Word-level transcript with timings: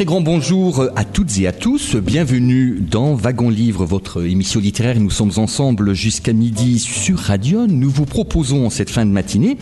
Très 0.00 0.06
grand 0.06 0.22
bonjour 0.22 0.86
à 0.96 1.04
toutes 1.04 1.38
et 1.40 1.46
à 1.46 1.52
tous. 1.52 1.94
Bienvenue 1.94 2.80
dans 2.80 3.12
Wagon 3.12 3.50
Livre, 3.50 3.84
votre 3.84 4.24
émission 4.24 4.58
littéraire. 4.58 4.98
Nous 4.98 5.10
sommes 5.10 5.32
ensemble 5.36 5.92
jusqu'à 5.92 6.32
midi 6.32 6.78
sur 6.78 7.18
Radion. 7.18 7.66
Nous 7.68 7.90
vous 7.90 8.06
proposons 8.06 8.64
en 8.64 8.70
cette 8.70 8.88
fin 8.88 9.04
de 9.04 9.10
matinée 9.10 9.58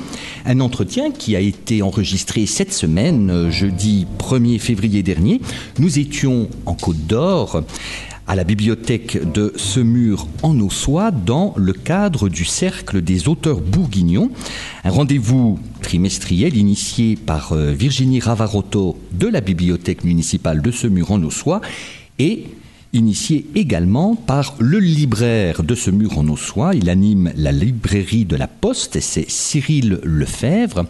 un 0.47 0.61
entretien 0.61 1.11
qui 1.11 1.35
a 1.35 1.41
été 1.41 1.83
enregistré 1.83 2.47
cette 2.47 2.73
semaine, 2.73 3.51
jeudi 3.51 4.07
1er 4.21 4.61
février 4.61 5.03
dernier. 5.03 5.41
Nous 5.81 5.99
étions 5.99 6.49
en 6.67 6.75
Côte 6.75 7.05
d'Or 7.09 7.65
à 8.29 8.37
la 8.37 8.45
bibliothèque 8.45 9.19
de 9.33 9.55
Semur 9.57 10.29
en 10.43 10.61
Ossois 10.61 11.11
dans 11.11 11.55
le 11.57 11.73
cadre 11.73 12.29
du 12.29 12.45
Cercle 12.45 13.01
des 13.01 13.27
auteurs 13.27 13.63
bourguignons, 13.63 14.31
un 14.85 14.91
rendez-vous 14.91 15.59
trimestriel 15.81 16.55
initié 16.55 17.17
par 17.17 17.53
euh, 17.53 17.73
Virginie 17.73 18.21
Ravarotto 18.21 18.99
de 19.13 19.29
la 19.29 19.41
bibliothèque 19.41 20.05
municipale 20.05 20.61
de 20.61 20.71
Semur 20.71 21.11
en 21.11 21.23
Ossois 21.23 21.63
et 22.19 22.45
initié 22.93 23.47
également 23.55 24.15
par 24.15 24.55
le 24.59 24.79
libraire 24.79 25.63
de 25.63 25.75
Semur 25.75 26.19
en 26.19 26.29
Ossois. 26.29 26.75
Il 26.75 26.91
anime 26.91 27.33
la 27.35 27.51
librairie 27.53 28.27
de 28.27 28.37
la 28.37 28.47
Poste 28.47 29.01
c'est 29.01 29.31
Cyril 29.31 30.01
Lefebvre. 30.05 30.85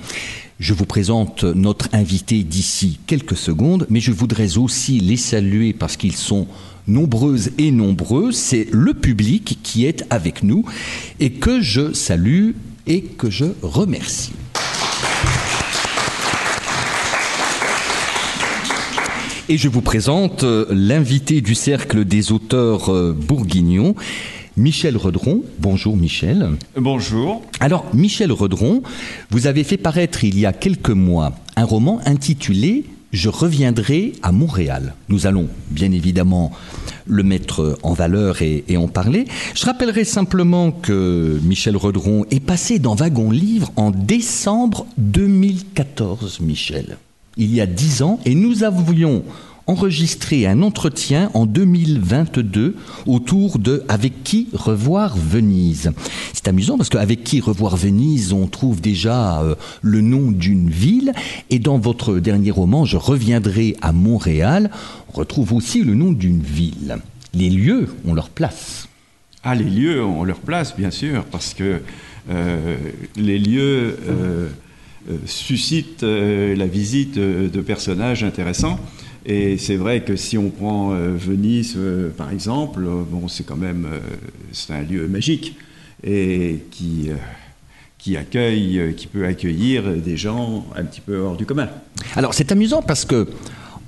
Je 0.59 0.75
vous 0.75 0.87
présente 0.87 1.45
notre 1.45 1.89
invité 1.93 2.43
d'ici 2.43 2.99
quelques 3.07 3.37
secondes, 3.37 3.87
mais 3.91 4.01
je 4.01 4.11
voudrais 4.11 4.59
aussi 4.59 4.99
les 4.99 5.17
saluer 5.17 5.73
parce 5.73 5.97
qu'ils 5.97 6.17
sont 6.17 6.49
nombreuses 6.89 7.51
et 7.59 7.71
nombreux. 7.71 8.33
C'est 8.33 8.67
le 8.73 8.95
public 8.95 9.59
qui 9.63 9.87
est 9.87 10.05
avec 10.11 10.43
nous 10.43 10.65
et 11.21 11.31
que 11.31 11.61
je 11.61 11.93
salue 11.93 12.53
et 12.87 13.03
que 13.03 13.31
je 13.31 13.47
remercie. 13.63 14.33
Et 19.51 19.57
je 19.57 19.69
vous 19.69 19.81
présente 19.81 20.45
euh, 20.45 20.67
l'invité 20.71 21.41
du 21.41 21.55
cercle 21.55 22.05
des 22.05 22.33
auteurs 22.33 22.93
euh, 22.93 23.15
bourguignons. 23.15 23.95
Michel 24.59 24.97
Redron. 24.97 25.43
Bonjour 25.59 25.97
Michel. 25.97 26.51
Bonjour. 26.77 27.43
Alors 27.61 27.87
Michel 27.95 28.31
Redron, 28.31 28.83
vous 29.31 29.47
avez 29.47 29.65
fait 29.65 29.79
paraître 29.79 30.25
il 30.25 30.39
y 30.39 30.45
a 30.45 30.53
quelques 30.53 30.91
mois 30.91 31.33
un 31.57 31.65
roman 31.65 32.01
intitulé 32.05 32.85
Je 33.13 33.31
reviendrai 33.31 34.13
à 34.23 34.33
Montréal. 34.33 34.95
Nous 35.09 35.27
allons 35.27 35.49
bien 35.71 35.93
évidemment 35.93 36.53
le 37.07 37.23
mettre 37.23 37.79
en 37.83 37.95
valeur 37.95 38.43
et, 38.43 38.65
en 38.77 38.87
parler. 38.87 39.25
Je 39.55 39.65
rappellerai 39.65 40.05
simplement 40.05 40.71
que 40.71 41.41
Michel 41.43 41.77
Redron 41.77 42.27
est 42.31 42.41
passé 42.41 42.79
dans 42.79 42.95
Wagon 42.95 43.31
Livre 43.31 43.73
en 43.77 43.91
décembre 43.91 44.87
2014, 44.99 46.41
Michel. 46.41 46.99
Il 47.39 47.55
y 47.55 47.61
a 47.61 47.67
dix 47.67 48.03
ans, 48.03 48.21
et 48.27 48.35
nous 48.35 48.63
avions 48.63 49.23
enregistré 49.69 50.47
un 50.47 50.63
entretien 50.63 51.31
en 51.35 51.47
2022 51.47 52.75
autour 53.07 53.59
de 53.59 53.85
Avec 53.89 54.25
qui 54.25 54.49
revoir 54.55 55.17
Venise. 55.17 55.93
C'est 56.33 56.49
amusant 56.49 56.79
parce 56.79 56.89
qu'avec 56.89 57.23
qui 57.23 57.41
revoir 57.41 57.77
Venise, 57.77 58.33
on 58.33 58.47
trouve 58.47 58.81
déjà 58.81 59.43
euh, 59.43 59.55
le 59.83 60.01
nom 60.01 60.33
d'une 60.33 60.71
ville 60.71 61.13
et 61.51 61.59
dans 61.59 61.79
votre 61.79 62.19
dernier 62.19 62.51
roman, 62.51 62.87
Je 62.87 62.97
reviendrai 62.97 63.77
à 63.83 63.93
Montréal, 63.93 64.71
on 65.13 65.19
retrouve 65.19 65.53
aussi 65.53 65.85
le 65.85 65.95
nom 65.95 66.13
d'une 66.13 66.43
ville. 66.43 66.97
Les 67.35 67.51
lieux 67.51 67.89
ont 68.07 68.15
leur 68.15 68.31
place. 68.31 68.89
Ah, 69.45 69.55
les 69.55 69.65
lieux 69.65 70.03
ont 70.03 70.25
leur 70.25 70.39
place, 70.39 70.75
bien 70.77 70.91
sûr, 70.91 71.25
parce 71.25 71.53
que 71.53 71.83
euh, 72.31 72.77
les 73.17 73.39
lieux 73.39 73.99
euh, 74.09 74.49
suscitent 75.27 76.03
la 76.03 76.67
visite 76.67 77.19
de 77.19 77.61
personnages 77.61 78.25
intéressants. 78.25 78.79
Et 79.31 79.59
c'est 79.59 79.77
vrai 79.77 80.01
que 80.01 80.17
si 80.17 80.39
on 80.39 80.49
prend 80.49 80.95
euh, 80.95 81.15
Venise, 81.15 81.75
euh, 81.77 82.09
par 82.09 82.33
exemple, 82.33 82.83
euh, 82.83 83.03
bon, 83.07 83.29
c'est 83.29 83.45
quand 83.45 83.59
même 83.59 83.87
c'est 84.53 84.73
un 84.73 84.81
lieu 84.81 85.07
magique 85.07 85.55
et 86.03 86.61
qui, 86.71 87.11
qui 87.99 88.17
accueille, 88.17 88.95
qui 88.97 89.07
peut 89.07 89.27
accueillir 89.27 89.97
des 89.97 90.17
gens 90.17 90.65
un 90.75 90.85
petit 90.85 91.03
peu 91.03 91.19
hors 91.19 91.37
du 91.37 91.45
commun. 91.45 91.69
Alors 92.17 92.33
c'est 92.33 92.53
amusant 92.53 92.81
parce 92.81 93.05
que 93.05 93.29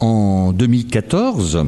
en 0.01 0.53
2014, 0.53 1.65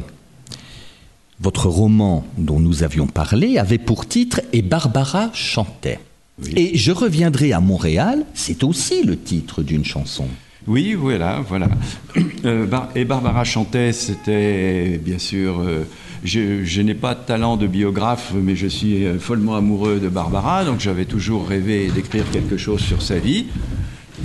votre 1.39 1.67
roman 1.67 2.27
dont 2.37 2.59
nous 2.59 2.83
avions 2.83 3.07
parlé 3.07 3.57
avait 3.57 3.79
pour 3.79 4.05
titre 4.05 4.41
Et 4.51 4.61
Barbara 4.61 5.31
chantait. 5.33 5.99
Oui. 6.43 6.53
Et 6.55 6.77
Je 6.77 6.91
reviendrai 6.91 7.53
à 7.53 7.59
Montréal, 7.59 8.25
c'est 8.35 8.63
aussi 8.63 9.03
le 9.03 9.17
titre 9.17 9.63
d'une 9.63 9.85
chanson. 9.85 10.27
Oui, 10.67 10.93
voilà, 10.93 11.43
voilà. 11.47 11.69
Euh, 12.45 12.67
et 12.93 13.05
Barbara 13.05 13.43
chantait, 13.45 13.93
c'était 13.93 14.99
bien 15.03 15.17
sûr. 15.17 15.61
Euh, 15.61 15.85
je, 16.25 16.81
n'ai 16.81 16.93
pas 16.93 17.15
de 17.15 17.21
talent 17.21 17.55
de 17.57 17.67
biographe, 17.67 18.33
mais 18.35 18.55
je 18.55 18.67
suis 18.67 19.05
follement 19.19 19.55
amoureux 19.55 19.99
de 19.99 20.09
Barbara, 20.09 20.65
donc 20.65 20.79
j'avais 20.81 21.05
toujours 21.05 21.47
rêvé 21.47 21.87
d'écrire 21.87 22.25
quelque 22.31 22.57
chose 22.57 22.81
sur 22.81 23.01
sa 23.01 23.17
vie. 23.17 23.45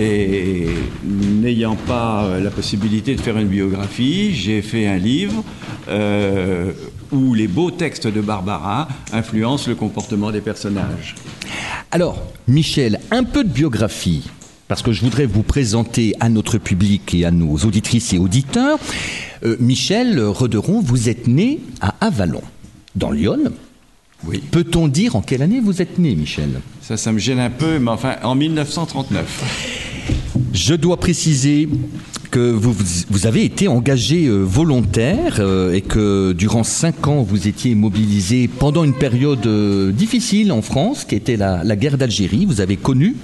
Et 0.00 0.66
n'ayant 1.04 1.76
pas 1.76 2.38
la 2.40 2.50
possibilité 2.50 3.14
de 3.14 3.20
faire 3.20 3.38
une 3.38 3.48
biographie, 3.48 4.34
j'ai 4.34 4.62
fait 4.62 4.86
un 4.86 4.98
livre 4.98 5.44
euh, 5.88 6.72
où 7.10 7.34
les 7.34 7.48
beaux 7.48 7.70
textes 7.70 8.06
de 8.06 8.20
Barbara 8.20 8.86
influencent 9.12 9.68
le 9.68 9.74
comportement 9.74 10.30
des 10.30 10.40
personnages. 10.40 11.14
Alors, 11.90 12.22
Michel, 12.46 13.00
un 13.10 13.24
peu 13.24 13.44
de 13.44 13.48
biographie 13.48 14.28
parce 14.68 14.82
que 14.82 14.92
je 14.92 15.00
voudrais 15.00 15.26
vous 15.26 15.42
présenter 15.42 16.14
à 16.20 16.28
notre 16.28 16.58
public 16.58 17.14
et 17.14 17.24
à 17.24 17.30
nos 17.30 17.56
auditrices 17.56 18.12
et 18.12 18.18
auditeurs. 18.18 18.78
Euh, 19.44 19.56
Michel 19.58 20.20
Rederon, 20.20 20.80
vous 20.80 21.08
êtes 21.08 21.26
né 21.26 21.60
à 21.80 21.94
Avalon, 22.00 22.42
dans 22.94 23.10
Lyon. 23.10 23.52
Oui. 24.26 24.42
Peut-on 24.50 24.88
dire 24.88 25.16
en 25.16 25.22
quelle 25.22 25.42
année 25.42 25.60
vous 25.60 25.80
êtes 25.80 25.98
né, 25.98 26.14
Michel? 26.14 26.60
Ça, 26.82 26.96
ça 26.96 27.12
me 27.12 27.18
gêne 27.18 27.38
un 27.38 27.50
peu, 27.50 27.78
mais 27.78 27.90
enfin, 27.90 28.16
en 28.22 28.34
1939. 28.34 30.34
Je 30.52 30.74
dois 30.74 30.98
préciser 30.98 31.68
que 32.38 32.52
vous, 32.52 32.72
vous 33.10 33.26
avez 33.26 33.44
été 33.44 33.66
engagé 33.66 34.26
euh, 34.26 34.42
volontaire 34.42 35.38
euh, 35.40 35.72
et 35.74 35.80
que 35.80 36.32
durant 36.32 36.62
cinq 36.62 37.08
ans 37.08 37.22
vous 37.22 37.48
étiez 37.48 37.74
mobilisé 37.74 38.46
pendant 38.46 38.84
une 38.84 38.94
période 38.94 39.44
euh, 39.46 39.90
difficile 39.90 40.52
en 40.52 40.62
France, 40.62 41.04
qui 41.04 41.16
était 41.16 41.36
la, 41.36 41.64
la 41.64 41.74
guerre 41.74 41.98
d'Algérie. 41.98 42.46
Vous 42.46 42.60
avez 42.60 42.76
connu 42.76 43.16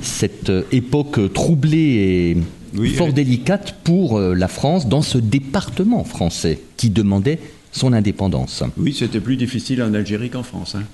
cette 0.00 0.50
époque 0.72 1.20
troublée 1.34 1.78
et 1.78 2.36
Oui, 2.78 2.94
fort 2.94 3.08
oui. 3.08 3.12
délicate 3.12 3.76
pour 3.84 4.18
la 4.18 4.48
France 4.48 4.88
dans 4.88 5.02
ce 5.02 5.18
département 5.18 6.04
français 6.04 6.58
qui 6.78 6.88
demandait 6.88 7.40
son 7.72 7.92
indépendance. 7.92 8.62
Oui, 8.78 8.96
c'était 8.98 9.20
plus 9.20 9.36
difficile 9.36 9.82
en 9.82 9.92
Algérie 9.92 10.30
qu'en 10.30 10.42
France, 10.42 10.74
hein, 10.74 10.84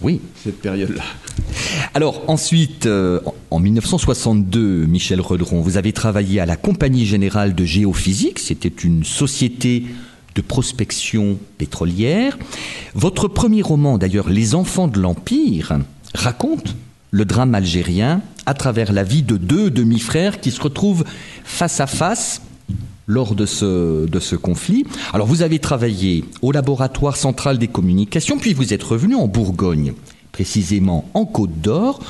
Oui. 0.00 0.20
cette 0.42 0.60
période-là. 0.60 1.02
Alors 1.94 2.22
ensuite, 2.28 2.86
euh, 2.86 3.20
en 3.50 3.58
1962, 3.58 4.86
Michel 4.86 5.20
Redron, 5.20 5.60
vous 5.60 5.76
avez 5.76 5.92
travaillé 5.92 6.40
à 6.40 6.46
la 6.46 6.56
Compagnie 6.56 7.04
Générale 7.06 7.54
de 7.54 7.64
Géophysique. 7.64 8.38
C'était 8.38 8.68
une 8.68 9.04
société 9.04 9.84
de 10.34 10.40
prospection 10.40 11.38
pétrolière. 11.58 12.38
Votre 12.94 13.26
premier 13.26 13.62
roman, 13.62 13.98
d'ailleurs, 13.98 14.28
Les 14.28 14.54
Enfants 14.54 14.86
de 14.86 15.00
l'Empire, 15.00 15.78
raconte 16.14 16.76
le 17.10 17.24
drame 17.24 17.54
algérien 17.54 18.20
à 18.46 18.54
travers 18.54 18.92
la 18.92 19.02
vie 19.02 19.22
de 19.22 19.36
deux 19.36 19.70
demi-frères 19.70 20.40
qui 20.40 20.50
se 20.50 20.60
retrouvent 20.60 21.04
face 21.44 21.80
à 21.80 21.86
face 21.86 22.40
lors 23.08 23.34
de 23.34 23.46
ce, 23.46 24.06
de 24.06 24.20
ce 24.20 24.36
conflit. 24.36 24.86
Alors 25.12 25.26
vous 25.26 25.42
avez 25.42 25.58
travaillé 25.58 26.24
au 26.42 26.52
laboratoire 26.52 27.16
central 27.16 27.58
des 27.58 27.66
communications, 27.66 28.38
puis 28.38 28.52
vous 28.54 28.72
êtes 28.72 28.82
revenu 28.82 29.16
en 29.16 29.26
Bourgogne, 29.26 29.94
précisément 30.30 31.10
en 31.14 31.24
Côte 31.24 31.60
d'Or, 31.60 32.00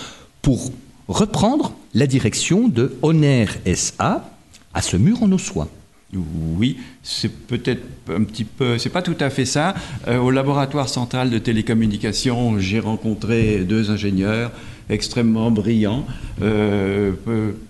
pour 0.42 0.70
reprendre 1.06 1.72
la 1.94 2.06
direction 2.06 2.68
de 2.68 2.96
Honner 3.00 3.46
SA 3.74 4.28
à 4.74 4.82
ce 4.82 4.96
mur 4.96 5.22
en 5.22 5.32
Ossois. 5.32 5.68
Oui, 6.14 6.78
c'est 7.02 7.28
peut-être 7.28 7.82
un 8.08 8.24
petit 8.24 8.44
peu, 8.44 8.78
c'est 8.78 8.88
pas 8.88 9.02
tout 9.02 9.16
à 9.20 9.28
fait 9.28 9.44
ça. 9.44 9.74
Euh, 10.06 10.18
au 10.18 10.30
laboratoire 10.30 10.88
central 10.88 11.28
de 11.28 11.38
télécommunications, 11.38 12.58
j'ai 12.58 12.80
rencontré 12.80 13.58
deux 13.58 13.90
ingénieurs 13.90 14.50
extrêmement 14.90 15.50
brillants, 15.50 16.06
euh, 16.42 17.12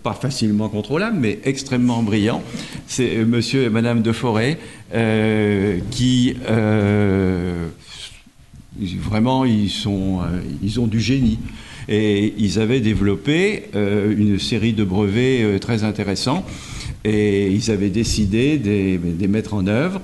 pas 0.03 0.15
facilement 0.15 0.69
contrôlables, 0.69 1.19
mais 1.19 1.39
extrêmement 1.45 2.03
brillants. 2.03 2.43
C'est 2.87 3.17
euh, 3.17 3.25
monsieur 3.25 3.65
et 3.65 3.71
madame 3.71 4.03
de 4.03 4.13
Forêt 4.13 4.59
qui 5.91 6.37
vraiment 9.01 9.45
ils, 9.45 9.71
sont, 9.71 10.21
ils 10.63 10.81
ont 10.81 10.87
du 10.87 11.01
génie. 11.01 11.39
Et 11.89 12.35
ils 12.39 12.59
avaient 12.61 12.81
développé 12.81 13.65
une 13.75 14.39
série 14.39 14.73
de 14.73 14.85
brevets 14.85 15.59
très 15.61 15.85
intéressants 15.85 16.45
et 17.05 17.49
ils 17.49 17.71
avaient 17.71 17.91
décidé 17.91 18.59
de 18.59 18.99
les 19.19 19.29
mettre 19.29 19.55
en 19.55 19.67
œuvre. 19.67 20.01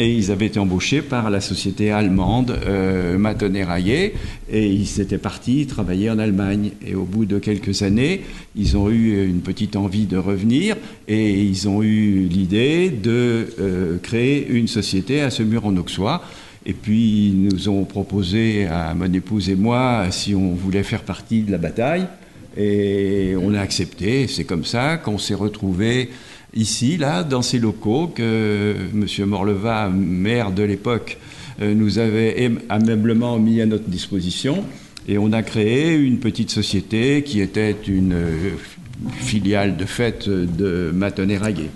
Et 0.00 0.14
ils 0.14 0.30
avaient 0.30 0.46
été 0.46 0.60
embauchés 0.60 1.02
par 1.02 1.28
la 1.28 1.40
société 1.40 1.90
allemande 1.90 2.56
euh, 2.64 3.18
Raillet 3.66 4.14
et 4.48 4.66
ils 4.68 5.00
étaient 5.00 5.18
partis 5.18 5.66
travailler 5.66 6.08
en 6.08 6.20
Allemagne. 6.20 6.70
Et 6.86 6.94
au 6.94 7.02
bout 7.02 7.24
de 7.24 7.40
quelques 7.40 7.82
années, 7.82 8.22
ils 8.54 8.76
ont 8.76 8.90
eu 8.90 9.26
une 9.26 9.40
petite 9.40 9.74
envie 9.74 10.06
de 10.06 10.16
revenir 10.16 10.76
et 11.08 11.42
ils 11.42 11.68
ont 11.68 11.82
eu 11.82 12.28
l'idée 12.28 12.90
de 12.90 13.48
euh, 13.58 13.98
créer 13.98 14.48
une 14.48 14.68
société 14.68 15.20
à 15.20 15.30
mur 15.42 15.66
en 15.66 15.76
auxois 15.76 16.22
Et 16.64 16.74
puis 16.74 17.30
ils 17.30 17.42
nous 17.42 17.68
ont 17.68 17.84
proposé 17.84 18.66
à 18.66 18.94
mon 18.94 19.12
épouse 19.12 19.50
et 19.50 19.56
moi 19.56 20.06
si 20.10 20.32
on 20.32 20.54
voulait 20.54 20.84
faire 20.84 21.02
partie 21.02 21.42
de 21.42 21.50
la 21.50 21.58
bataille. 21.58 22.06
Et 22.56 23.34
on 23.40 23.52
a 23.52 23.60
accepté. 23.60 24.28
C'est 24.28 24.44
comme 24.44 24.64
ça 24.64 24.96
qu'on 24.96 25.18
s'est 25.18 25.34
retrouvé 25.34 26.10
ici, 26.54 26.96
là, 26.96 27.22
dans 27.22 27.42
ces 27.42 27.58
locaux 27.58 28.08
que 28.08 28.74
M. 28.92 29.26
Morleva, 29.26 29.88
maire 29.88 30.50
de 30.50 30.62
l'époque, 30.62 31.18
euh, 31.60 31.74
nous 31.74 31.98
avait 31.98 32.42
aimablement 32.42 33.38
mis 33.38 33.60
à 33.60 33.66
notre 33.66 33.88
disposition. 33.88 34.64
Et 35.08 35.18
on 35.18 35.32
a 35.32 35.42
créé 35.42 35.94
une 35.94 36.18
petite 36.18 36.50
société 36.50 37.22
qui 37.22 37.40
était 37.40 37.76
une 37.86 38.12
euh, 38.12 38.50
filiale 39.20 39.76
de 39.76 39.84
fait 39.84 40.28
de 40.28 40.90
Matonnet 40.94 41.38
Raguet. 41.38 41.70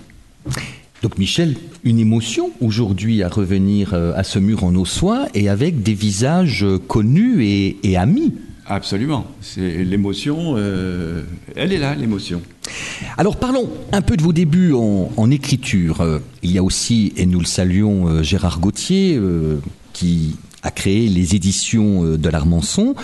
Donc 1.01 1.17
Michel, 1.17 1.55
une 1.83 1.99
émotion 1.99 2.51
aujourd'hui 2.61 3.23
à 3.23 3.27
revenir 3.27 3.93
euh, 3.93 4.13
à 4.15 4.23
ce 4.23 4.39
mur 4.39 4.63
en 4.63 4.73
ossois 4.75 5.27
et 5.33 5.49
avec 5.49 5.83
des 5.83 5.93
visages 5.93 6.65
connus 6.87 7.43
et 7.45 7.97
amis. 7.97 8.33
Absolument. 8.65 9.25
C'est 9.41 9.83
l'émotion, 9.83 10.55
euh, 10.57 11.23
elle 11.55 11.73
est 11.73 11.77
là, 11.77 11.95
l'émotion. 11.95 12.41
Alors 13.17 13.35
parlons 13.35 13.69
un 13.91 14.01
peu 14.01 14.15
de 14.15 14.23
vos 14.23 14.31
débuts 14.31 14.73
en, 14.73 15.31
écriture. 15.31 16.01
Euh, 16.01 16.19
il 16.43 16.51
y 16.51 16.57
a 16.57 16.63
aussi, 16.63 17.13
et 17.17 17.25
nous 17.25 17.39
le 17.39 17.45
saluons, 17.45 18.07
euh, 18.07 18.23
Gérard 18.23 18.59
Gauthier, 18.59 19.19
qui 19.91 20.37
a 20.61 20.71
créé 20.71 21.09
les 21.09 21.35
éditions 21.35 22.03
de 22.15 22.29
l'Armançon. 22.29 22.95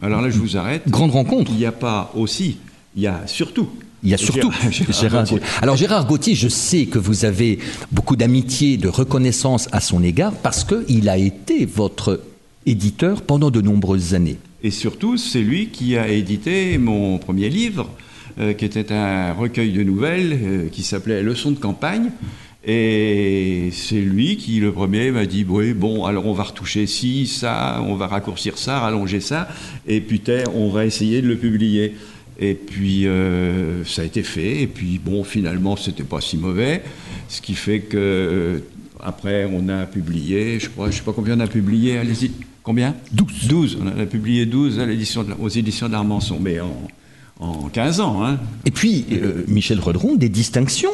Alors 0.00 0.20
là, 0.20 0.30
je 0.30 0.38
vous 0.38 0.56
arrête. 0.56 0.88
Grande 0.88 1.10
rencontre. 1.10 1.50
Il 1.52 1.58
n'y 1.58 1.66
a 1.66 1.72
pas 1.72 2.12
aussi, 2.14 2.58
il 2.94 3.02
y 3.02 3.06
a 3.06 3.26
surtout. 3.26 3.68
Il 4.04 4.10
y 4.10 4.14
a 4.14 4.18
surtout 4.18 4.50
Gérard, 4.90 5.22
Gauthier. 5.22 5.40
Alors 5.60 5.76
Gérard 5.76 6.06
Gauthier, 6.06 6.34
je 6.34 6.48
sais 6.48 6.86
que 6.86 6.98
vous 6.98 7.24
avez 7.24 7.60
beaucoup 7.92 8.16
d'amitié, 8.16 8.76
de 8.76 8.88
reconnaissance 8.88 9.68
à 9.70 9.80
son 9.80 10.02
égard, 10.02 10.32
parce 10.32 10.64
qu'il 10.64 11.08
a 11.08 11.18
été 11.18 11.66
votre 11.66 12.20
éditeur 12.66 13.22
pendant 13.22 13.50
de 13.50 13.60
nombreuses 13.60 14.14
années. 14.14 14.38
Et 14.64 14.70
surtout, 14.70 15.16
c'est 15.16 15.40
lui 15.40 15.68
qui 15.68 15.96
a 15.96 16.08
édité 16.08 16.78
mon 16.78 17.18
premier 17.18 17.48
livre, 17.48 17.90
euh, 18.38 18.52
qui 18.52 18.64
était 18.64 18.92
un 18.92 19.32
recueil 19.32 19.72
de 19.72 19.82
nouvelles 19.82 20.38
euh, 20.42 20.68
qui 20.70 20.82
s'appelait 20.82 21.22
Leçons 21.22 21.50
de 21.50 21.58
campagne. 21.58 22.10
Et 22.64 23.70
c'est 23.72 24.00
lui 24.00 24.36
qui, 24.36 24.60
le 24.60 24.70
premier, 24.70 25.10
m'a 25.10 25.26
dit 25.26 25.44
Oui, 25.48 25.72
bon, 25.72 26.04
alors 26.04 26.26
on 26.26 26.32
va 26.32 26.44
retoucher 26.44 26.86
ci, 26.86 27.26
ça, 27.26 27.82
on 27.84 27.96
va 27.96 28.06
raccourcir 28.06 28.56
ça, 28.56 28.78
rallonger 28.78 29.20
ça, 29.20 29.48
et 29.88 30.00
puis 30.00 30.22
on 30.54 30.68
va 30.68 30.86
essayer 30.86 31.22
de 31.22 31.26
le 31.26 31.36
publier. 31.36 31.96
Et 32.38 32.54
puis 32.54 33.06
euh, 33.06 33.84
ça 33.84 34.02
a 34.02 34.04
été 34.04 34.22
fait, 34.22 34.62
et 34.62 34.66
puis 34.68 35.00
bon, 35.04 35.24
finalement, 35.24 35.76
c'était 35.76 36.04
pas 36.04 36.20
si 36.20 36.36
mauvais, 36.36 36.82
ce 37.28 37.40
qui 37.40 37.54
fait 37.54 37.80
que 37.80 38.62
après, 39.00 39.44
on 39.52 39.68
a 39.68 39.86
publié, 39.86 40.60
je 40.60 40.68
crois, 40.68 40.90
je 40.90 40.98
sais 40.98 41.02
pas 41.02 41.12
combien 41.12 41.36
on 41.36 41.40
a 41.40 41.48
publié, 41.48 41.98
allez-y. 41.98 42.30
Combien? 42.62 42.94
12. 43.12 43.48
12. 43.48 43.78
On 43.82 43.86
a 44.00 44.06
publié 44.06 44.46
12 44.46 44.78
à 44.78 44.86
l'édition 44.86 45.26
aux 45.40 45.48
éditions 45.48 45.88
d'Armançon, 45.88 46.38
mais 46.40 46.60
en, 46.60 46.76
en 47.40 47.68
15 47.68 48.00
ans. 48.00 48.24
Hein. 48.24 48.38
Et 48.64 48.70
puis, 48.70 49.06
euh, 49.12 49.44
Michel 49.48 49.80
Redron, 49.80 50.14
des 50.14 50.28
distinctions 50.28 50.92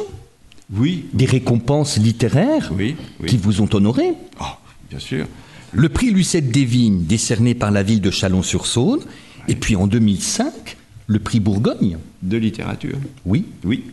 Oui. 0.73 1.05
Des 1.13 1.25
récompenses 1.25 1.97
littéraires 1.97 2.71
oui, 2.75 2.95
qui 3.27 3.37
vous 3.37 3.61
ont 3.61 3.69
honoré 3.71 4.13
oh, 4.41 4.45
Bien 4.89 4.99
sûr. 4.99 5.27
Le 5.71 5.89
prix 5.89 6.09
Lucette 6.09 6.49
Desvignes, 6.49 7.03
décerné 7.05 7.53
par 7.53 7.69
la 7.69 7.83
ville 7.83 8.01
de 8.01 8.09
Chalon-sur-Saône. 8.09 9.01
Et 9.47 9.55
puis 9.55 9.75
en 9.75 9.85
2005, 9.85 10.77
le 11.05 11.19
prix 11.19 11.39
Bourgogne. 11.39 11.97
De 12.23 12.37
littérature. 12.37 12.97
Oui. 13.25 13.45
Oui. 13.63 13.83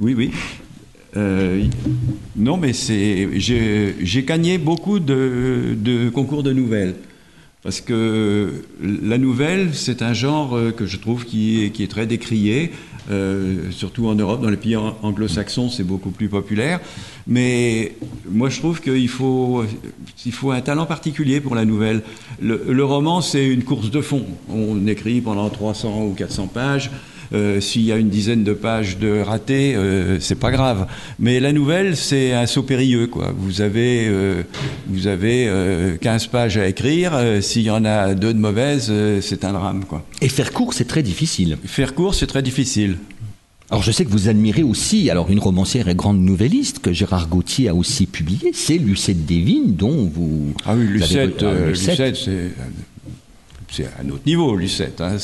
Oui, 0.00 0.14
oui. 0.14 0.30
Euh, 1.16 1.64
non, 2.36 2.56
mais 2.56 2.72
c'est, 2.72 3.28
j'ai 3.38 4.22
gagné 4.24 4.58
beaucoup 4.58 4.98
de, 4.98 6.10
concours 6.10 6.42
de 6.42 6.52
nouvelles. 6.52 6.96
Parce 7.62 7.80
que 7.80 8.62
la 8.82 9.16
nouvelle, 9.16 9.74
c'est 9.74 10.02
un 10.02 10.12
genre 10.12 10.54
euh, 10.54 10.70
que 10.70 10.84
je 10.84 10.98
trouve 10.98 11.24
qui 11.24 11.64
est, 11.64 11.90
très 11.90 12.06
décrié, 12.06 12.72
euh, 13.10 13.70
surtout 13.70 14.06
en 14.06 14.14
Europe, 14.14 14.42
dans 14.42 14.50
les 14.50 14.58
pays 14.58 14.76
anglo-saxons, 14.76 15.70
c'est 15.70 15.82
beaucoup 15.82 16.10
plus 16.10 16.28
populaire. 16.28 16.80
Mais 17.26 17.94
moi, 18.28 18.50
je 18.50 18.58
trouve 18.58 18.82
qu'il 18.82 19.08
faut, 19.08 19.64
il 20.26 20.32
faut 20.32 20.50
un 20.50 20.60
talent 20.60 20.84
particulier 20.84 21.40
pour 21.40 21.54
la 21.54 21.64
nouvelle. 21.64 22.02
Le, 22.38 22.66
le 22.68 22.84
roman, 22.84 23.22
c'est 23.22 23.46
une 23.46 23.64
course 23.64 23.90
de 23.90 24.02
fond. 24.02 24.26
On 24.50 24.86
écrit 24.86 25.22
pendant 25.22 25.48
300 25.48 26.04
ou 26.04 26.12
400 26.12 26.48
pages. 26.48 26.90
Euh, 27.32 27.60
s'il 27.60 27.82
y 27.82 27.92
a 27.92 27.96
une 27.96 28.08
dizaine 28.08 28.44
de 28.44 28.52
pages 28.52 28.98
de 28.98 29.20
ratés, 29.20 29.74
euh, 29.74 30.18
c'est 30.20 30.38
pas 30.38 30.50
grave. 30.50 30.86
Mais 31.18 31.40
la 31.40 31.52
nouvelle, 31.52 31.96
c'est 31.96 32.32
un 32.32 32.46
saut 32.46 32.62
périlleux. 32.62 33.06
Quoi. 33.06 33.32
Vous 33.36 33.60
avez, 33.60 34.06
euh, 34.08 34.42
vous 34.86 35.06
avez 35.06 35.50
15 36.00 36.26
pages 36.28 36.58
à 36.58 36.66
écrire. 36.66 37.12
S'il 37.40 37.62
y 37.62 37.70
en 37.70 37.84
a 37.84 38.14
deux 38.14 38.34
de 38.34 38.38
mauvaises, 38.38 38.92
c'est 39.20 39.44
un 39.44 39.52
drame. 39.52 39.84
Quoi. 39.84 40.04
Et 40.20 40.28
faire 40.28 40.52
court, 40.52 40.74
c'est 40.74 40.86
très 40.86 41.02
difficile. 41.02 41.58
Faire 41.64 41.94
court, 41.94 42.14
c'est 42.14 42.26
très 42.26 42.42
difficile. 42.42 42.96
Alors 43.70 43.82
je 43.82 43.90
sais 43.90 44.04
que 44.04 44.10
vous 44.10 44.28
admirez 44.28 44.62
aussi, 44.62 45.08
alors 45.10 45.30
une 45.30 45.38
romancière 45.38 45.88
et 45.88 45.94
grande 45.94 46.20
nouvelliste 46.20 46.80
que 46.80 46.92
Gérard 46.92 47.28
Gauthier 47.28 47.70
a 47.70 47.74
aussi 47.74 48.06
publié, 48.06 48.52
c'est 48.52 48.76
Lucette 48.76 49.24
Devine, 49.24 49.74
dont 49.74 50.10
vous... 50.14 50.52
Ah 50.66 50.74
oui, 50.76 50.86
Lucette, 50.86 51.42
Lucette, 51.42 52.16
c'est 53.74 53.88
un 54.00 54.08
autre 54.10 54.22
niveau, 54.26 54.54
Lucette. 54.54 55.00
Hein, 55.00 55.16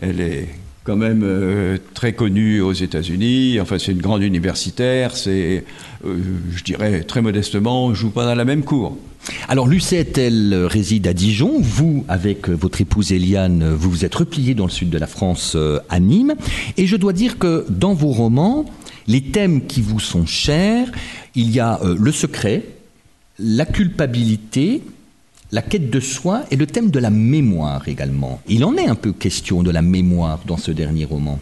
elle 0.00 0.20
est 0.20 0.48
quand 0.86 0.96
même 0.96 1.22
euh, 1.24 1.78
très 1.94 2.12
connue 2.12 2.60
aux 2.60 2.72
États-Unis. 2.72 3.58
Enfin, 3.60 3.76
c'est 3.78 3.90
une 3.90 4.00
grande 4.00 4.22
universitaire. 4.22 5.16
C'est, 5.16 5.64
euh, 6.06 6.16
je 6.54 6.62
dirais 6.62 7.02
très 7.02 7.20
modestement, 7.20 7.86
on 7.86 7.94
joue 7.94 8.10
pas 8.10 8.24
dans 8.24 8.36
la 8.36 8.44
même 8.44 8.62
cour. 8.62 8.96
Alors 9.48 9.66
Lucette, 9.66 10.16
elle 10.16 10.54
réside 10.70 11.08
à 11.08 11.12
Dijon. 11.12 11.58
Vous, 11.60 12.04
avec 12.06 12.48
votre 12.48 12.80
épouse 12.80 13.10
Eliane, 13.10 13.74
vous 13.74 13.90
vous 13.90 14.04
êtes 14.04 14.14
replié 14.14 14.54
dans 14.54 14.66
le 14.66 14.70
sud 14.70 14.88
de 14.88 14.98
la 14.98 15.08
France, 15.08 15.54
euh, 15.56 15.80
à 15.88 15.98
Nîmes. 15.98 16.36
Et 16.76 16.86
je 16.86 16.96
dois 16.96 17.12
dire 17.12 17.38
que 17.38 17.66
dans 17.68 17.92
vos 17.92 18.12
romans, 18.12 18.64
les 19.08 19.22
thèmes 19.22 19.66
qui 19.66 19.80
vous 19.80 19.98
sont 19.98 20.24
chers, 20.24 20.86
il 21.34 21.50
y 21.50 21.58
a 21.58 21.80
le 21.82 22.12
secret, 22.12 22.62
la 23.40 23.66
culpabilité, 23.66 24.82
la 25.56 25.62
quête 25.62 25.88
de 25.88 26.00
soi 26.00 26.44
et 26.50 26.56
le 26.56 26.66
thème 26.66 26.90
de 26.90 26.98
la 26.98 27.08
mémoire 27.08 27.88
également. 27.88 28.42
Il 28.46 28.62
en 28.62 28.76
est 28.76 28.88
un 28.88 28.94
peu 28.94 29.12
question 29.12 29.62
de 29.62 29.70
la 29.70 29.80
mémoire 29.80 30.40
dans 30.46 30.58
ce 30.58 30.70
dernier 30.70 31.06
roman. 31.06 31.40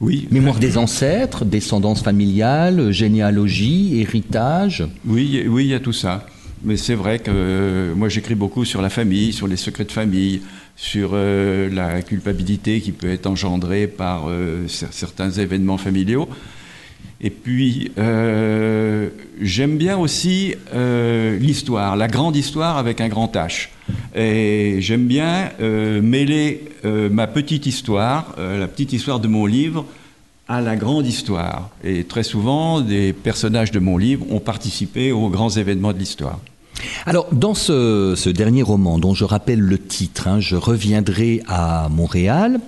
Oui. 0.00 0.26
Mémoire 0.32 0.58
des 0.58 0.76
ancêtres, 0.76 1.44
descendance 1.44 2.02
familiale, 2.02 2.90
généalogie, 2.90 4.00
héritage. 4.00 4.84
Oui, 5.06 5.44
oui, 5.46 5.66
il 5.66 5.70
y 5.70 5.74
a 5.74 5.78
tout 5.78 5.92
ça. 5.92 6.26
Mais 6.64 6.76
c'est 6.76 6.96
vrai 6.96 7.20
que 7.20 7.30
euh, 7.32 7.94
moi 7.94 8.08
j'écris 8.08 8.34
beaucoup 8.34 8.64
sur 8.64 8.82
la 8.82 8.90
famille, 8.90 9.32
sur 9.32 9.46
les 9.46 9.56
secrets 9.56 9.84
de 9.84 9.92
famille, 9.92 10.42
sur 10.74 11.10
euh, 11.12 11.70
la 11.70 12.02
culpabilité 12.02 12.80
qui 12.80 12.90
peut 12.90 13.12
être 13.12 13.28
engendrée 13.28 13.86
par 13.86 14.24
euh, 14.26 14.66
certains 14.66 15.30
événements 15.30 15.78
familiaux. 15.78 16.28
Et 17.24 17.30
puis, 17.30 17.90
euh, 17.96 19.08
j'aime 19.40 19.78
bien 19.78 19.96
aussi 19.96 20.56
euh, 20.74 21.38
l'histoire, 21.38 21.96
la 21.96 22.06
grande 22.06 22.36
histoire 22.36 22.76
avec 22.76 23.00
un 23.00 23.08
grand 23.08 23.34
H. 23.34 23.70
Et 24.14 24.76
j'aime 24.80 25.06
bien 25.06 25.50
euh, 25.58 26.02
mêler 26.02 26.68
ma 26.84 27.26
petite 27.26 27.64
histoire, 27.64 28.34
la 28.36 28.68
petite 28.68 28.92
histoire 28.92 29.20
de 29.20 29.28
mon 29.28 29.46
livre, 29.46 29.86
à 30.48 30.60
la 30.60 30.76
grande 30.76 31.06
histoire. 31.06 31.70
Et 31.82 32.04
très 32.04 32.24
souvent, 32.24 32.82
des 32.82 33.14
personnages 33.14 33.70
de 33.70 33.78
mon 33.78 33.96
livre 33.96 34.30
ont 34.30 34.40
participé 34.40 35.10
aux 35.10 35.30
grands 35.30 35.48
événements 35.48 35.94
de 35.94 35.98
l'histoire. 35.98 36.40
Alors, 37.06 37.28
dans 37.32 37.54
ce, 37.54 38.28
dernier 38.28 38.62
roman, 38.62 38.98
dont 38.98 39.14
je 39.14 39.24
rappelle 39.24 39.60
le 39.60 39.78
titre, 39.78 40.28
hein, 40.28 40.40
Je 40.40 40.56
reviendrai 40.56 41.40
à 41.48 41.88
Montréal, 41.90 42.60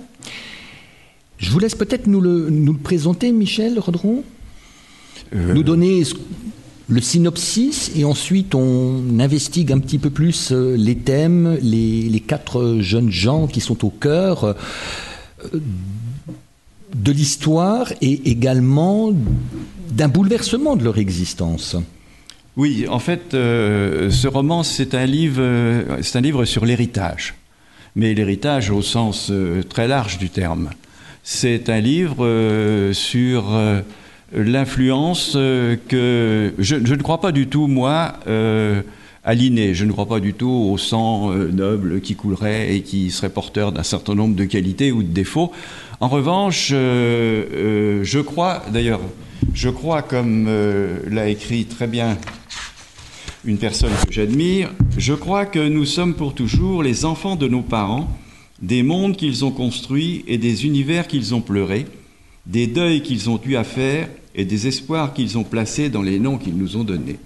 je 1.37 1.51
vous 1.51 1.59
laisse 1.59 1.75
peut-être 1.75 2.07
nous 2.07 2.21
le, 2.21 2.49
nous 2.49 2.73
le 2.73 2.79
présenter, 2.79 3.31
Michel 3.31 3.77
Rodron? 3.77 4.23
Nous 5.33 5.63
donner 5.63 6.03
le 6.89 7.01
synopsis 7.01 7.91
et 7.95 8.05
ensuite 8.05 8.55
on 8.55 9.19
investigue 9.19 9.71
un 9.71 9.79
petit 9.79 9.97
peu 9.97 10.09
plus 10.09 10.51
les 10.51 10.95
thèmes, 10.95 11.57
les, 11.61 12.23
quatre 12.25 12.77
jeunes 12.79 13.11
gens 13.11 13.47
qui 13.47 13.59
sont 13.59 13.85
au 13.85 13.89
cœur 13.89 14.55
de 16.95 17.11
l'histoire 17.11 17.91
et 18.01 18.29
également 18.29 19.11
d'un 19.91 20.07
bouleversement 20.07 20.75
de 20.75 20.83
leur 20.83 20.97
existence. 20.97 21.75
Oui, 22.55 22.87
en 22.89 22.99
fait, 22.99 23.33
euh, 23.33 24.09
ce 24.09 24.27
roman, 24.27 24.63
c'est 24.63 24.95
un 24.95 25.05
livre, 25.05 25.41
euh, 25.41 26.01
c'est 26.01 26.17
un 26.17 26.21
livre 26.21 26.43
sur 26.45 26.65
l'héritage, 26.65 27.35
mais 27.95 28.15
l'héritage 28.15 28.71
au 28.71 28.81
sens 28.81 29.27
euh, 29.29 29.61
très 29.61 29.87
large 29.87 30.17
du 30.17 30.29
terme. 30.29 30.71
C'est 31.23 31.69
un 31.69 31.81
livre 31.81 32.25
sur 32.93 33.43
l'influence 34.33 35.33
que 35.33 36.53
je, 36.57 36.75
ne 36.75 37.01
crois 37.01 37.21
pas 37.21 37.31
du 37.31 37.47
tout 37.47 37.67
moi 37.67 38.19
à 38.25 39.33
l'inné. 39.33 39.73
Je 39.73 39.85
ne 39.85 39.91
crois 39.91 40.07
pas 40.07 40.19
du 40.19 40.33
tout 40.33 40.69
au 40.71 40.77
sang 40.77 41.31
noble 41.31 42.01
qui 42.01 42.15
coulerait 42.15 42.75
et 42.75 42.81
qui 42.81 43.11
serait 43.11 43.29
porteur 43.29 43.71
d'un 43.71 43.83
certain 43.83 44.15
nombre 44.15 44.35
de 44.35 44.45
qualités 44.45 44.91
ou 44.91 45.03
de 45.03 45.07
défauts. 45.07 45.51
En 45.99 46.07
revanche, 46.07 46.69
je 46.69 48.19
crois, 48.19 48.63
d'ailleurs, 48.71 49.01
je 49.53 49.69
crois, 49.69 50.01
comme 50.01 50.49
l'a 51.09 51.29
écrit 51.29 51.65
très 51.65 51.87
bien 51.87 52.17
une 53.47 53.57
personne 53.57 53.91
que 54.05 54.13
j'admire, 54.13 54.71
je 54.97 55.13
crois 55.13 55.45
que 55.45 55.67
nous 55.67 55.85
sommes 55.85 56.15
pour 56.15 56.33
toujours 56.33 56.83
les 56.83 57.05
enfants 57.05 57.37
de 57.37 57.47
nos 57.47 57.61
parents, 57.61 58.09
des 58.61 58.83
mondes 58.83 59.15
qu'ils 59.15 59.45
ont 59.45 59.51
construits 59.51 60.25
et 60.27 60.37
des 60.37 60.65
univers 60.65 61.07
qu'ils 61.07 61.33
ont 61.33 61.41
pleurés, 61.41 61.85
des 62.47 62.65
deuils 62.65 63.01
qu'ils 63.01 63.29
ont 63.29 63.39
eu 63.45 63.55
à 63.55 63.63
faire 63.63 64.07
et 64.33 64.45
des 64.45 64.67
espoirs 64.67 65.13
qu'ils 65.13 65.37
ont 65.37 65.43
placés 65.43 65.89
dans 65.89 66.01
les 66.01 66.19
noms 66.19 66.37
qu'ils 66.37 66.57
nous 66.57 66.77
ont 66.77 66.83
donnés. 66.83 67.19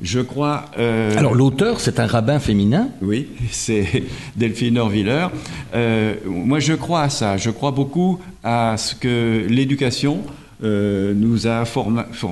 Je 0.00 0.20
crois. 0.20 0.66
Euh, 0.78 1.16
Alors 1.16 1.34
l'auteur, 1.34 1.80
c'est 1.80 1.98
un 1.98 2.06
rabbin 2.06 2.38
féminin? 2.38 2.88
Oui, 3.02 3.28
c'est 3.50 4.04
Delphine 4.36 4.78
Orviller. 4.78 5.26
Euh, 5.74 6.14
moi, 6.24 6.60
je 6.60 6.74
crois 6.74 7.02
à 7.02 7.08
ça. 7.08 7.36
Je 7.36 7.50
crois 7.50 7.72
beaucoup 7.72 8.20
à 8.44 8.76
ce 8.76 8.94
que 8.94 9.44
l'éducation, 9.48 10.22
euh, 10.62 11.14
nous, 11.14 11.46
a 11.46 11.64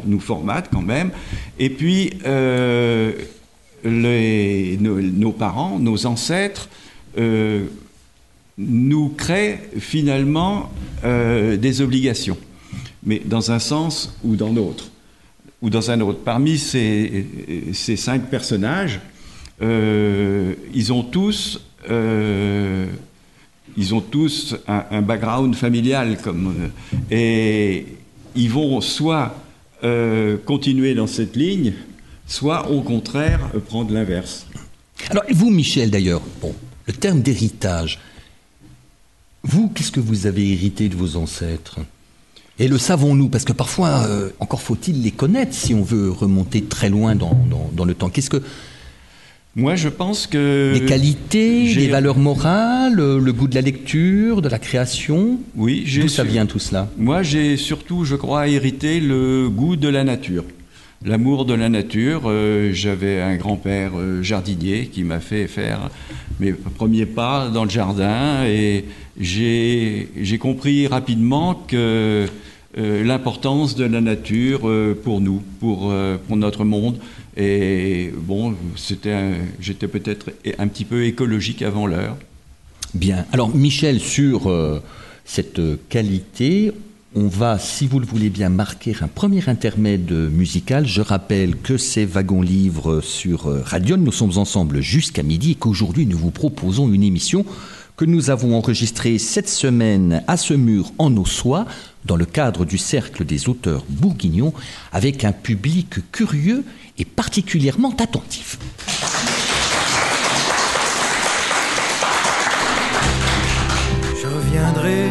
nous 0.05 0.21
formate 0.21 0.69
quand 0.73 0.83
même. 0.83 1.11
Et 1.59 1.71
puis, 1.71 2.13
les, 3.85 4.79
nos, 4.81 5.33
parents, 5.33 5.79
nos 5.79 6.07
ancêtres, 6.07 6.69
nous 8.59 9.09
créent 9.11 9.61
finalement 9.79 10.71
des 11.03 11.81
obligations, 11.81 12.39
mais 13.05 13.23
dans 13.25 13.51
un 13.51 13.59
sens 13.59 14.17
ou 14.25 14.37
dans 14.37 14.53
l'autre, 14.53 14.91
ou 15.63 15.71
dans 15.71 15.91
un 15.91 16.01
autre. 16.01 16.21
Parmi 16.25 16.59
ces, 16.59 17.27
ces 17.73 17.97
cinq 17.97 18.31
personnages, 18.31 19.01
ils 19.61 20.93
ont 20.93 21.03
tous 21.03 21.61
ils 23.79 23.95
ont 23.95 24.01
tous 24.01 24.57
un, 24.67 24.85
un, 24.91 25.03
background 25.03 25.55
familial 25.55 26.17
comme 26.23 26.71
et 27.11 27.87
ils 28.37 28.51
vont 28.51 28.81
soit 28.81 29.35
euh, 29.85 30.37
continuer 30.45 30.95
dans 30.95 31.07
cette 31.07 31.37
ligne, 31.37 31.73
soit 32.27 32.71
au 32.71 32.83
contraire 32.83 33.41
euh, 33.55 33.61
prendre 33.61 33.93
l'inverse. 33.93 34.47
Alors, 35.11 35.25
vous, 35.31 35.51
Michel, 35.51 35.91
d'ailleurs, 35.91 36.23
bon, 36.41 36.55
le 36.87 36.93
terme 36.93 37.21
d'héritage, 37.21 37.99
vous, 39.47 39.69
qu'est-ce 39.69 39.93
que 39.93 40.01
vous 40.01 40.27
avez 40.27 40.53
hérité 40.53 40.89
de 40.89 40.97
vos 40.97 41.17
ancêtres? 41.17 41.79
Et 42.59 42.69
le 42.69 42.79
savons-nous? 42.79 43.29
Parce 43.29 43.45
que 43.45 43.53
parfois, 43.53 44.07
euh, 44.07 44.31
encore 44.41 44.63
faut-il 44.63 45.03
les 45.03 45.11
connaître 45.11 45.55
si 45.55 45.75
on 45.75 45.83
veut 45.83 46.11
remonter 46.11 46.63
très 46.63 46.89
loin 46.89 47.15
dans, 47.15 47.39
dans 47.73 47.85
le 47.85 47.95
temps. 47.95 48.09
Qu'est-ce 48.09 48.31
que, 48.31 48.43
moi, 49.55 49.75
je 49.75 49.89
pense 49.89 50.27
que... 50.27 50.75
Des 50.79 50.85
qualités, 50.85 51.75
des 51.75 51.89
valeurs 51.89 52.19
morales, 52.19 52.97
le 52.97 53.33
goût 53.33 53.49
de 53.49 53.55
la 53.55 53.63
lecture, 53.63 54.43
de 54.43 54.51
la 54.51 54.59
création? 54.59 55.41
Oui, 55.55 55.87
D'où 55.99 56.09
ça 56.09 56.25
vient 56.25 56.45
tout 56.45 56.59
cela? 56.59 56.91
Moi, 56.99 57.23
j'ai 57.23 57.57
surtout, 57.57 58.05
je 58.05 58.17
crois, 58.17 58.49
hérité 58.49 59.01
le 59.01 59.49
goût 59.49 59.77
de 59.77 59.89
la 59.89 60.05
nature. 60.05 60.45
L'amour 61.05 61.47
de 61.47 61.55
la 61.55 61.71
nature. 61.71 62.25
Euh, 62.27 62.71
j'avais 62.75 63.23
un 63.23 63.37
grand-père 63.37 63.93
euh, 63.97 64.23
jardinier 64.23 64.89
qui 64.93 65.05
m'a 65.05 65.21
fait 65.21 65.47
faire 65.47 65.91
mes 66.39 66.53
premiers 66.53 67.07
pas 67.07 67.49
dans 67.49 67.65
le 67.65 67.71
jardin 67.71 68.45
et 68.45 68.85
j'ai 69.19 70.39
compris 70.39 70.87
rapidement 70.87 71.55
que 71.55 72.27
euh, 72.79 73.05
l'importance 73.05 73.75
de 73.75 73.85
la 73.85 74.01
nature 74.01 74.71
pour 75.03 75.21
nous, 75.21 75.43
pour, 75.61 75.93
pour 76.27 76.37
notre 76.37 76.65
monde. 76.65 76.99
Et 77.37 78.13
bon, 78.17 78.55
j'étais 78.77 79.89
peut-être 79.89 80.33
un 80.59 80.69
petit 80.69 80.85
peu 80.85 81.05
écologique 81.05 81.63
avant 81.63 81.87
l'heure. 81.87 82.17
Bien. 82.95 83.27
Alors, 83.33 83.55
Michel, 83.55 84.01
sur 84.01 84.49
euh, 84.49 84.83
cette 85.27 85.61
qualité, 85.91 86.73
on 87.15 87.27
va, 87.27 87.59
si 87.59 87.87
vous 87.87 88.01
le 88.01 88.07
voulez 88.07 88.31
bien, 88.31 88.49
marquer 88.49 88.95
un 89.03 89.09
premier 89.09 89.47
intermède 89.49 90.11
musical. 90.13 90.87
Je 90.87 91.03
rappelle 91.03 91.57
que 91.57 91.77
c'est 91.77 92.07
Wagon 92.07 92.41
Livre 92.41 93.03
sur 93.03 93.49
euh, 93.49 93.63
Radion. 93.63 93.99
Nous 93.99 94.13
sommes 94.13 94.39
ensemble 94.39 94.81
jusqu'à 94.81 95.23
midi 95.23 95.53
et 95.53 95.55
qu'aujourd'hui, 95.57 96.07
nous 96.07 96.17
vous 96.17 96.31
proposons 96.31 96.91
une 96.91 97.03
émission 97.03 97.45
que 97.97 98.05
nous 98.05 98.31
avons 98.31 98.55
enregistrée 98.57 99.19
cette 99.19 99.49
semaine 99.49 100.23
à 100.27 100.37
ce 100.37 100.55
mur 100.55 100.93
en 100.99 101.17
Ossois, 101.17 101.65
dans 102.05 102.17
le 102.17 102.27
cadre 102.27 102.65
du 102.65 102.79
Cercle 102.79 103.25
des 103.25 103.49
auteurs 103.49 103.85
bourguignons, 103.89 104.53
avec 104.93 105.25
un 105.25 105.33
public 105.33 106.11
curieux 106.13 106.65
et 106.99 107.05
particulièrement 107.05 107.95
attentif. 107.99 108.59
Je 114.21 114.27
reviendrai 114.27 115.09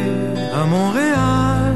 à 0.54 0.64
Montréal 0.64 1.74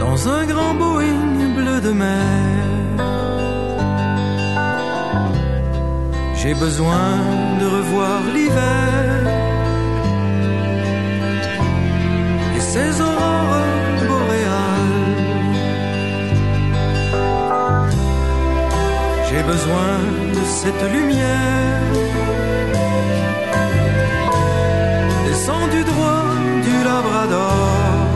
dans 0.00 0.28
un 0.28 0.46
grand 0.46 0.74
Boeing 0.74 1.54
bleu 1.56 1.80
de 1.80 1.92
mer. 1.92 3.33
J'ai 6.46 6.52
besoin 6.52 7.08
de 7.58 7.64
revoir 7.64 8.20
l'hiver. 8.34 9.22
Et 12.54 12.60
ses 12.60 13.00
aurores 13.00 13.62
J'ai 19.30 19.42
besoin 19.54 19.92
de 20.36 20.44
cette 20.60 20.84
lumière. 20.92 21.80
Descendue 25.26 25.84
droit 25.92 26.26
du 26.66 26.76
Labrador. 26.90 28.06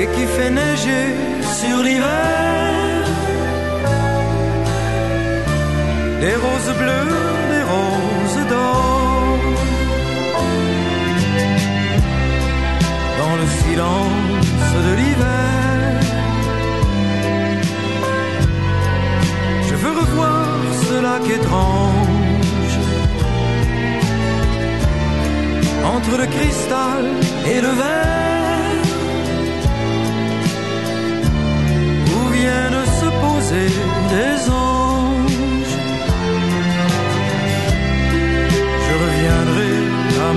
Et 0.00 0.06
qui 0.14 0.26
fait 0.34 0.50
neiger 0.50 1.06
sur 1.60 1.80
l'hiver 1.84 2.43
des 6.24 6.36
roses 6.36 6.72
bleues, 6.82 7.16
des 7.54 7.64
roses 7.72 8.42
d'or 8.50 9.38
dans 13.20 13.36
le 13.40 13.46
silence 13.62 14.72
de 14.86 14.92
l'hiver. 15.00 15.44
lac 21.00 21.28
étrange 21.28 22.78
entre 25.94 26.16
le 26.20 26.26
cristal 26.26 27.04
et 27.46 27.60
le 27.60 27.72
verre 27.82 28.82
où 32.14 32.28
viennent 32.36 32.86
se 33.00 33.08
poser 33.24 33.68
des 34.14 34.50
anges. 34.50 34.63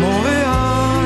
Montréal, 0.06 1.06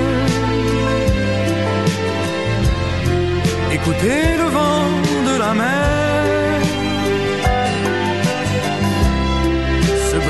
écouter 3.74 4.22
le 4.42 4.48
vent 4.58 4.90
de 5.30 5.38
la 5.40 5.54
mer. 5.54 5.92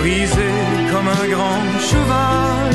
brisé 0.01 0.51
comme 0.91 1.07
un 1.07 1.27
grand 1.27 1.79
cheval. 1.79 2.70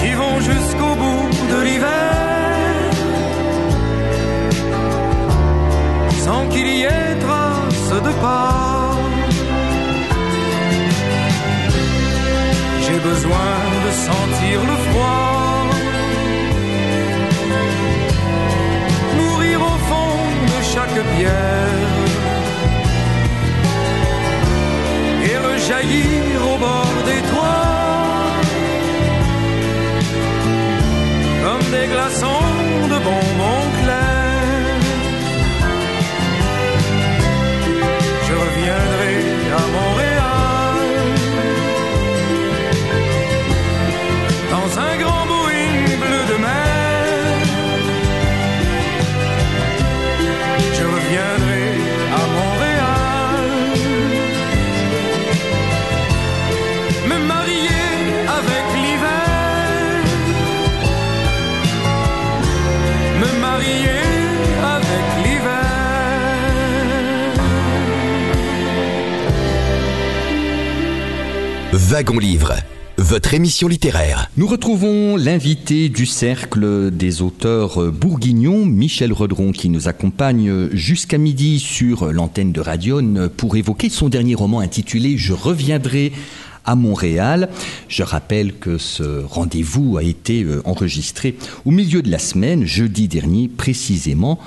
Qui 0.00 0.12
vont 0.12 0.40
jusqu'au 0.40 0.94
bout 1.02 1.28
de 1.52 1.62
l'hiver, 1.66 2.90
sans 6.24 6.48
qu'il 6.48 6.68
y 6.68 6.82
ait 6.84 7.18
trace 7.20 8.02
de 8.06 8.12
pas. 8.22 8.96
J'ai 12.80 12.98
besoin 13.10 13.52
de 13.84 13.90
sentir 14.08 14.60
le 14.70 14.76
froid. 14.90 15.15
Et 25.68 25.72
rejaillir 25.72 26.46
au 26.54 26.58
bord 26.58 26.96
des 27.04 27.22
toits. 27.30 27.66
Comme 31.42 31.70
des 31.70 31.86
glaçons 31.88 32.35
Wagon 71.88 72.18
Livre, 72.18 72.52
votre 72.96 73.32
émission 73.32 73.68
littéraire. 73.68 74.28
Nous 74.36 74.48
retrouvons 74.48 75.14
l'invité 75.16 75.88
du 75.88 76.04
cercle 76.04 76.90
des 76.90 77.22
auteurs 77.22 77.92
bourguignons, 77.92 78.66
Michel 78.66 79.12
Redron, 79.12 79.52
qui 79.52 79.68
nous 79.68 79.86
accompagne 79.86 80.68
jusqu'à 80.72 81.16
midi 81.16 81.60
sur 81.60 82.12
l'antenne 82.12 82.50
de 82.50 82.60
Radion 82.60 83.30
pour 83.36 83.54
évoquer 83.54 83.88
son 83.88 84.08
dernier 84.08 84.34
roman 84.34 84.58
intitulé 84.58 85.16
Je 85.16 85.32
reviendrai 85.32 86.10
à 86.64 86.74
Montréal. 86.74 87.50
Je 87.86 88.02
rappelle 88.02 88.54
que 88.54 88.78
ce 88.78 89.22
rendez-vous 89.22 89.96
a 89.96 90.02
été 90.02 90.44
enregistré 90.64 91.36
au 91.64 91.70
milieu 91.70 92.02
de 92.02 92.10
la 92.10 92.18
semaine, 92.18 92.66
jeudi 92.66 93.06
dernier 93.06 93.46
précisément. 93.46 94.40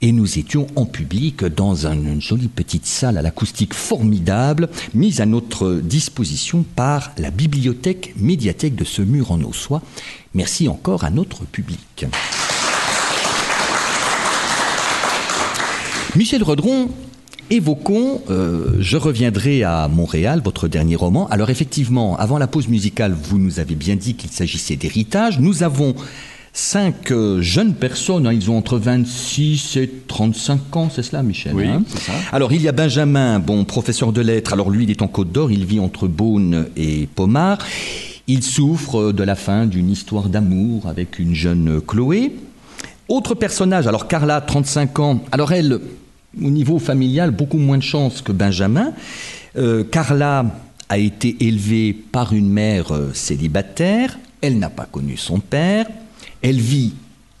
Et 0.00 0.12
nous 0.12 0.38
étions 0.38 0.68
en 0.76 0.84
public 0.86 1.44
dans 1.44 1.88
un- 1.88 1.94
une 1.94 2.20
jolie 2.20 2.46
petite 2.46 2.86
salle 2.86 3.18
à 3.18 3.22
l'acoustique 3.22 3.74
formidable, 3.74 4.68
mise 4.94 5.20
à 5.20 5.26
notre 5.26 5.80
disposition 5.82 6.64
par 6.76 7.10
la 7.18 7.32
bibliothèque 7.32 8.14
médiathèque 8.16 8.76
de 8.76 8.84
ce 8.84 9.02
mur 9.02 9.32
en 9.32 9.40
Ossois. 9.42 9.82
Merci 10.34 10.68
encore 10.68 11.02
à 11.02 11.10
notre 11.10 11.44
public. 11.46 12.06
Michel 16.14 16.44
Redron, 16.44 16.90
évoquons 17.50 18.22
euh, 18.30 18.76
Je 18.78 18.96
reviendrai 18.96 19.64
à 19.64 19.88
Montréal, 19.88 20.42
votre 20.44 20.68
dernier 20.68 20.94
roman. 20.94 21.26
Alors 21.28 21.50
effectivement, 21.50 22.16
avant 22.18 22.38
la 22.38 22.46
pause 22.46 22.68
musicale, 22.68 23.16
vous 23.20 23.38
nous 23.38 23.58
avez 23.58 23.74
bien 23.74 23.96
dit 23.96 24.14
qu'il 24.14 24.30
s'agissait 24.30 24.76
d'héritage. 24.76 25.40
Nous 25.40 25.64
avons 25.64 25.96
cinq 26.58 27.12
euh, 27.12 27.40
jeunes 27.40 27.72
personnes, 27.74 28.26
hein, 28.26 28.32
ils 28.32 28.50
ont 28.50 28.58
entre 28.58 28.78
26 28.78 29.76
et 29.76 29.88
35 30.08 30.76
ans, 30.76 30.88
c'est 30.92 31.04
cela 31.04 31.22
Michel 31.22 31.54
Oui, 31.54 31.68
hein 31.68 31.84
c'est 31.86 32.00
ça. 32.00 32.12
alors 32.32 32.52
il 32.52 32.60
y 32.60 32.68
a 32.68 32.72
Benjamin, 32.72 33.38
bon 33.38 33.64
professeur 33.64 34.12
de 34.12 34.20
lettres, 34.20 34.54
alors 34.54 34.68
lui 34.68 34.82
il 34.82 34.90
est 34.90 35.00
en 35.00 35.06
Côte 35.06 35.30
d'Or, 35.30 35.52
il 35.52 35.64
vit 35.64 35.78
entre 35.78 36.08
Beaune 36.08 36.66
et 36.76 37.08
Pomard. 37.14 37.58
Il 38.26 38.42
souffre 38.42 39.12
de 39.12 39.22
la 39.22 39.36
fin 39.36 39.66
d'une 39.66 39.88
histoire 39.88 40.28
d'amour 40.28 40.88
avec 40.88 41.20
une 41.20 41.32
jeune 41.32 41.80
Chloé. 41.80 42.34
Autre 43.08 43.36
personnage, 43.36 43.86
alors 43.86 44.08
Carla, 44.08 44.40
35 44.40 44.98
ans, 44.98 45.20
alors 45.30 45.52
elle, 45.52 45.78
au 46.42 46.50
niveau 46.50 46.80
familial, 46.80 47.30
beaucoup 47.30 47.56
moins 47.58 47.78
de 47.78 47.82
chance 47.84 48.20
que 48.20 48.32
Benjamin. 48.32 48.92
Euh, 49.56 49.84
Carla 49.84 50.44
a 50.88 50.98
été 50.98 51.36
élevée 51.40 51.92
par 51.92 52.32
une 52.32 52.50
mère 52.50 52.92
euh, 52.92 53.12
célibataire, 53.14 54.18
elle 54.40 54.58
n'a 54.58 54.70
pas 54.70 54.86
connu 54.86 55.16
son 55.16 55.38
père, 55.38 55.86
elle 56.42 56.60
vit 56.60 56.92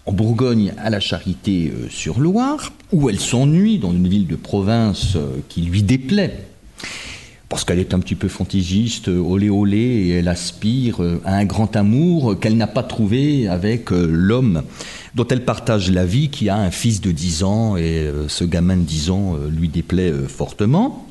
en 0.08 0.12
Bourgogne 0.12 0.72
à 0.78 0.88
la 0.88 1.00
Charité 1.00 1.70
euh, 1.70 1.88
sur 1.90 2.18
Loire, 2.18 2.72
où 2.92 3.10
elle 3.10 3.20
s'ennuie 3.20 3.78
dans 3.78 3.92
une 3.92 4.08
ville 4.08 4.26
de 4.26 4.36
province 4.36 5.16
euh, 5.16 5.36
qui 5.50 5.60
lui 5.60 5.82
déplaît. 5.82 6.46
Parce 7.50 7.64
qu'elle 7.64 7.78
est 7.78 7.92
un 7.92 8.00
petit 8.00 8.14
peu 8.14 8.28
fantaisiste, 8.28 9.08
euh, 9.08 9.18
olé 9.18 9.50
olé, 9.50 9.78
et 9.78 10.08
elle 10.12 10.28
aspire 10.28 11.02
à 11.26 11.34
un 11.34 11.44
grand 11.44 11.76
amour 11.76 12.40
qu'elle 12.40 12.56
n'a 12.56 12.66
pas 12.66 12.82
trouvé 12.82 13.48
avec 13.48 13.90
l'homme 13.90 14.62
dont 15.14 15.26
elle 15.28 15.44
partage 15.44 15.90
la 15.90 16.06
vie, 16.06 16.30
qui 16.30 16.48
a 16.48 16.56
un 16.56 16.70
fils 16.70 17.02
de 17.02 17.10
10 17.10 17.42
ans, 17.42 17.76
et 17.76 18.10
ce 18.28 18.44
gamin 18.44 18.76
de 18.76 18.82
10 18.82 19.10
ans 19.10 19.36
lui 19.50 19.68
déplaît 19.68 20.12
fortement. 20.28 21.06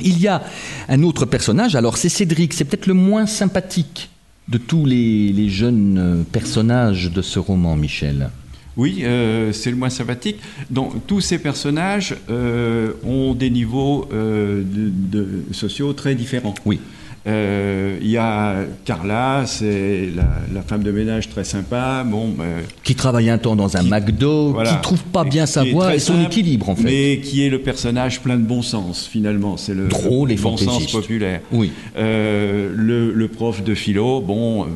Il 0.00 0.20
y 0.20 0.28
a 0.28 0.42
un 0.88 1.02
autre 1.02 1.24
personnage, 1.24 1.74
alors 1.74 1.96
c'est 1.96 2.08
Cédric, 2.08 2.52
c'est 2.52 2.64
peut-être 2.64 2.86
le 2.86 2.94
moins 2.94 3.26
sympathique 3.26 4.10
de 4.48 4.58
tous 4.58 4.84
les, 4.86 5.32
les 5.32 5.48
jeunes 5.48 5.98
euh, 5.98 6.22
personnages 6.30 7.10
de 7.12 7.22
ce 7.22 7.38
roman, 7.38 7.76
Michel. 7.76 8.30
Oui, 8.76 9.00
euh, 9.02 9.52
c'est 9.52 9.70
le 9.70 9.76
moins 9.76 9.90
sympathique. 9.90 10.36
Donc 10.70 11.06
tous 11.06 11.20
ces 11.20 11.38
personnages 11.38 12.14
euh, 12.30 12.92
ont 13.04 13.34
des 13.34 13.50
niveaux 13.50 14.08
euh, 14.12 14.62
de, 14.62 14.90
de- 15.18 15.42
sociaux 15.52 15.92
très 15.92 16.14
différents. 16.14 16.54
Oui. 16.64 16.78
Euh, 17.26 17.98
Il 18.00 18.08
y 18.08 18.16
a 18.16 18.56
Carla, 18.84 19.42
c'est 19.46 20.08
la, 20.14 20.24
la 20.54 20.62
femme 20.62 20.82
de 20.82 20.90
ménage 20.92 21.28
très 21.28 21.44
sympa. 21.44 22.04
Bon, 22.06 22.34
euh, 22.40 22.60
Qui 22.84 22.94
travaille 22.94 23.28
un 23.28 23.38
temps 23.38 23.56
dans 23.56 23.76
un 23.76 23.80
Qui- 23.82 23.88
McDo, 23.90 24.52
voilà. 24.52 24.70
qui 24.72 24.80
trouve 24.80 25.02
pas 25.04 25.24
bien 25.24 25.44
sa 25.46 25.64
voix 25.64 25.94
et 25.94 25.98
son 25.98 26.14
simple, 26.14 26.26
équilibre 26.26 26.68
en 26.70 26.76
fait. 26.76 26.84
Mais 26.84 27.20
qui 27.22 27.44
est 27.44 27.50
le 27.50 27.60
personnage 27.60 28.20
plein 28.20 28.36
de 28.36 28.44
bon 28.44 28.62
sens 28.62 29.06
finalement. 29.06 29.56
C'est 29.56 29.74
le 29.74 29.88
Drôle 29.88 30.32
et 30.32 30.36
bon 30.36 30.56
sens 30.56 30.86
populaire. 30.90 31.40
Oui. 31.52 31.72
Euh, 31.96 32.72
le, 32.74 33.12
le 33.12 33.28
prof 33.28 33.62
de 33.62 33.74
philo, 33.74 34.20
bon, 34.20 34.66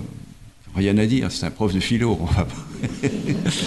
rien 0.75 0.97
à 0.99 1.07
dire, 1.07 1.31
c'est 1.31 1.47
un 1.47 1.51
prof 1.51 1.73
de 1.75 1.81
philo. 1.81 2.19
on 2.21 2.25
va 2.25 2.45
pas- 2.45 3.09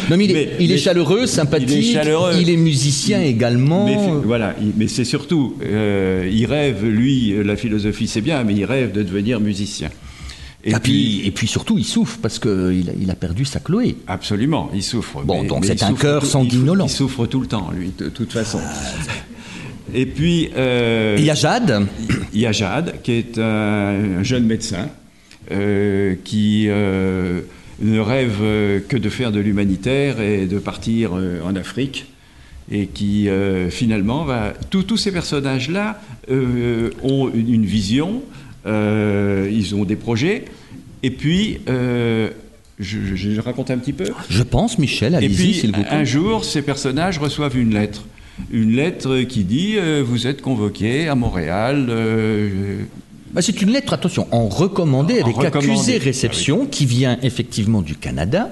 Non, 0.09 0.17
mais 0.17 0.25
il, 0.25 0.35
est, 0.35 0.57
Mais- 0.59 0.77
chaleureux, 0.77 1.25
sympathique, 1.25 1.69
il 1.71 1.89
est 1.89 1.93
chaleureux. 1.93 2.33
il 2.39 2.49
est 2.49 2.57
musicien 2.57 3.21
également. 3.21 3.85
Mais, 3.85 3.97
voilà, 4.25 4.55
il- 4.61 4.73
mais 4.75 4.87
c'est 4.87 5.05
surtout, 5.05 5.55
euh, 5.63 6.29
il 6.31 6.45
rêve, 6.45 6.85
lui, 6.85 7.33
la 7.43 7.55
philosophie 7.55 8.07
c'est 8.07 8.21
bien, 8.21 8.43
mais 8.43 8.53
il 8.53 8.65
rêve 8.65 8.91
de 8.91 9.03
devenir 9.03 9.39
musicien. 9.39 9.89
Et, 10.67 10.73
puis, 10.81 11.21
et 11.23 11.29
puis 11.29 11.45
surtout, 11.45 11.77
il 11.77 11.85
souffre 11.85 12.17
parce 12.19 12.39
qu'il 12.39 12.89
a, 12.89 12.93
il 12.99 13.11
a 13.11 13.15
perdu 13.15 13.45
sa 13.45 13.59
Chloé. 13.59 13.97
Absolument, 14.07 14.71
il 14.73 14.81
souffre. 14.81 15.21
Bon, 15.23 15.43
donc 15.43 15.63
c'est 15.63 15.83
un 15.83 15.93
cœur 15.93 16.25
sanguinolent. 16.25 16.87
Il, 16.87 16.89
souffre 16.89 17.27
tout 17.27 17.39
le 17.39 17.45
temps, 17.45 17.69
lui, 17.71 17.91
de 17.95 18.09
toute 18.09 18.31
façon. 18.33 18.59
Et 19.93 20.07
puis, 20.07 20.49
euh, 20.57 21.17
Et 21.17 21.19
il 21.19 21.25
y 21.25 21.29
a 21.29 21.35
Jade, 21.35 21.85
il 22.33 22.41
y 22.41 22.45
a 22.47 22.51
Jade, 22.51 22.95
qui 23.03 23.11
est 23.11 23.37
un, 23.37 24.17
un 24.19 24.23
jeune 24.23 24.45
médecin, 24.45 24.89
euh, 25.51 26.15
qui 26.23 26.65
euh, 26.69 27.41
ne 27.81 27.99
rêve 27.99 28.37
euh, 28.41 28.79
que 28.87 28.97
de 28.97 29.09
faire 29.09 29.31
de 29.31 29.39
l'humanitaire 29.39 30.19
et 30.21 30.45
de 30.45 30.59
partir 30.59 31.13
en 31.13 31.55
Afrique. 31.55 32.05
Et 32.71 32.87
qui 32.87 33.27
finalement 33.69 34.23
va. 34.25 34.53
tous- 34.71 34.81
Tous 34.81 34.97
ces 34.97 35.11
personnages-là 35.11 36.01
ont 36.31 37.29
une, 37.31 37.53
une 37.53 37.65
vision, 37.65 38.23
ils 38.65 39.75
ont 39.75 39.85
des 39.85 39.95
projets, 39.95 40.45
et 41.03 41.11
puis. 41.11 41.59
je, 41.67 42.29
je- 43.15 43.15
je 43.31 43.39
raconte 43.39 43.69
un 43.71 43.77
petit 43.77 43.93
peu. 43.93 44.05
je 44.29 44.41
pense, 44.43 44.79
Michel, 44.79 45.13
allez-y 45.15 45.53
s'il 45.53 45.71
vous 45.71 45.79
un 45.81 45.83
plaît. 45.83 46.05
jour, 46.07 46.43
ces 46.43 46.61
personnages 46.63 47.19
reçoivent 47.19 47.55
une 47.57 47.73
lettre. 47.73 48.03
Une 48.51 48.75
lettre 48.75 49.21
qui 49.21 49.43
dit 49.45 49.75
euh, 49.77 50.03
Vous 50.05 50.25
êtes 50.27 50.41
convoqué 50.41 51.07
à 51.07 51.15
Montréal. 51.15 51.85
euh, 51.89 52.79
Bah, 53.35 53.41
c'est 53.41 53.61
une 53.61 53.69
lettre, 53.71 53.91
attention, 53.93 54.27
en 54.31 54.47
recommandé 54.47 55.19
avec 55.19 55.37
accusé 55.43 55.97
réception 55.97 56.65
qui 56.65 56.85
vient 56.85 57.17
effectivement 57.21 57.81
du 57.81 57.95
Canada. 57.95 58.49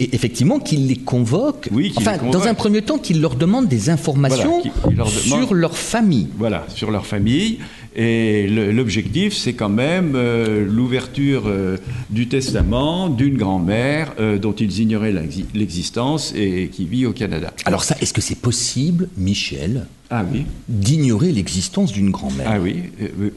Et 0.00 0.12
effectivement, 0.12 0.58
qu'il 0.58 0.88
les 0.88 0.96
convoque, 0.96 1.68
Oui, 1.70 1.92
enfin, 1.96 2.14
les 2.14 2.18
convoque. 2.18 2.32
dans 2.32 2.48
un 2.48 2.54
premier 2.54 2.82
temps, 2.82 2.98
qu'il 2.98 3.20
leur 3.20 3.36
demande 3.36 3.68
des 3.68 3.90
informations 3.90 4.60
Voilà, 4.60 4.62
qu'il- 4.62 4.72
il 4.90 4.96
leur 4.96 5.06
demande- 5.08 5.44
sur 5.44 5.54
leur 5.54 5.76
famille. 5.78 6.26
voilà, 6.36 6.66
sur 6.68 6.90
leur 6.90 7.06
famille. 7.06 7.60
Et 7.96 8.48
l'objectif, 8.48 9.34
c'est 9.34 9.52
quand 9.52 9.68
même 9.68 10.14
euh, 10.16 10.66
l'ouverture 10.68 11.44
euh, 11.46 11.76
du 12.10 12.26
testament 12.26 13.08
d'une 13.08 13.36
grand-mère 13.36 14.14
euh, 14.18 14.36
dont 14.36 14.52
ils 14.52 14.80
ignoraient 14.80 15.12
l'exi- 15.12 15.44
l'existence 15.54 16.32
et 16.36 16.70
qui 16.72 16.86
vit 16.86 17.06
au 17.06 17.12
Canada. 17.12 17.52
Alors 17.66 17.84
ça, 17.84 17.96
est-ce 18.00 18.12
que 18.12 18.20
c'est 18.20 18.40
possible, 18.40 19.08
Michel, 19.16 19.86
Ah 20.10 20.24
oui. 20.32 20.44
d'ignorer 20.68 21.30
l'existence 21.30 21.92
d'une 21.92 22.10
grand-mère? 22.10 22.46
Ah 22.50 22.58
oui. 22.60 22.76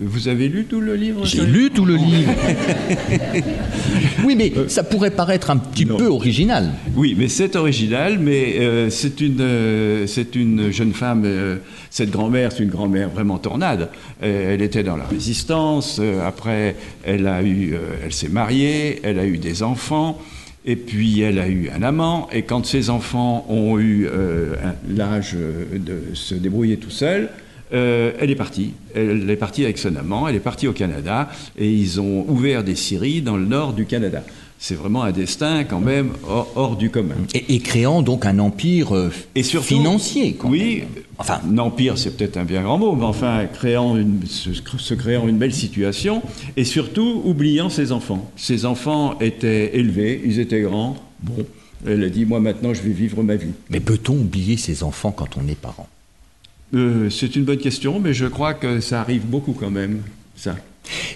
Vous 0.01 0.27
avez 0.27 0.47
lu 0.47 0.65
tout 0.65 0.81
le 0.81 0.95
livre 0.95 1.23
J'ai 1.23 1.45
lu 1.45 1.69
tout 1.69 1.85
le 1.85 1.95
livre. 1.95 2.31
oui, 4.25 4.35
mais 4.35 4.51
ça 4.69 4.83
pourrait 4.83 5.11
paraître 5.11 5.51
un 5.51 5.57
petit 5.57 5.85
non. 5.85 5.97
peu 5.97 6.07
original. 6.07 6.71
Oui, 6.95 7.15
mais 7.15 7.27
c'est 7.27 7.55
original, 7.55 8.17
mais 8.19 8.89
c'est 8.89 9.21
une, 9.21 10.71
jeune 10.71 10.93
femme, 10.93 11.27
cette 11.97 12.12
grand-mère, 12.12 12.51
c'est 12.51 12.62
une 12.62 12.69
grand-mère 12.69 13.10
vraiment 13.10 13.39
tornade. 13.39 13.89
Euh, 14.21 14.53
elle 14.53 14.62
était 14.62 14.83
dans 14.83 14.97
la 14.97 15.05
résistance, 15.05 15.97
euh, 15.99 16.27
après 16.27 16.75
elle, 17.03 17.25
a 17.25 17.41
eu, 17.41 17.73
euh, 17.73 17.79
elle 18.05 18.13
s'est 18.13 18.29
mariée, 18.29 18.99
elle 19.01 19.17
a 19.17 19.25
eu 19.25 19.39
des 19.39 19.63
enfants, 19.63 20.19
et 20.63 20.75
puis 20.75 21.21
elle 21.21 21.39
a 21.39 21.47
eu 21.47 21.71
un 21.75 21.81
amant, 21.81 22.27
et 22.31 22.43
quand 22.43 22.67
ses 22.67 22.91
enfants 22.91 23.47
ont 23.49 23.79
eu 23.79 24.05
euh, 24.05 24.53
l'âge 24.88 25.33
de 25.33 26.13
se 26.13 26.36
débrouiller 26.36 26.77
tout 26.77 26.91
seuls, 26.91 27.29
euh, 27.73 28.12
elle 28.19 28.29
est 28.29 28.36
partie. 28.36 28.73
Elle 28.93 29.27
est 29.27 29.36
partie 29.36 29.63
avec 29.63 29.79
son 29.79 29.95
amant, 29.95 30.27
elle 30.27 30.36
est 30.36 30.39
partie 30.39 30.67
au 30.67 30.73
Canada, 30.73 31.29
et 31.57 31.67
ils 31.69 31.99
ont 31.99 32.25
ouvert 32.29 32.63
des 32.63 32.75
scieries 32.75 33.21
dans 33.23 33.38
le 33.38 33.45
nord 33.45 33.73
du 33.73 33.86
Canada. 33.86 34.23
C'est 34.60 34.75
vraiment 34.75 35.03
un 35.03 35.12
destin 35.12 35.65
quand 35.65 35.79
même 35.79 36.12
hors, 36.27 36.51
hors 36.55 36.75
du 36.77 36.89
commun. 36.89 37.13
Et, 37.36 37.55
et 37.55 37.60
créant 37.60 38.01
donc 38.01 38.25
un 38.25 38.39
empire 38.39 38.95
euh, 38.95 39.12
Et 39.36 39.43
surtout, 39.43 39.67
financier. 39.67 40.36
quand 40.39 40.49
oui, 40.49 40.79
même. 40.79 41.03
Enfin, 41.19 41.41
un 41.49 41.58
empire, 41.58 41.97
c'est 41.97 42.15
peut-être 42.15 42.38
un 42.38 42.45
bien 42.45 42.62
grand 42.62 42.77
mot, 42.77 42.95
mais 42.95 43.06
enfin, 43.06 43.45
créant 43.51 43.97
une, 43.97 44.25
se, 44.27 44.51
se 44.53 44.93
créant 44.93 45.27
une 45.27 45.38
belle 45.38 45.53
situation, 45.53 46.21
et 46.56 46.63
surtout 46.63 47.21
oubliant 47.25 47.69
ses 47.69 47.91
enfants. 47.91 48.32
Ses 48.36 48.65
enfants 48.65 49.17
étaient 49.19 49.75
élevés, 49.77 50.21
ils 50.23 50.39
étaient 50.39 50.62
grands. 50.62 50.95
Bon, 51.21 51.45
elle 51.86 52.03
a 52.03 52.10
dit, 52.10 52.25
moi 52.25 52.39
maintenant, 52.39 52.73
je 52.73 52.82
vais 52.82 52.91
vivre 52.91 53.23
ma 53.23 53.36
vie. 53.36 53.51
mais 53.69 53.80
peut-on 53.80 54.13
oublier 54.13 54.58
ses 54.58 54.84
enfants 54.84 55.12
quand 55.12 55.38
on 55.38 55.47
est 55.47 55.60
parent? 55.60 55.88
Euh, 56.73 57.10
c'est 57.10 57.36
une 57.36 57.45
bonne 57.45 57.58
question, 57.58 57.99
mais 57.99 58.13
je 58.13 58.25
crois 58.25 58.53
que 58.53 58.80
ça 58.80 59.01
arrive 59.01 59.25
beaucoup 59.25 59.53
quand 59.53 59.71
même, 59.71 60.01
ça. 60.36 60.56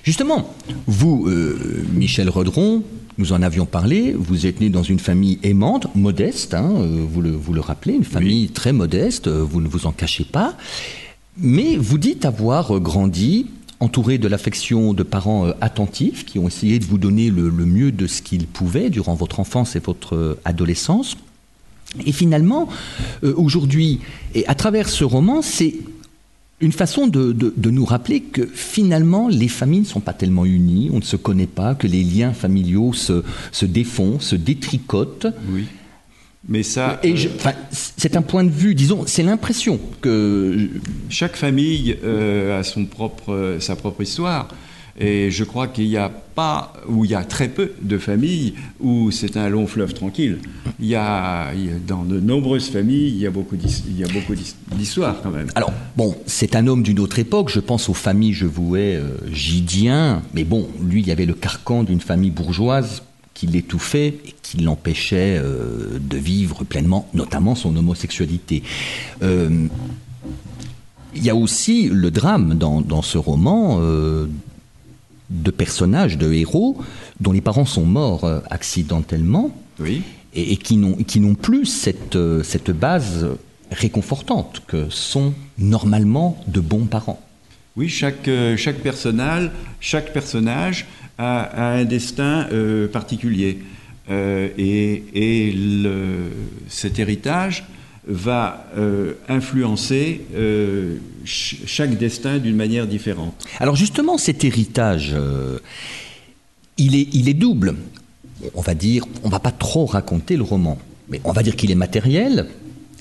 Justement, 0.03 0.53
vous, 0.87 1.27
euh, 1.27 1.85
Michel 1.93 2.29
Redron, 2.29 2.83
nous 3.17 3.33
en 3.33 3.41
avions 3.41 3.65
parlé, 3.65 4.13
vous 4.17 4.45
êtes 4.45 4.61
né 4.61 4.69
dans 4.69 4.83
une 4.83 4.99
famille 4.99 5.39
aimante, 5.43 5.87
modeste, 5.95 6.53
hein, 6.53 6.71
euh, 6.77 7.05
vous, 7.09 7.21
le, 7.21 7.31
vous 7.31 7.53
le 7.53 7.61
rappelez, 7.61 7.93
une 7.93 8.03
famille 8.03 8.49
très 8.49 8.73
modeste, 8.73 9.27
euh, 9.27 9.43
vous 9.43 9.61
ne 9.61 9.67
vous 9.67 9.85
en 9.85 9.91
cachez 9.91 10.23
pas, 10.23 10.55
mais 11.37 11.75
vous 11.75 11.97
dites 11.97 12.25
avoir 12.25 12.79
grandi 12.79 13.47
entouré 13.79 14.17
de 14.17 14.27
l'affection 14.27 14.93
de 14.93 15.03
parents 15.03 15.51
attentifs 15.59 16.25
qui 16.25 16.37
ont 16.37 16.47
essayé 16.47 16.77
de 16.77 16.85
vous 16.85 16.99
donner 16.99 17.31
le, 17.31 17.49
le 17.49 17.65
mieux 17.65 17.91
de 17.91 18.05
ce 18.05 18.21
qu'ils 18.21 18.45
pouvaient 18.45 18.91
durant 18.91 19.15
votre 19.15 19.39
enfance 19.39 19.75
et 19.75 19.79
votre 19.79 20.37
adolescence. 20.45 21.17
Et 22.05 22.11
finalement, 22.11 22.69
euh, 23.23 23.33
aujourd'hui, 23.35 23.99
et 24.33 24.47
à 24.47 24.55
travers 24.55 24.89
ce 24.89 25.03
roman, 25.03 25.41
c'est 25.41 25.75
une 26.61 26.71
façon 26.71 27.07
de, 27.07 27.31
de- 27.31 27.53
de 27.55 27.69
nous 27.71 27.85
rappeler 27.85 28.21
que 28.21 28.45
finalement, 28.45 29.27
les 29.27 29.47
familles 29.47 29.81
ne 29.81 29.85
sont 29.85 29.99
pas 29.99 30.13
tellement 30.13 30.45
unies, 30.45 30.89
on 30.93 30.97
ne 30.97 31.03
se 31.03 31.15
connaît 31.15 31.47
pas, 31.47 31.75
que 31.75 31.87
les 31.87 32.03
liens 32.03 32.33
familiaux 32.33 32.93
se, 32.93 33.23
se 33.51 33.65
défont, 33.65 34.19
se 34.19 34.35
détricotent. 34.35 35.27
Oui. 35.51 35.65
Mais 36.49 36.63
ça, 36.63 36.99
Et 37.03 37.11
euh, 37.11 37.15
je- 37.15 37.27
c'est 37.71 38.15
un 38.15 38.21
point 38.23 38.43
de 38.43 38.49
vue, 38.49 38.73
disons, 38.73 39.03
c'est 39.05 39.21
l'impression 39.23 39.79
que. 40.01 40.69
chaque 41.09 41.35
famille 41.35 41.97
euh, 42.03 42.59
a 42.59 42.63
son 42.63 42.85
propre, 42.85 43.57
sa 43.59 43.75
propre 43.75 44.01
histoire. 44.01 44.47
Et 45.03 45.31
je 45.31 45.43
crois 45.43 45.67
qu'il 45.67 45.87
n'y 45.87 45.97
a 45.97 46.09
pas, 46.09 46.73
ou 46.87 47.05
il 47.05 47.11
y 47.11 47.15
a 47.15 47.23
très 47.23 47.49
peu 47.49 47.71
de 47.81 47.97
familles 47.97 48.53
où 48.79 49.09
c'est 49.09 49.35
un 49.35 49.49
long 49.49 49.65
fleuve 49.65 49.95
tranquille. 49.95 50.37
Il 50.79 50.85
y 50.85 50.95
a, 50.95 51.51
dans 51.87 52.03
de 52.03 52.19
nombreuses 52.19 52.69
familles, 52.69 53.07
il 53.07 53.17
y 53.17 53.25
a 53.25 53.31
beaucoup 53.31 53.55
d'histoires 53.55 55.15
quand 55.23 55.31
même. 55.31 55.47
Alors, 55.55 55.73
bon, 55.97 56.15
c'est 56.27 56.55
un 56.55 56.67
homme 56.67 56.83
d'une 56.83 56.99
autre 56.99 57.17
époque, 57.17 57.49
je 57.49 57.59
pense 57.59 57.89
aux 57.89 57.95
familles, 57.95 58.33
je 58.33 58.45
vouais 58.45 58.95
euh, 58.95 59.17
Gidien, 59.31 60.21
mais 60.35 60.43
bon, 60.43 60.67
lui, 60.79 61.01
il 61.01 61.07
y 61.07 61.11
avait 61.11 61.25
le 61.25 61.33
carcan 61.33 61.83
d'une 61.83 62.01
famille 62.01 62.31
bourgeoise 62.31 63.01
qui 63.33 63.47
l'étouffait 63.47 64.19
et 64.23 64.35
qui 64.43 64.57
l'empêchait 64.57 65.39
euh, 65.39 65.97
de 65.99 66.17
vivre 66.17 66.63
pleinement, 66.63 67.09
notamment 67.15 67.55
son 67.55 67.75
homosexualité. 67.75 68.61
Euh, 69.23 69.65
il 71.15 71.23
y 71.23 71.29
a 71.29 71.35
aussi 71.35 71.89
le 71.89 72.11
drame 72.11 72.55
dans, 72.55 72.81
dans 72.81 73.01
ce 73.01 73.17
roman 73.17 73.79
euh, 73.81 74.27
de 75.31 75.49
personnages, 75.51 76.17
de 76.17 76.31
héros, 76.33 76.77
dont 77.19 77.31
les 77.31 77.41
parents 77.41 77.65
sont 77.65 77.85
morts 77.85 78.25
euh, 78.25 78.39
accidentellement 78.49 79.51
Oui. 79.79 80.03
et, 80.33 80.53
et 80.53 80.57
qui 80.57 80.77
n'ont 80.77 81.35
plus 81.35 81.65
cette, 81.65 82.15
euh, 82.15 82.43
cette 82.43 82.71
base 82.71 83.27
réconfortante 83.71 84.61
que 84.67 84.89
sont 84.89 85.33
normalement 85.57 86.37
de 86.47 86.59
bons 86.59 86.85
parents. 86.85 87.21
Oui, 87.77 87.87
chaque, 87.87 88.27
euh, 88.27 88.57
chaque, 88.57 88.79
personnage, 88.79 89.49
chaque 89.79 90.11
personnage 90.11 90.85
a, 91.17 91.41
a 91.41 91.65
un 91.77 91.85
destin 91.85 92.47
euh, 92.51 92.87
particulier. 92.89 93.59
Euh, 94.09 94.49
et 94.57 95.03
et 95.13 95.51
le- 95.53 96.31
cet 96.67 96.99
héritage 96.99 97.63
va 98.07 98.65
euh, 98.77 99.13
influencer 99.29 100.21
euh, 100.33 100.97
ch- 101.23 101.57
chaque 101.65 101.97
destin 101.97 102.39
d'une 102.39 102.55
manière 102.55 102.87
différente. 102.87 103.33
Alors 103.59 103.75
justement, 103.75 104.17
cet 104.17 104.43
héritage, 104.43 105.11
euh, 105.13 105.59
il, 106.77 106.95
est, 106.95 107.07
il 107.13 107.29
est 107.29 107.35
double. 107.35 107.75
On 108.55 108.61
va 108.61 108.73
dire, 108.73 109.05
on 109.23 109.29
va 109.29 109.39
pas 109.39 109.51
trop 109.51 109.85
raconter 109.85 110.35
le 110.35 110.43
roman, 110.43 110.79
mais 111.09 111.21
on 111.23 111.31
va 111.31 111.43
dire 111.43 111.55
qu'il 111.55 111.69
est 111.69 111.75
matériel, 111.75 112.47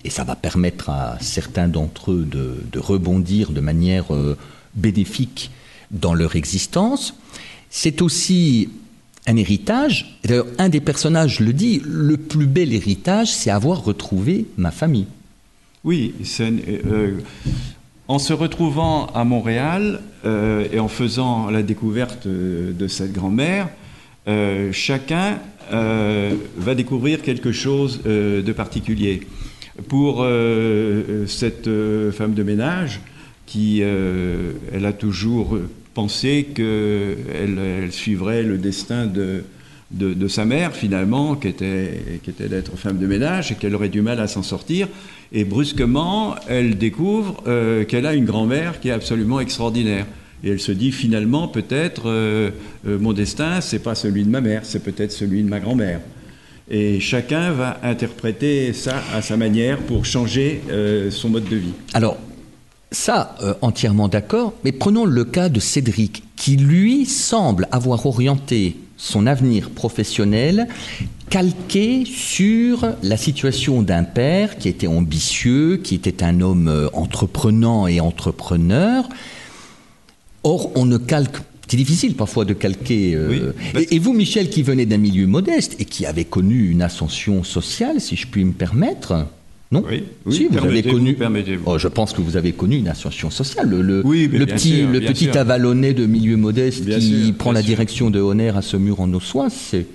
et 0.05 0.11
ça 0.11 0.25
va 0.25 0.37
permettre 0.37 0.91
à 0.91 1.17
certains 1.21 1.69
d'entre 1.69 2.13
eux 2.13 2.27
de, 2.31 2.57
de 2.71 2.79
rebondir 2.79 3.53
de 3.53 3.61
manière 3.61 4.07
bénéfique 4.75 5.51
dans 5.91 6.15
leur 6.15 6.37
existence. 6.37 7.15
C'est 7.71 8.03
aussi 8.03 8.69
un 9.27 9.37
héritage. 9.37 10.19
D'ailleurs, 10.25 10.47
un 10.59 10.69
des 10.69 10.81
personnages 10.81 11.41
le 11.41 11.53
dit, 11.53 11.83
le 11.85 12.17
plus 12.17 12.47
bel 12.47 12.73
héritage, 12.73 13.33
c'est 13.33 13.51
avoir 13.51 13.85
retrouvé 13.85 14.47
ma 14.57 14.71
famille. 14.71 15.07
Oui, 15.83 16.13
euh, 16.41 17.13
en 18.07 18.19
se 18.19 18.33
retrouvant 18.35 19.07
à 19.07 19.25
Montréal 19.25 20.01
euh, 20.27 20.67
et 20.73 20.79
en 20.79 20.89
faisant 20.89 21.51
la 21.51 21.63
découverte 21.63 22.27
euh, 22.27 22.73
de 22.73 22.87
cette 22.87 23.13
grand-mère, 23.13 23.69
chacun 24.71 25.39
va 25.73 26.75
découvrir 26.77 27.21
quelque 27.21 27.51
chose 27.51 28.01
de 28.05 28.53
particulier. 28.53 29.27
Pour 29.89 30.25
cette 31.27 31.69
femme 32.13 32.35
de 32.35 32.43
ménage, 32.45 33.01
qui 33.47 33.81
elle 33.81 34.85
a 34.85 34.93
toujours 34.93 35.59
pensé 36.01 36.47
qu'elle 36.55 37.59
elle 37.59 37.93
suivrait 37.93 38.43
le 38.43 38.57
destin 38.57 39.05
de, 39.05 39.45
de, 39.91 40.29
sa 40.29 40.47
mère, 40.47 40.75
finalement, 40.75 41.35
qui 41.35 41.49
était, 41.49 42.01
d'être 42.39 42.75
femme 42.79 42.97
de 42.97 43.07
ménage 43.07 43.53
et 43.53 43.55
qu'elle 43.57 43.75
aurait 43.75 43.91
du 43.91 44.01
mal 44.01 44.19
à 44.19 44.27
s'en 44.27 44.43
sortir. 44.43 44.89
Et 45.31 45.45
brusquement, 45.45 46.37
elle 46.49 46.79
découvre 46.79 47.43
euh, 47.47 47.85
qu'elle 47.85 48.07
a 48.07 48.15
une 48.15 48.25
grand-mère 48.25 48.81
qui 48.81 48.89
est 48.89 48.93
absolument 48.93 49.41
extraordinaire. 49.41 50.07
Et 50.43 50.49
elle 50.49 50.61
se 50.61 50.73
dit 50.73 50.91
finalement, 50.91 51.49
peut-être, 51.49 52.05
euh, 52.07 52.51
euh, 52.87 52.99
mon 52.99 53.13
destin, 53.13 53.61
c'est 53.61 53.81
pas 53.81 53.95
celui 53.95 54.25
de 54.25 54.31
ma 54.31 54.41
mère, 54.41 54.63
c'est 54.65 54.83
peut-être 54.83 55.13
celui 55.13 55.43
de 55.43 55.51
ma 55.51 55.61
grand-mère. 55.61 56.01
Et 56.71 56.99
chacun 57.01 57.53
va 57.53 57.79
interpréter 57.83 58.73
ça 58.73 59.03
à 59.15 59.21
sa 59.21 59.37
manière 59.37 59.79
pour 59.81 60.07
changer 60.07 60.63
son 61.11 61.29
mode 61.29 61.49
de 61.49 61.57
vie. 61.57 61.75
Alors, 61.93 62.17
ça, 62.93 63.37
euh, 63.43 63.55
entièrement 63.63 64.09
d'accord, 64.09 64.53
mais 64.65 64.73
prenons 64.73 65.05
le 65.05 65.25
cas 65.25 65.49
de 65.49 65.61
Cédric, 65.61 66.25
qui 66.37 66.57
lui 66.57 67.07
semble 67.07 67.69
avoir 67.71 68.05
orienté 68.07 68.77
son 68.97 69.27
avenir 69.27 69.71
professionnel 69.71 70.67
calqué 71.31 72.05
sur 72.05 72.93
la 73.03 73.17
situation 73.17 73.83
d'un 73.83 74.03
père 74.03 74.59
qui 74.59 74.69
était 74.69 74.89
ambitieux, 74.89 75.77
qui 75.83 75.95
était 75.95 76.23
un 76.25 76.41
homme 76.41 76.67
euh, 76.69 76.89
entreprenant 76.93 77.87
et 77.87 78.01
entrepreneur. 78.01 79.09
Or, 80.43 80.73
on 80.75 80.85
ne 80.87 80.99
calque. 80.99 81.37
C'est 81.69 81.77
difficile 81.77 82.15
parfois 82.17 82.45
de 82.45 82.53
calquer. 82.53 83.15
euh, 83.15 83.29
Oui, 83.31 83.41
parce- 83.73 83.85
et, 83.85 83.95
et 83.95 83.99
vous, 84.01 84.13
Michel, 84.13 84.51
qui 84.51 84.63
venez 84.63 84.87
d'un 84.87 84.99
milieu 84.99 85.27
modeste 85.29 85.77
et 85.79 85.85
qui 85.85 86.05
avez 86.05 86.25
connu 86.25 86.69
une 86.71 86.83
ascension 86.83 87.45
sociale, 87.45 88.01
si 88.01 88.17
je 88.17 88.27
puis 88.27 88.45
me 88.45 88.53
permettre, 88.53 89.27
non 89.73 89.85
Oui, 89.89 90.03
oui, 90.27 90.35
Si, 90.35 90.47
vous 90.47 90.59
avez 90.59 90.83
connu. 90.83 91.15
permettez-vous. 91.15 91.63
Oh, 91.67 91.79
je 91.79 91.89
pense 91.89 92.13
que 92.13 92.21
vous 92.21 92.37
avez 92.37 92.53
connu 92.53 92.77
une 92.77 92.89
ascension 92.89 93.31
sociale. 93.31 93.69
Le, 93.71 94.03
Oui, 94.05 94.27
petit, 94.29 94.79
sûr, 94.79 94.89
le 94.91 94.99
bien 95.01 95.13
petit 95.13 95.25
sûr. 95.27 95.37
avalonné 95.37 95.95
de 95.95 96.07
milieu 96.07 96.37
modeste 96.37 96.85
Bien 96.85 96.99
qui 96.99 97.27
sûr, 97.27 97.35
prend 97.35 97.53
la 97.53 97.61
sûr. 97.61 97.69
direction 97.69 98.11
de 98.11 98.21
Honner 98.21 98.49
à 98.57 98.63
ce 98.63 98.77
mur 98.77 99.01
en 99.01 99.13
ossois, 99.15 99.49
c'est 99.51 99.87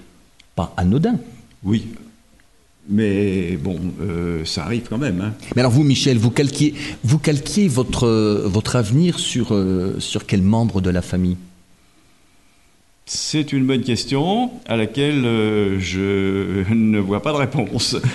pas 0.56 0.74
anodin. 0.78 1.18
Oui. 1.64 1.88
Mais 2.88 3.58
bon, 3.62 3.80
euh, 4.02 4.46
ça 4.46 4.64
arrive 4.64 4.84
quand 4.90 5.00
même. 5.00 5.20
hein. 5.20 5.34
Mais 5.56 5.62
alors 5.62 5.72
vous, 5.72 5.84
Michel, 5.84 6.18
vous 6.20 6.30
calquiez, 6.30 6.76
vous 7.04 7.18
calquiez 7.18 7.68
votre, 7.68 8.08
votre 8.46 8.76
avenir 8.76 9.18
sur, 9.20 9.54
euh, 9.54 9.96
sur 10.00 10.26
quel 10.28 10.42
membre 10.44 10.82
de 10.82 10.92
la 10.92 11.02
famille? 11.02 11.36
C'est 13.06 13.54
une 13.54 13.66
bonne 13.66 13.84
question 13.84 14.50
à 14.66 14.76
laquelle 14.76 15.26
euh, 15.26 15.80
je 15.80 16.64
ne 16.74 17.00
vois 17.00 17.22
pas 17.22 17.32
de 17.32 17.38
réponse. 17.38 17.96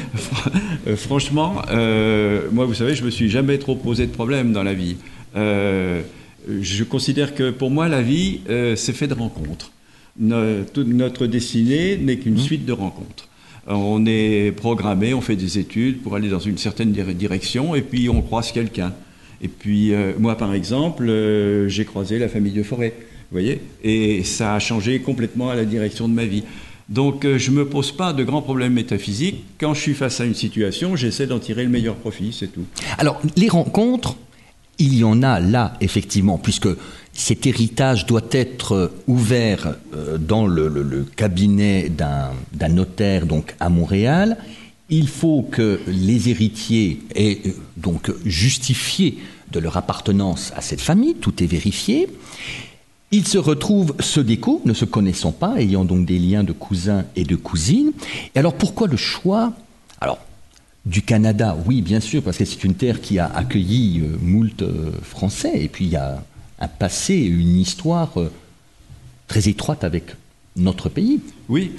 Euh, 0.86 0.96
franchement, 0.96 1.60
euh, 1.70 2.48
moi, 2.52 2.64
vous 2.64 2.72
savez, 2.72 2.94
je 2.94 3.04
me 3.04 3.10
suis 3.10 3.28
jamais 3.28 3.58
trop 3.58 3.74
posé 3.74 4.06
de 4.06 4.12
problème 4.12 4.50
dans 4.52 4.62
la 4.62 4.72
vie. 4.72 4.96
je 5.34 6.84
considère 6.84 7.34
que 7.34 7.50
pour 7.50 7.70
moi, 7.70 7.86
la 7.86 8.00
vie, 8.00 8.40
c'est 8.76 8.94
fait 8.94 9.06
de 9.06 9.12
rencontres. 9.12 9.72
notre 10.18 11.26
destinée 11.26 11.98
n'est 11.98 12.16
qu'une 12.16 12.34
mmh. 12.34 12.38
suite 12.38 12.64
de 12.64 12.72
rencontres. 12.72 13.28
On 13.66 14.06
est 14.06 14.52
programmé, 14.56 15.12
on 15.12 15.20
fait 15.20 15.36
des 15.36 15.58
études 15.58 16.00
pour 16.00 16.16
aller 16.16 16.30
dans 16.30 16.40
une 16.40 16.56
certaine 16.56 16.92
direction, 16.92 17.74
et 17.74 17.82
puis 17.82 18.08
on 18.08 18.22
croise 18.22 18.50
quelqu'un. 18.50 18.94
Et 19.42 19.48
puis, 19.48 19.92
moi, 20.18 20.34
par 20.38 20.54
exemple, 20.54 21.04
j'ai 21.68 21.84
croisé 21.84 22.18
la 22.18 22.30
famille 22.30 22.52
de 22.52 22.62
Forêt 22.62 22.94
voyez 23.30 23.60
Et 23.82 24.24
ça 24.24 24.54
a 24.54 24.58
changé 24.58 25.00
complètement 25.00 25.50
à 25.50 25.54
la 25.54 25.64
direction 25.64 26.08
de 26.08 26.14
ma 26.14 26.24
vie. 26.24 26.44
Donc 26.88 27.24
euh, 27.24 27.38
je 27.38 27.52
ne 27.52 27.56
me 27.56 27.68
pose 27.68 27.92
pas 27.92 28.12
de 28.12 28.24
grands 28.24 28.42
problèmes 28.42 28.72
métaphysiques. 28.72 29.44
Quand 29.58 29.74
je 29.74 29.80
suis 29.80 29.94
face 29.94 30.20
à 30.20 30.24
une 30.24 30.34
situation, 30.34 30.96
j'essaie 30.96 31.26
d'en 31.26 31.38
tirer 31.38 31.62
le 31.62 31.70
meilleur 31.70 31.94
profit, 31.94 32.32
c'est 32.32 32.48
tout. 32.48 32.64
Alors 32.98 33.20
les 33.36 33.48
rencontres, 33.48 34.16
il 34.78 34.96
y 34.96 35.04
en 35.04 35.22
a 35.22 35.38
là, 35.38 35.74
effectivement, 35.80 36.38
puisque 36.38 36.68
cet 37.12 37.46
héritage 37.46 38.06
doit 38.06 38.28
être 38.32 38.92
ouvert 39.06 39.76
euh, 39.94 40.18
dans 40.18 40.46
le, 40.46 41.06
cabinet 41.16 41.90
d'un 41.90 42.68
notaire 42.68 43.26
donc 43.26 43.54
à 43.60 43.68
Montréal. 43.68 44.36
Il 44.88 45.06
faut 45.06 45.42
que 45.42 45.80
les 45.86 46.28
héritiers 46.28 47.00
aient 47.14 47.38
euh, 47.46 47.50
donc 47.76 48.10
justifié 48.24 49.18
de 49.52 49.60
leur 49.60 49.76
appartenance 49.76 50.52
à 50.56 50.60
cette 50.60 50.80
famille, 50.80 51.14
tout 51.14 51.42
est 51.42 51.46
vérifié. 51.46 52.08
Ils 53.12 53.26
se 53.26 53.38
retrouvent, 53.38 53.94
se 54.00 54.20
découvrent, 54.20 54.66
ne 54.66 54.72
se 54.72 54.84
connaissant 54.84 55.32
pas, 55.32 55.60
ayant 55.60 55.84
donc 55.84 56.06
des 56.06 56.18
liens 56.18 56.44
de 56.44 56.52
cousins 56.52 57.04
et 57.16 57.24
de 57.24 57.34
cousines. 57.34 57.92
Et 58.34 58.38
alors 58.38 58.54
pourquoi 58.54 58.86
le 58.86 58.96
choix? 58.96 59.52
Alors, 60.00 60.18
du 60.86 61.02
Canada, 61.02 61.56
oui, 61.66 61.82
bien 61.82 62.00
sûr, 62.00 62.22
parce 62.22 62.38
que 62.38 62.44
c'est 62.44 62.64
une 62.64 62.74
terre 62.74 63.00
qui 63.00 63.18
a 63.18 63.26
accueilli 63.26 64.00
euh, 64.00 64.16
moult 64.22 64.62
euh, 64.62 64.92
Français, 65.02 65.52
et 65.62 65.68
puis 65.68 65.86
il 65.86 65.90
y 65.90 65.96
a 65.96 66.22
un 66.60 66.68
passé, 66.68 67.16
une 67.16 67.56
histoire 67.56 68.12
euh, 68.16 68.30
très 69.26 69.48
étroite 69.48 69.82
avec 69.82 70.14
notre 70.56 70.88
pays. 70.88 71.20
Oui. 71.48 71.72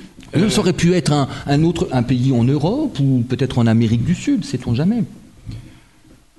Ça 0.49 0.59
aurait 0.59 0.73
pu 0.73 0.93
être 0.93 1.11
un, 1.11 1.27
un, 1.45 1.63
autre 1.63 1.89
un 1.91 2.03
pays 2.03 2.31
en 2.31 2.43
Europe 2.43 2.99
ou 2.99 3.23
peut-être 3.27 3.57
en 3.57 3.67
Amérique 3.67 4.03
du 4.05 4.15
Sud, 4.15 4.45
sait-on 4.45 4.73
jamais. 4.75 5.03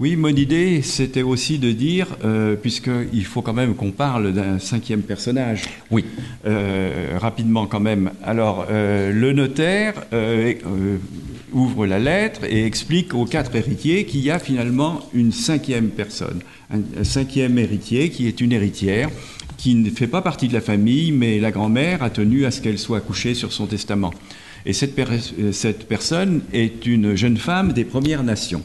Oui, 0.00 0.16
mon 0.16 0.28
idée, 0.28 0.80
c'était 0.80 1.22
aussi 1.22 1.58
de 1.58 1.70
dire, 1.70 2.16
euh, 2.24 2.56
puisqu'il 2.56 3.24
faut 3.26 3.42
quand 3.42 3.52
même 3.52 3.74
qu'on 3.74 3.90
parle 3.90 4.32
d'un 4.32 4.58
cinquième 4.58 5.02
personnage. 5.02 5.64
Oui. 5.90 6.06
Euh, 6.46 7.18
rapidement 7.20 7.66
quand 7.66 7.78
même. 7.78 8.10
Alors, 8.24 8.66
euh, 8.70 9.12
le 9.12 9.32
notaire 9.32 9.94
ouvre 11.52 11.86
la 11.86 11.98
lettre 11.98 12.40
et 12.48 12.64
explique 12.64 13.12
aux 13.12 13.26
quatre 13.26 13.54
héritiers 13.54 14.06
qu'il 14.06 14.20
y 14.20 14.30
a 14.30 14.38
finalement 14.38 15.02
une 15.12 15.30
cinquième 15.30 15.90
personne, 15.90 16.40
un, 16.70 17.04
cinquième 17.04 17.58
héritier 17.58 18.08
qui 18.08 18.26
est 18.26 18.40
une 18.40 18.52
héritière 18.52 19.10
qui 19.58 19.74
ne 19.74 19.90
fait 19.90 20.06
pas 20.06 20.22
partie 20.22 20.48
de 20.48 20.54
la 20.54 20.62
famille, 20.62 21.12
mais 21.12 21.38
la 21.38 21.50
grand-mère 21.50 22.02
a 22.02 22.08
tenu 22.08 22.46
à 22.46 22.50
ce 22.50 22.62
qu'elle 22.62 22.78
soit 22.78 23.02
couchée 23.02 23.34
sur 23.34 23.52
son 23.52 23.66
testament. 23.66 24.14
Et 24.64 24.72
cette, 24.72 24.98
cette 25.52 25.86
personne 25.86 26.40
est 26.54 26.86
une 26.86 27.14
jeune 27.14 27.36
femme 27.36 27.74
des 27.74 27.84
Premières 27.84 28.24
Nations. 28.24 28.62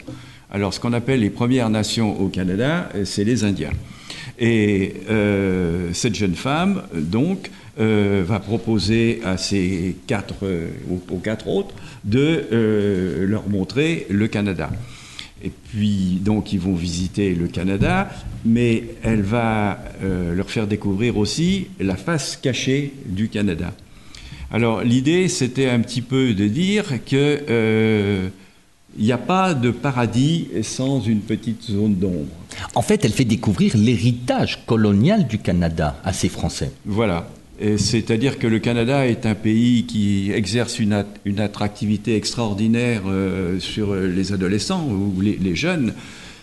Alors, 0.50 0.72
ce 0.72 0.80
qu'on 0.80 0.94
appelle 0.94 1.20
les 1.20 1.28
Premières 1.28 1.68
Nations 1.68 2.18
au 2.18 2.28
Canada, 2.28 2.88
euh, 2.94 3.04
c'est 3.04 3.24
les 3.24 3.44
Indiens. 3.44 3.72
Et 4.38 4.94
euh, 5.10 5.90
cette 5.92 6.14
jeune 6.14 6.34
femme, 6.34 6.84
donc, 6.94 7.50
euh, 7.78 8.24
va 8.26 8.40
proposer 8.40 9.20
à 9.24 9.36
ces 9.36 9.96
quatre, 10.06 10.34
aux, 10.90 11.18
quatre 11.18 11.48
autres 11.48 11.74
de 12.04 13.26
leur 13.28 13.48
montrer 13.48 14.06
le 14.08 14.26
Canada. 14.26 14.70
Et 15.44 15.50
puis, 15.50 16.18
donc, 16.22 16.52
ils 16.52 16.60
vont 16.60 16.74
visiter 16.74 17.34
le 17.34 17.46
Canada, 17.46 18.08
mais 18.44 18.84
elle 19.02 19.22
va 19.22 19.78
leur 20.02 20.50
faire 20.50 20.66
découvrir 20.66 21.18
aussi 21.18 21.68
la 21.78 21.96
face 21.96 22.36
cachée 22.36 22.92
du 23.06 23.28
Canada. 23.28 23.72
Alors, 24.50 24.82
l'idée, 24.82 25.28
c'était 25.28 25.68
un 25.68 25.80
petit 25.80 26.02
peu 26.02 26.34
de 26.34 26.48
dire 26.48 27.04
que 27.04 28.30
il 28.96 29.04
n'y 29.04 29.12
a 29.12 29.18
pas 29.18 29.54
de 29.54 29.70
paradis 29.70 30.48
sans 30.62 31.00
une 31.00 31.20
petite 31.20 31.62
zone 31.64 31.96
d'ombre. 31.96 32.26
En 32.74 32.82
fait, 32.82 33.04
elle 33.04 33.12
fait 33.12 33.24
découvrir 33.24 33.76
l'héritage 33.76 34.64
colonial 34.66 35.26
du 35.26 35.38
Canada 35.38 35.96
à 36.04 36.12
ces 36.12 36.28
Français. 36.28 36.72
Voilà. 36.86 37.28
C'est-à-dire 37.76 38.38
que 38.38 38.46
le 38.46 38.60
Canada 38.60 39.06
est 39.06 39.26
un 39.26 39.34
pays 39.34 39.84
qui 39.84 40.30
exerce 40.32 40.78
une, 40.78 41.04
attractivité 41.38 42.14
extraordinaire 42.14 43.02
euh, 43.06 43.58
sur 43.58 43.94
les 43.94 44.32
adolescents 44.32 44.86
ou 44.86 45.20
les 45.20 45.56
jeunes 45.56 45.92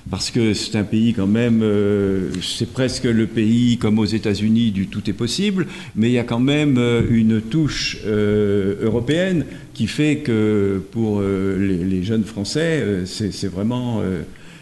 parce 0.10 0.30
que 0.30 0.54
c'est 0.54 0.78
un 0.78 0.84
pays 0.84 1.14
quand 1.14 1.28
même, 1.28 1.62
euh, 1.64 2.30
c'est 2.42 2.72
presque 2.72 3.06
le 3.06 3.26
pays 3.28 3.78
comme 3.78 3.98
aux 3.98 4.06
États-Unis 4.06 4.72
du 4.72 4.88
tout 4.88 5.10
est 5.10 5.14
possible, 5.14 5.68
mais 5.96 6.10
il 6.10 6.14
y 6.14 6.20
a 6.20 6.24
quand 6.24 6.40
même 6.40 6.78
euh, 6.78 7.02
une 7.10 7.42
touche 7.42 7.98
euh, 8.06 8.76
européenne 8.82 9.46
qui 9.74 9.88
fait 9.88 10.18
que 10.18 10.82
pour 10.92 11.22
les, 11.22 12.04
jeunes 12.04 12.24
Français, 12.24 13.04
c'est 13.06 13.48
vraiment 13.48 14.02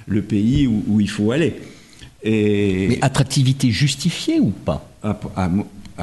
le 0.07 0.21
pays 0.23 0.65
où, 0.65 0.99
il 0.99 1.09
faut 1.09 1.31
aller. 1.31 1.53
Mais 2.25 2.97
attractivité 3.01 3.69
justifiée 3.69 4.39
ou 4.39 4.49
pas? 4.49 4.89
À 5.03 5.51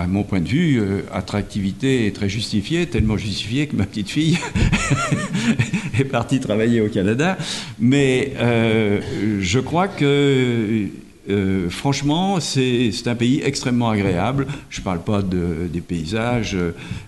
mon 0.09 0.23
point 0.23 0.41
de 0.41 0.49
vue, 0.49 0.81
euh, 0.81 1.03
attractivité 1.13 2.07
est 2.07 2.13
très 2.15 2.29
justifiée, 2.29 2.87
tellement 2.87 3.17
justifiée 3.17 3.67
que 3.67 3.77
ma 3.77 3.87
petite 3.87 4.09
fille 4.09 4.39
est 5.99 6.05
partie 6.05 6.41
travailler 6.41 6.81
au 6.81 6.89
Canada. 6.89 7.37
Mais 7.79 8.33
euh, 8.39 9.01
je 9.41 9.59
crois 9.59 9.89
que, 9.89 10.87
euh, 11.29 11.69
franchement, 11.69 12.39
c'est 12.41 12.93
un 13.07 13.15
pays 13.17 13.43
extrêmement 13.45 13.91
agréable. 13.91 14.47
Je 14.71 14.81
ne 14.81 14.85
parle 14.85 15.03
pas 15.03 15.23
de, 15.23 15.69
des 15.71 15.81
paysages, 15.81 16.57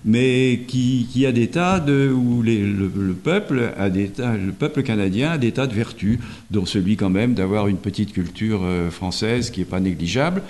mais 0.05 0.63
qui, 0.67 1.25
a 1.27 1.33
des 1.33 1.49
tas 1.49 1.79
de 1.79 2.11
où 2.13 2.43
le, 2.43 3.13
peuple 3.13 3.73
a 3.79 3.91
des 3.91 4.09
tas, 4.09 4.37
le 4.37 4.53
peuple 4.53 4.83
canadien 4.83 5.33
a 5.33 5.39
des 5.39 5.53
tas 5.53 5.69
de 5.69 5.75
vertus, 5.75 6.19
dont 6.51 6.67
celui 6.67 6.97
quand 6.97 7.11
même 7.11 7.35
d'avoir 7.35 7.69
une 7.69 7.79
petite 7.79 8.13
culture 8.13 8.63
française 8.91 9.51
qui 9.51 9.61
n'est 9.61 9.67
pas 9.67 9.81
négligeable. 9.81 10.43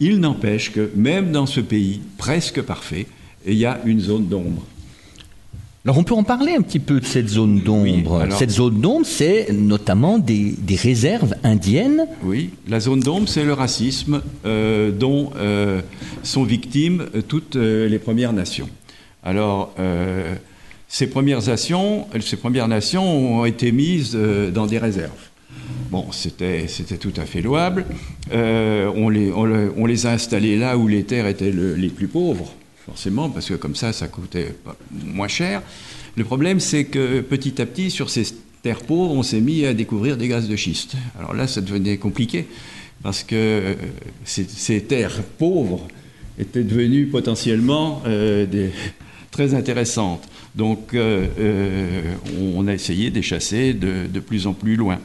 Il 0.00 0.20
n'empêche 0.20 0.72
que 0.72 0.90
même 0.94 1.32
dans 1.32 1.46
ce 1.46 1.60
pays 1.60 2.00
presque 2.18 2.62
parfait, 2.62 3.06
il 3.46 3.54
y 3.54 3.66
a 3.66 3.80
une 3.84 4.00
zone 4.00 4.26
d'ombre. 4.26 4.62
Alors 5.84 5.98
on 5.98 6.04
peut 6.04 6.14
en 6.14 6.22
parler 6.22 6.54
un 6.54 6.62
petit 6.62 6.78
peu 6.78 6.98
de 6.98 7.04
cette 7.04 7.28
zone 7.28 7.60
d'ombre. 7.60 8.26
cette 8.30 8.50
zone 8.50 8.80
d'ombre, 8.80 9.04
c'est 9.04 9.52
notamment 9.52 10.18
des, 10.18 10.56
réserves 10.74 11.34
indiennes. 11.44 12.06
Oui, 12.22 12.50
la 12.66 12.80
zone 12.80 13.00
d'ombre, 13.00 13.28
c'est 13.28 13.44
le 13.44 13.52
racisme 13.52 14.22
euh, 14.46 14.90
dont 14.90 15.30
euh, 15.36 15.82
sont 16.22 16.42
victimes 16.42 17.04
toutes 17.28 17.56
euh, 17.56 17.86
les 17.86 17.98
Premières 17.98 18.32
Nations. 18.32 18.68
Alors, 19.22 19.74
ces 20.86 21.06
premières, 21.06 21.46
nations, 21.46 22.06
ces 22.20 22.36
premières 22.36 22.68
nations 22.68 23.40
ont 23.40 23.44
été 23.46 23.72
mises 23.72 24.14
dans 24.52 24.66
des 24.66 24.76
réserves. 24.76 25.30
C'était 26.12 26.66
tout 26.98 27.12
à 27.16 27.26
fait 27.26 27.40
louable. 27.40 27.84
Euh, 28.32 28.90
on, 28.94 29.08
les, 29.08 29.32
les, 29.86 30.06
a 30.06 30.12
installés 30.12 30.56
là 30.56 30.76
où 30.76 30.88
les 30.88 31.04
terres 31.04 31.26
étaient 31.26 31.52
les 31.52 31.88
plus 31.88 32.08
pauvres, 32.08 32.52
forcément, 32.86 33.30
parce 33.30 33.48
que 33.48 33.54
comme 33.54 33.74
ça, 33.74 33.92
ça 33.92 34.08
coûtait 34.08 34.54
moins 35.04 35.28
cher. 35.28 35.62
Le 36.16 36.24
problème, 36.24 36.60
c'est 36.60 36.84
que 36.84 37.20
petit 37.20 37.60
à 37.60 37.66
petit, 37.66 37.90
sur 37.90 38.10
ces 38.10 38.24
terres 38.62 38.82
pauvres, 38.82 39.12
on 39.12 39.22
s'est 39.22 39.40
mis 39.40 39.66
à 39.66 39.74
découvrir 39.74 40.16
des 40.16 40.28
gaz 40.28 40.48
de 40.48 40.56
schiste. 40.56 40.94
Alors 41.18 41.34
là, 41.34 41.46
ça 41.46 41.60
devenait 41.60 41.96
compliqué, 41.96 42.46
parce 43.02 43.22
que 43.22 43.34
euh, 43.34 43.74
ces, 44.24 44.80
terres 44.82 45.22
pauvres 45.38 45.86
étaient 46.38 46.64
devenues 46.64 47.06
potentiellement 47.06 48.02
euh, 48.06 48.46
très 49.30 49.54
intéressantes. 49.54 50.28
Donc, 50.54 50.94
on 50.94 52.68
a 52.68 52.72
essayé 52.72 53.10
de 53.10 53.20
chasser 53.20 53.74
de, 53.74 54.06
de 54.06 54.20
plus 54.20 54.46
en 54.46 54.52
plus 54.52 54.76
loin. 54.76 55.00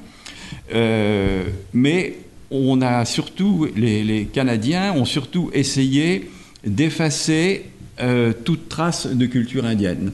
Euh, 0.74 1.44
mais 1.74 2.18
on 2.52 2.82
a 2.82 3.06
surtout, 3.06 3.68
les, 3.76 4.28
Canadiens 4.32 4.94
ont 4.94 5.06
surtout 5.06 5.50
essayé 5.54 6.30
d'effacer 6.66 7.66
euh, 8.02 8.34
toute 8.44 8.70
trace 8.70 9.08
de 9.08 9.26
culture 9.26 9.66
indienne. 9.66 10.12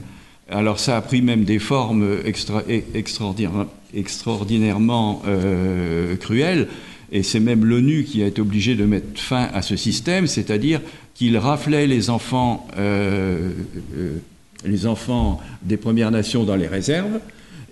Alors 0.48 0.78
ça 0.78 0.96
a 0.96 1.00
pris 1.00 1.22
même 1.22 1.44
des 1.44 1.58
formes 1.58 2.18
extraordinairement 2.24 5.22
euh, 5.26 6.16
cruelles, 6.16 6.68
et 7.10 7.22
c'est 7.22 7.40
même 7.40 7.64
l'ONU 7.64 8.04
qui 8.04 8.22
a 8.22 8.26
été 8.26 8.40
obligée 8.40 8.74
de 8.74 8.84
mettre 8.84 9.20
fin 9.20 9.48
à 9.54 9.62
ce 9.62 9.76
système, 9.76 10.26
c'est-à-dire 10.26 10.80
qu'il 11.14 11.38
raflait 11.38 11.86
les 11.86 12.10
enfants, 12.10 12.66
les 14.64 14.86
enfants 14.86 15.40
des 15.62 15.76
Premières 15.76 16.10
Nations 16.10 16.44
dans 16.44 16.56
les 16.56 16.66
réserves, 16.66 17.20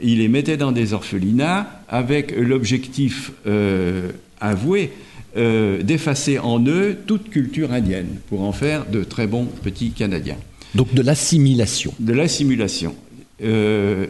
il 0.04 0.18
les 0.18 0.28
mettait 0.28 0.56
dans 0.56 0.72
des 0.72 0.92
orphelinats 0.92 1.66
avec 1.88 2.34
l'objectif 2.36 3.32
euh, 3.46 4.10
avoué 4.40 4.92
euh, 5.36 5.82
d'effacer 5.82 6.38
en 6.38 6.64
eux 6.66 6.96
toute 7.06 7.30
culture 7.30 7.72
indienne 7.72 8.18
pour 8.28 8.42
en 8.42 8.52
faire 8.52 8.86
de 8.86 9.02
très 9.02 9.26
bons 9.26 9.46
petits 9.46 9.90
Canadiens. 9.90 10.36
Donc 10.74 10.92
de 10.94 11.02
l'assimilation. 11.02 11.94
De 11.98 12.12
l'assimilation. 12.12 12.94
Euh, 13.42 14.06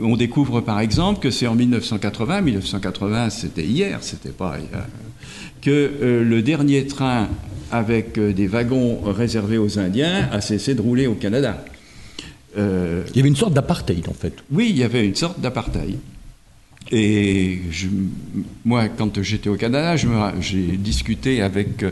on 0.00 0.16
découvre 0.16 0.60
par 0.60 0.78
exemple 0.80 1.20
que 1.20 1.30
c'est 1.30 1.46
en 1.46 1.54
1980, 1.54 2.42
1980 2.42 3.30
c'était 3.30 3.64
hier, 3.64 3.98
c'était 4.02 4.30
pas 4.30 4.58
hier, 4.58 4.86
que 5.60 6.22
le 6.22 6.42
dernier 6.42 6.86
train 6.86 7.28
avec 7.72 8.18
des 8.18 8.46
wagons 8.46 9.00
réservés 9.04 9.58
aux 9.58 9.78
Indiens 9.78 10.28
a 10.32 10.40
cessé 10.40 10.74
de 10.74 10.80
rouler 10.80 11.06
au 11.06 11.14
Canada. 11.14 11.62
Euh, 12.56 13.04
il 13.10 13.16
y 13.16 13.20
avait 13.20 13.28
une 13.28 13.36
sorte 13.36 13.54
d'apartheid 13.54 14.08
en 14.08 14.14
fait. 14.14 14.34
Oui, 14.50 14.68
il 14.70 14.78
y 14.78 14.84
avait 14.84 15.06
une 15.06 15.14
sorte 15.14 15.40
d'apartheid. 15.40 15.96
Et 16.90 17.60
je, 17.70 17.86
moi, 18.64 18.88
quand 18.88 19.22
j'étais 19.22 19.48
au 19.48 19.56
Canada, 19.56 19.96
j'ai 20.40 20.76
discuté 20.76 21.40
avec, 21.40 21.84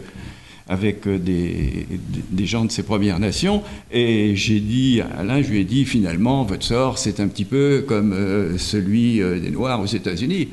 avec 0.68 1.07
des, 1.07 1.87
des, 2.31 2.47
gens 2.47 2.64
de 2.64 2.71
ces 2.71 2.83
Premières 2.83 3.21
Nations 3.21 3.62
et 3.92 4.35
j'ai 4.35 4.61
dit 4.61 5.01
à 5.01 5.21
Alain, 5.21 5.42
je 5.42 5.51
lui 5.51 5.61
ai 5.61 5.64
dit 5.64 5.85
finalement, 5.85 6.44
votre 6.44 6.64
sort, 6.64 6.99
c'est 6.99 7.21
un 7.21 7.29
petit 7.29 7.44
peu 7.44 7.85
comme 7.87 8.12
euh, 8.12 8.59
celui 8.59 9.23
euh, 9.23 9.38
des 9.38 9.51
Noirs 9.51 9.81
aux 9.81 9.87
États-Unis. 9.87 10.49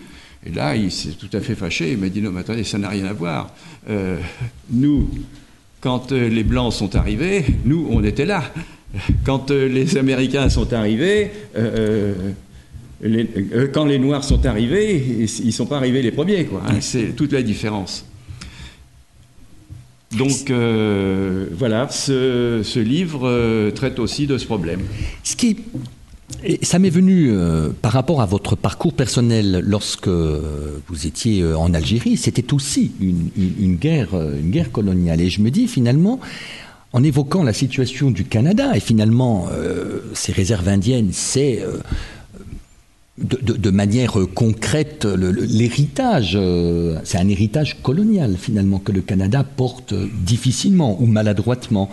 Et 0.46 0.52
là, 0.52 0.76
il 0.76 0.92
s'est 0.92 1.14
tout 1.14 1.30
à 1.34 1.40
fait 1.40 1.56
fâché. 1.56 1.94
Il 1.94 1.98
m'a 1.98 2.10
dit 2.10 2.22
non, 2.22 2.32
mais 2.32 2.42
attendez, 2.42 2.64
ça 2.64 2.78
n'a 2.78 2.90
rien 2.90 3.06
à 3.06 3.14
voir. 3.14 3.52
Euh, 3.90 4.20
nous, 4.70 5.10
quand 5.82 6.12
les 6.12 6.44
Blancs 6.44 6.74
sont 6.74 6.96
arrivés, 6.96 7.46
nous, 7.66 7.88
on 7.90 8.04
était 8.04 8.26
là. 8.26 8.44
Quand 9.24 9.52
les 9.52 9.98
Américains 9.98 10.50
sont 10.50 10.72
arrivés, 10.74 11.32
euh, 13.04 13.68
quand 13.74 13.86
les 13.86 14.00
Noirs 14.00 14.24
sont 14.24 14.46
arrivés, 14.46 15.28
ils 15.40 15.46
ne 15.46 15.52
sont 15.52 15.66
pas 15.66 15.78
arrivés 15.78 16.02
les 16.02 16.12
premiers. 16.12 16.46
Quoi, 16.46 16.62
hein. 16.68 16.78
c'est 16.80 17.16
toute 17.16 17.34
la 17.34 17.44
différence. 17.44 18.06
Donc 20.18 20.50
euh, 20.50 21.48
voilà, 21.52 21.90
ce, 21.90 22.80
livre 22.80 23.28
euh, 23.28 23.72
traite 23.72 24.00
aussi 24.00 24.28
de 24.28 24.38
ce 24.38 24.46
problème. 24.46 24.80
Ce 25.24 25.36
qui, 25.36 25.58
ça 26.62 26.80
m'est 26.80 26.90
venu 26.90 27.34
par 27.82 27.92
rapport 27.92 28.22
à 28.22 28.26
votre 28.26 28.56
parcours 28.56 28.94
personnel 28.94 29.62
lorsque 29.66 30.08
vous 30.08 31.08
étiez 31.08 31.44
en 31.44 31.74
Algérie, 31.74 32.18
c'était 32.18 32.54
aussi 32.54 32.92
une, 33.02 33.76
guerre, 33.76 34.10
une 34.14 34.52
guerre 34.52 34.72
coloniale. 34.72 35.22
Et 35.22 35.30
je 35.30 35.42
me 35.42 35.52
dis 35.52 35.68
finalement, 35.68 36.20
en 36.96 37.04
évoquant 37.04 37.44
la 37.44 37.54
situation 37.54 38.10
du 38.10 38.24
Canada 38.24 38.72
et 38.74 38.80
finalement 38.80 39.50
ces 40.14 40.32
réserves 40.32 40.70
indiennes, 40.70 41.10
c'est 41.12 41.62
de, 43.18 43.70
manière 43.70 44.18
concrète 44.34 45.06
l'héritage. 45.06 46.34
Euh, 46.36 47.00
c'est 47.06 47.18
un 47.18 47.30
héritage 47.30 47.82
colonial 47.82 48.36
finalement 48.38 48.80
que 48.80 48.92
le 48.92 49.02
Canada 49.02 49.44
porte 49.44 49.94
difficilement 49.94 51.02
ou 51.02 51.06
maladroitement. 51.06 51.90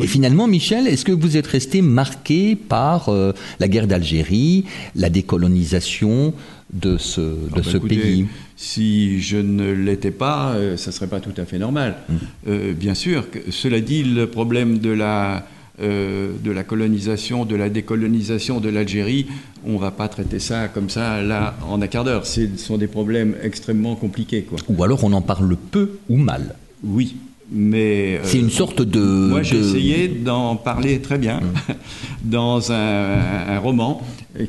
Et 0.00 0.08
finalement, 0.08 0.48
Michel, 0.48 0.88
est-ce 0.88 1.04
que 1.04 1.12
vous 1.12 1.36
êtes 1.36 1.46
resté 1.46 1.80
marqué 1.80 2.56
par 2.56 3.08
euh, 3.08 3.32
la 3.60 3.68
guerre 3.68 3.86
d'Algérie, 3.86 4.64
la 4.96 5.10
décolonisation 5.10 6.34
de 6.74 6.98
ce, 6.98 7.20
de 7.20 7.38
ah 7.52 7.56
bah 7.56 7.62
ce 7.64 7.78
pays 7.78 8.26
Si 8.56 9.20
je 9.20 9.38
ne 9.38 9.72
l'étais 9.72 10.10
pas, 10.10 10.52
euh, 10.52 10.76
ça 10.76 10.90
ne 10.90 10.94
serait 10.94 11.06
pas 11.06 11.20
tout 11.20 11.34
à 11.36 11.44
fait 11.44 11.58
normal. 11.58 11.96
Hum. 12.10 12.72
bien 12.74 12.94
sûr, 12.94 13.24
cela 13.50 13.80
dit, 13.80 14.02
le 14.02 14.26
problème 14.26 14.78
de 14.78 14.90
la 14.90 15.46
euh, 15.80 16.34
de 16.44 16.52
la 16.52 16.62
colonisation, 16.62 17.44
de 17.44 17.56
la 17.56 17.68
décolonisation 17.68 18.60
de 18.60 18.68
l'Algérie, 18.68 19.26
on 19.66 19.72
ne 19.72 19.78
va 19.78 19.90
pas 19.90 20.06
traiter 20.06 20.38
ça 20.38 20.68
comme 20.68 20.88
ça, 20.88 21.20
là, 21.20 21.56
en 21.68 21.82
un 21.82 21.86
quart 21.88 22.04
d'heure. 22.04 22.26
Ce 22.26 22.42
sont 22.58 22.78
des 22.78 22.86
problèmes 22.86 23.34
extrêmement 23.42 23.96
compliqués. 23.96 24.42
Quoi. 24.42 24.60
Ou 24.68 24.84
alors 24.84 25.02
on 25.02 25.12
en 25.12 25.20
parle 25.20 25.56
peu 25.72 25.98
ou 26.08 26.16
mal. 26.16 26.54
Oui, 26.84 27.16
mais... 27.50 28.18
Euh, 28.18 28.20
C'est 28.22 28.38
une 28.38 28.50
sorte 28.50 28.82
de... 28.82 29.00
Moi, 29.00 29.42
j'ai 29.42 29.58
essayé 29.58 30.06
d'en 30.06 30.54
parler 30.54 31.00
très 31.00 31.18
bien 31.18 31.40
mmh. 31.40 31.72
dans 32.22 32.70
un, 32.70 33.58
roman 33.58 34.00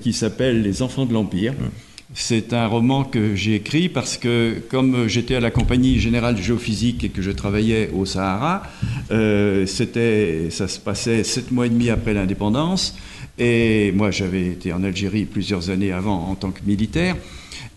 qui 0.02 0.14
s'appelle 0.14 0.62
Les 0.62 0.84
Enfants 0.84 1.08
de 1.08 1.14
l'Empire. 1.14 1.54
Mmh. 1.54 1.66
C'est 2.18 2.54
un 2.54 2.66
roman 2.66 3.04
que 3.04 3.36
j'ai 3.36 3.56
écrit 3.56 3.90
parce 3.90 4.18
que, 4.18 4.64
comme 4.70 5.10
j'étais 5.10 5.36
à 5.36 5.42
la 5.42 5.52
Compagnie 5.52 6.00
Générale 6.00 6.36
de 6.36 6.42
Géophysique 6.42 7.04
et 7.04 7.10
que 7.10 7.22
je 7.22 7.30
travaillais 7.30 7.90
au 7.94 8.06
Sahara, 8.06 8.64
euh, 9.12 9.66
ça 9.66 10.68
se 10.70 10.80
passait 10.80 11.26
sept 11.26 11.52
mois 11.52 11.66
et 11.66 11.70
demi 11.70 11.90
après 11.90 12.14
l'indépendance. 12.14 12.98
Et 13.38 13.92
moi, 13.92 14.12
j'avais 14.12 14.48
été 14.48 14.72
en 14.72 14.82
Algérie 14.86 15.26
plusieurs 15.26 15.70
années 15.70 15.92
avant 15.92 16.30
en 16.30 16.36
tant 16.36 16.52
que 16.52 16.62
militaire. 16.66 17.18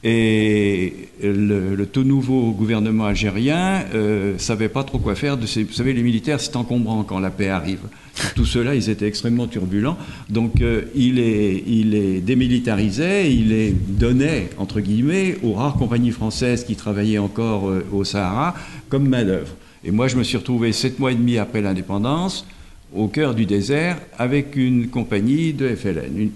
Et 0.05 0.93
le, 1.23 1.85
tout 1.85 2.05
nouveau 2.05 2.53
gouvernement 2.53 3.07
algérien 3.07 3.85
ne 3.93 3.99
euh, 3.99 4.39
savait 4.39 4.69
pas 4.69 4.85
trop 4.85 4.99
quoi 4.99 5.15
faire. 5.15 5.37
De 5.37 5.47
vous 5.47 5.73
savez, 5.73 5.93
les 5.93 6.03
militaires, 6.03 6.41
c'est 6.41 6.55
encombrant 6.57 7.03
quand 7.03 7.19
la 7.19 7.31
paix 7.31 7.49
arrive. 7.49 7.81
Tout 8.35 8.45
cela, 8.45 8.75
ils 8.75 8.91
étaient 8.91 9.07
extrêmement 9.07 9.47
turbulents. 9.47 9.97
Donc, 10.29 10.61
euh, 10.61 10.83
il, 10.95 11.19
est, 11.19 11.65
il 11.67 11.95
est 11.95 12.21
démilitarisé, 12.21 13.31
il 13.33 13.53
est 13.53 13.73
donné, 13.73 14.49
entre 14.59 14.81
guillemets, 14.81 15.37
aux 15.43 15.55
rares 15.55 15.75
compagnies 15.75 16.13
françaises 16.13 16.65
qui 16.65 16.77
travaillaient 16.77 17.19
encore 17.19 17.69
euh, 17.69 17.85
au 17.93 18.05
Sahara 18.05 18.55
comme 18.89 19.09
main-d'œuvre. 19.09 19.55
Et 19.85 19.91
moi, 19.91 20.09
je 20.09 20.17
me 20.17 20.23
suis 20.23 20.37
retrouvé 20.37 20.73
sept 20.73 20.99
mois 20.99 21.13
et 21.13 21.15
demi 21.15 21.39
après 21.39 21.61
l'indépendance, 21.61 22.47
au 22.95 23.09
cœur 23.09 23.35
du 23.35 23.47
désert, 23.47 23.99
avec 24.19 24.57
une 24.57 24.89
compagnie 24.89 25.53
de 25.53 25.69
FLN. 25.69 26.31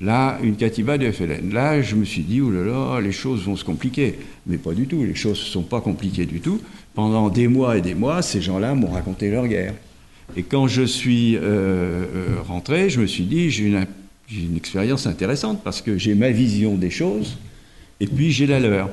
Là, 0.00 0.38
une 0.42 0.56
Katiba 0.56 0.98
de 0.98 1.10
FLN. 1.10 1.52
Là, 1.52 1.82
je 1.82 1.94
me 1.94 2.04
suis 2.04 2.22
dit, 2.22 2.40
oulala, 2.40 3.00
les 3.00 3.12
choses 3.12 3.44
vont 3.44 3.56
se 3.56 3.64
compliquer. 3.64 4.18
Mais 4.46 4.56
pas 4.56 4.72
du 4.72 4.86
tout, 4.86 5.04
les 5.04 5.14
choses 5.14 5.38
ne 5.38 5.44
sont 5.44 5.62
pas 5.62 5.80
compliquées 5.80 6.26
du 6.26 6.40
tout. 6.40 6.60
Pendant 6.94 7.28
des 7.28 7.48
mois 7.48 7.76
et 7.76 7.80
des 7.80 7.94
mois, 7.94 8.22
ces 8.22 8.40
gens-là 8.40 8.74
m'ont 8.74 8.90
raconté 8.90 9.30
leur 9.30 9.46
guerre. 9.46 9.74
Et 10.36 10.42
quand 10.42 10.66
je 10.66 10.82
suis 10.82 11.36
euh, 11.36 11.40
euh, 11.42 12.26
rentré, 12.46 12.88
je 12.88 13.00
me 13.00 13.06
suis 13.06 13.24
dit, 13.24 13.50
j'ai 13.50 13.64
une, 13.64 13.86
une, 14.30 14.56
expérience 14.56 15.06
intéressante 15.06 15.60
parce 15.62 15.82
que 15.82 15.98
j'ai 15.98 16.14
ma 16.14 16.30
vision 16.30 16.74
des 16.76 16.90
choses 16.90 17.36
et 18.00 18.06
puis 18.06 18.30
j'ai 18.30 18.46
la 18.46 18.60
leur. 18.60 18.88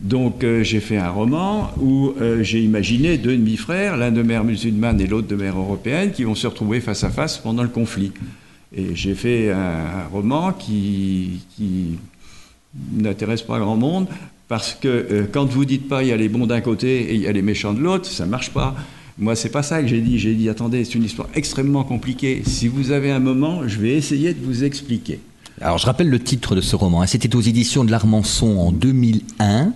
Donc 0.00 0.44
euh, 0.44 0.62
j'ai 0.62 0.80
fait 0.80 0.98
un 0.98 1.08
roman 1.08 1.70
où 1.80 2.12
j'ai 2.42 2.60
imaginé 2.60 3.16
deux 3.16 3.36
demi-frères, 3.36 3.96
l'un 3.96 4.10
de 4.10 4.22
mère 4.22 4.44
musulmane 4.44 5.00
et 5.00 5.06
l'autre 5.06 5.28
de 5.28 5.36
mère 5.36 5.56
européenne, 5.56 6.12
qui 6.12 6.24
vont 6.24 6.34
se 6.34 6.46
retrouver 6.46 6.80
face 6.80 7.02
à 7.02 7.10
face 7.10 7.38
pendant 7.38 7.62
le 7.62 7.70
conflit. 7.70 8.12
Et 8.76 8.94
j'ai 8.94 9.14
fait 9.14 9.50
un, 9.50 10.06
roman 10.12 10.52
qui, 10.52 11.40
n'intéresse 12.92 13.42
pas 13.42 13.58
grand 13.58 13.76
monde, 13.76 14.08
parce 14.48 14.74
que 14.74 14.88
euh, 14.88 15.26
quand 15.30 15.46
vous 15.46 15.64
dites 15.64 15.88
pas 15.88 16.02
il 16.02 16.08
y 16.08 16.12
a 16.12 16.16
les 16.16 16.28
bons 16.28 16.46
d'un 16.46 16.60
côté 16.60 17.02
et 17.02 17.14
il 17.14 17.20
y 17.20 17.28
a 17.28 17.32
les 17.32 17.42
méchants 17.42 17.72
de 17.72 17.80
l'autre, 17.80 18.06
ça 18.06 18.26
marche 18.26 18.50
pas. 18.50 18.74
Moi, 19.16 19.36
c'est 19.36 19.48
pas 19.48 19.62
ça 19.62 19.80
que 19.80 19.86
j'ai 19.86 20.00
dit. 20.00 20.18
J'ai 20.18 20.34
dit, 20.34 20.48
attendez, 20.48 20.84
c'est 20.84 20.96
une 20.96 21.04
histoire 21.04 21.28
extrêmement 21.34 21.84
compliquée. 21.84 22.42
Si 22.44 22.66
vous 22.66 22.90
avez 22.90 23.12
un 23.12 23.20
moment, 23.20 23.68
je 23.68 23.78
vais 23.78 23.92
essayer 23.92 24.34
de 24.34 24.44
vous 24.44 24.64
expliquer. 24.64 25.20
Alors, 25.60 25.78
je 25.78 25.86
rappelle 25.86 26.10
le 26.10 26.18
titre 26.18 26.56
de 26.56 26.60
ce 26.60 26.74
roman. 26.74 27.02
Hein. 27.02 27.06
C'était 27.06 27.36
aux 27.36 27.40
éditions 27.40 27.84
de 27.84 27.92
l'Armançon 27.92 28.58
en 28.58 28.72
2001 28.72 29.72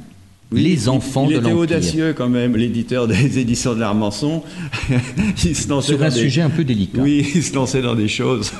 les 0.51 0.89
enfants 0.89 1.27
il, 1.29 1.33
il 1.33 1.39
était 1.39 1.53
audacieux 1.53 2.15
quand 2.17 2.29
même, 2.29 2.57
l'éditeur 2.57 3.07
des 3.07 3.39
éditions 3.39 3.75
de 3.75 3.81
l'Armançon. 3.81 4.43
il 5.45 5.57
se 5.57 5.69
lançait 5.69 5.95
Sur 5.95 6.03
un 6.03 6.11
sujet 6.11 6.41
un 6.41 6.51
peu 6.51 6.65
délicat. 6.65 7.03
Oui, 7.03 7.27
il 7.35 7.43
se 7.43 7.55
lançait 7.55 7.83
dans 7.83 7.95
des 7.95 8.09
choses. 8.09 8.53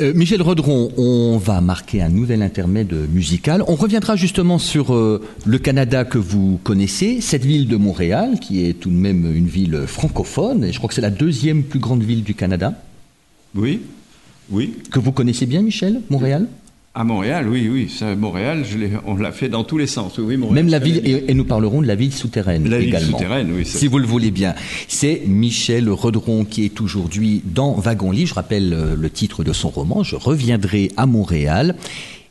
Euh, 0.00 0.12
Michel 0.14 0.42
Redron, 0.42 0.92
on 0.96 1.38
va 1.38 1.60
marquer 1.60 2.02
un 2.02 2.10
nouvel 2.10 2.42
intermède 2.42 2.94
musical. 3.10 3.64
On 3.66 3.76
reviendra 3.76 4.16
justement 4.16 4.58
sur 4.58 4.94
euh, 4.94 5.22
le 5.46 5.58
Canada 5.58 6.04
que 6.04 6.18
vous 6.18 6.60
connaissez, 6.62 7.20
cette 7.20 7.44
ville 7.44 7.66
de 7.68 7.76
Montréal, 7.76 8.38
qui 8.40 8.64
est 8.64 8.74
tout 8.74 8.90
de 8.90 8.94
même 8.94 9.34
une 9.34 9.48
ville 9.48 9.84
francophone, 9.86 10.64
et 10.64 10.72
je 10.72 10.78
crois 10.78 10.88
que 10.88 10.94
c'est 10.94 11.00
la 11.00 11.10
deuxième 11.10 11.62
plus 11.62 11.80
grande 11.80 12.02
ville 12.02 12.22
du 12.22 12.34
Canada. 12.34 12.74
Oui, 13.54 13.80
oui. 14.50 14.74
Que 14.90 14.98
vous 14.98 15.12
connaissez 15.12 15.46
bien, 15.46 15.62
Michel, 15.62 16.02
Montréal? 16.10 16.46
À 16.92 17.04
Montréal, 17.04 17.48
oui, 17.48 17.68
oui. 17.70 17.88
Ça, 17.88 18.16
Montréal, 18.16 18.64
je 18.68 18.76
on 19.06 19.14
l'a 19.16 19.30
fait 19.30 19.48
dans 19.48 19.62
tous 19.62 19.78
les 19.78 19.86
sens. 19.86 20.18
Oui, 20.18 20.36
Même 20.36 20.68
la 20.68 20.80
ville, 20.80 21.00
et, 21.04 21.32
nous 21.34 21.44
parlerons 21.44 21.82
de 21.82 21.86
la 21.86 21.94
ville 21.94 22.12
souterraine 22.12 22.68
la 22.68 22.78
également. 22.80 22.98
ville 22.98 23.16
souterraine, 23.16 23.52
oui. 23.56 23.64
Si 23.64 23.86
vous 23.86 23.98
le 23.98 24.06
voulez 24.06 24.32
bien. 24.32 24.54
C'est 24.88 25.22
Michel 25.26 25.88
Redron 25.88 26.44
qui 26.44 26.64
est 26.64 26.80
aujourd'hui 26.80 27.42
dans 27.44 27.74
Wagon 27.74 28.10
Lit. 28.10 28.26
Je 28.26 28.34
rappelle 28.34 28.72
euh, 28.72 28.96
le 28.96 29.10
titre 29.10 29.44
de 29.44 29.52
son 29.52 29.68
roman. 29.68 30.02
Je 30.02 30.16
reviendrai 30.16 30.90
à 30.96 31.06
Montréal. 31.06 31.76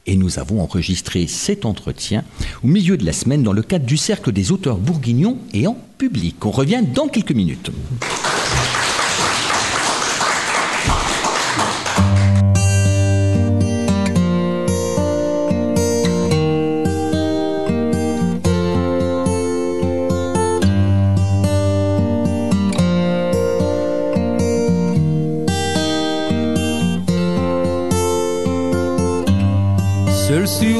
Et 0.05 0.15
nous 0.15 0.39
avons 0.39 0.61
enregistré 0.61 1.27
cet 1.27 1.65
entretien 1.65 2.23
au 2.63 2.67
milieu 2.67 2.97
de 2.97 3.05
la 3.05 3.13
semaine 3.13 3.43
dans 3.43 3.53
le 3.53 3.61
cadre 3.61 3.85
du 3.85 3.95
Cercle 3.95 4.31
des 4.31 4.51
auteurs 4.51 4.77
bourguignons 4.77 5.37
et 5.53 5.67
en 5.67 5.77
public. 5.97 6.43
On 6.45 6.51
revient 6.51 6.81
dans 6.95 7.07
quelques 7.07 7.31
minutes. 7.33 7.69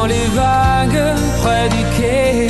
Dans 0.00 0.06
les 0.06 0.28
vagues 0.42 1.04
près 1.42 1.68
du 1.68 1.82
quai. 1.96 2.48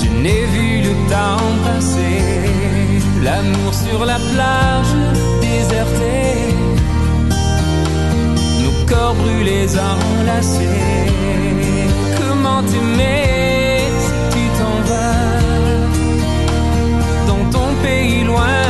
Je 0.00 0.08
n'ai 0.22 0.42
vu 0.54 0.68
le 0.86 0.92
temps 1.12 1.48
passer. 1.64 2.20
L'amour 3.22 3.72
sur 3.84 4.00
la 4.04 4.18
plage 4.32 4.94
désertée. 5.42 6.38
Nos 8.62 8.76
corps 8.90 9.14
brûlés 9.14 9.70
enlacés. 9.92 11.10
Comment 12.18 12.62
t'aimer 12.70 13.80
si 14.04 14.14
tu 14.32 14.42
t'en 14.58 14.76
vas 14.90 15.40
dans 17.28 17.44
ton 17.54 17.68
pays 17.82 18.24
loin? 18.24 18.65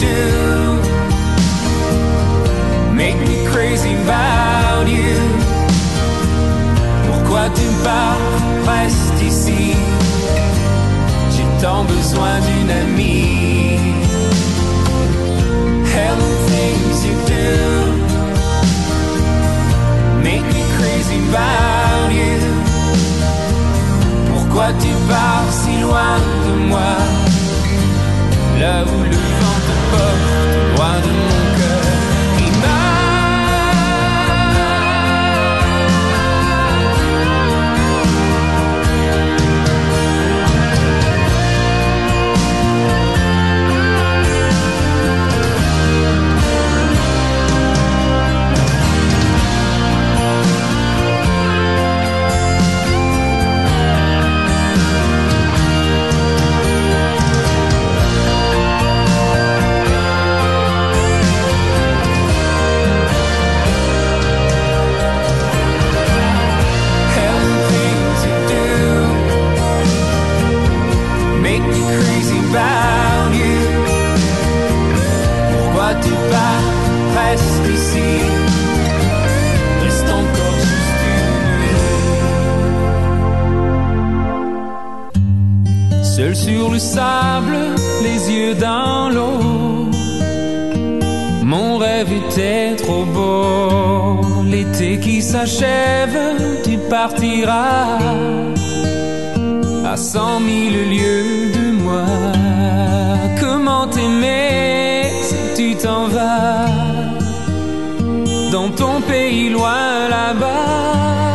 Do 0.00 0.16
make 2.94 3.18
me 3.28 3.44
crazy 3.46 3.94
about 4.04 4.86
you. 4.88 5.16
Pourquoi 7.06 7.48
tu 7.54 7.66
pars, 7.84 8.18
reste 8.66 9.22
ici? 9.22 9.76
J'ai 11.32 11.48
tant 11.60 11.84
besoin 11.84 12.40
d'une 12.46 12.70
amie. 12.70 13.78
Hell 15.92 16.18
and 16.28 16.38
things 16.50 16.98
you 17.06 17.16
do 17.34 17.48
make 20.22 20.46
me 20.54 20.62
crazy 20.76 21.18
about 21.30 22.10
you. 22.12 22.38
Pourquoi 24.32 24.68
tu 24.80 24.92
pars 25.08 25.50
si 25.50 25.80
loin 25.80 26.18
de 26.46 26.54
moi? 26.68 26.96
Là 28.60 28.84
où 28.84 29.05
sur 86.46 86.70
le 86.70 86.78
sable, 86.78 87.56
les 88.06 88.20
yeux 88.32 88.54
dans 88.54 89.08
l'eau. 89.10 89.90
Mon 91.42 91.76
rêve 91.78 92.10
était 92.22 92.76
trop 92.76 93.04
beau. 93.04 94.44
L'été 94.52 94.98
qui 95.04 95.22
s'achève, 95.22 96.18
tu 96.64 96.74
partiras 96.88 97.98
à 99.92 99.96
cent 99.96 100.38
mille 100.48 100.78
lieues 100.94 101.50
de 101.58 101.66
moi. 101.82 102.06
Comment 103.40 103.86
t'aimer 103.88 105.10
si 105.28 105.38
tu 105.56 105.68
t'en 105.74 106.06
vas 106.16 106.66
dans 108.52 108.70
ton 108.70 109.00
pays 109.00 109.48
loin 109.48 110.08
là-bas? 110.16 111.25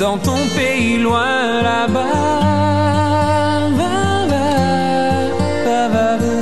Dans 0.00 0.16
ton 0.16 0.38
pays 0.56 0.96
loin 0.96 1.60
là-bas. 1.62 2.40
Va, 5.66 5.88
va, 5.88 6.16
va. 6.16 6.36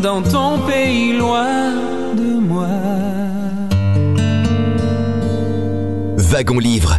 Dans 0.00 0.22
ton 0.22 0.58
pays 0.60 1.12
loin 1.12 1.72
de 2.16 2.38
moi. 2.38 2.68
Wagon 6.18 6.60
Livre, 6.60 6.93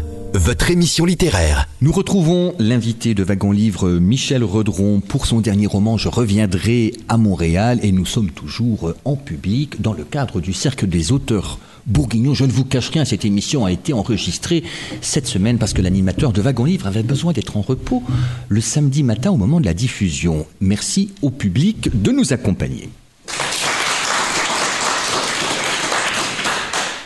émission 0.72 1.06
littéraire. 1.06 1.68
Nous 1.82 1.92
retrouvons 1.92 2.54
l'invité 2.60 3.14
de 3.14 3.24
Wagon 3.24 3.52
Livre, 3.52 3.90
Michel 3.92 4.44
Redron, 4.44 5.00
pour 5.00 5.26
son 5.26 5.42
dernier 5.42 5.68
roman 5.68 5.98
Je 5.98 6.08
reviendrai 6.08 6.94
à 7.10 7.18
Montréal 7.18 7.80
et 7.84 7.92
nous 7.92 8.06
sommes 8.06 8.32
toujours 8.32 8.94
en 9.06 9.16
public 9.16 9.82
dans 9.82 9.94
le 9.94 10.04
cadre 10.04 10.42
du 10.42 10.54
Cercle 10.54 10.88
des 10.88 11.12
auteurs 11.12 11.60
bourguignons. 11.86 12.34
Je 12.34 12.46
ne 12.46 12.52
vous 12.52 12.66
cache 12.66 12.90
rien, 12.90 13.06
cette 13.06 13.26
émission 13.26 13.66
a 13.66 13.72
été 13.72 13.94
enregistrée 13.94 14.64
cette 15.02 15.28
semaine 15.28 15.58
parce 15.58 15.74
que 15.74 15.82
l'animateur 15.82 16.34
de 16.34 16.42
Wagon 16.42 16.66
Livre 16.66 16.88
avait 16.88 17.04
besoin 17.04 17.34
d'être 17.34 17.58
en 17.58 17.62
repos 17.62 18.02
le 18.48 18.62
samedi 18.62 19.04
matin 19.04 19.32
au 19.32 19.38
moment 19.38 19.60
de 19.60 19.66
la 19.66 19.74
diffusion. 19.74 20.46
Merci 20.62 21.12
au 21.22 21.30
public 21.30 22.02
de 22.02 22.12
nous 22.12 22.34
accompagner. 22.34 22.90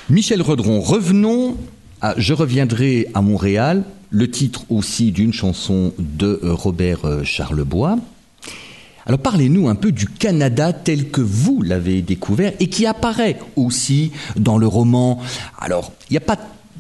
Michel 0.09 0.41
Redron, 0.41 0.81
revenons 0.81 1.55
à 2.01 2.15
Je 2.17 2.33
reviendrai 2.33 3.07
à 3.13 3.21
Montréal, 3.21 3.83
le 4.09 4.29
titre 4.29 4.63
aussi 4.69 5.11
d'une 5.11 5.33
chanson 5.33 5.93
de 5.99 6.39
euh, 6.43 6.53
Robert 6.53 7.05
euh, 7.05 7.23
Charlebois. 7.23 7.97
Alors 9.05 9.19
parlez-nous 9.19 9.69
un 9.69 9.75
peu 9.75 9.91
du 9.91 10.07
Canada 10.07 10.73
tel 10.73 11.09
que 11.09 11.21
vous 11.21 11.61
l'avez 11.61 12.01
découvert 12.01 12.53
et 12.59 12.67
qui 12.67 12.85
apparaît 12.85 13.39
aussi 13.55 14.11
dans 14.35 14.57
le 14.57 14.67
roman. 14.67 15.19
Alors, 15.57 15.91
il 16.09 16.13
n'y 16.13 16.17
a 16.17 16.21
pas 16.21 16.37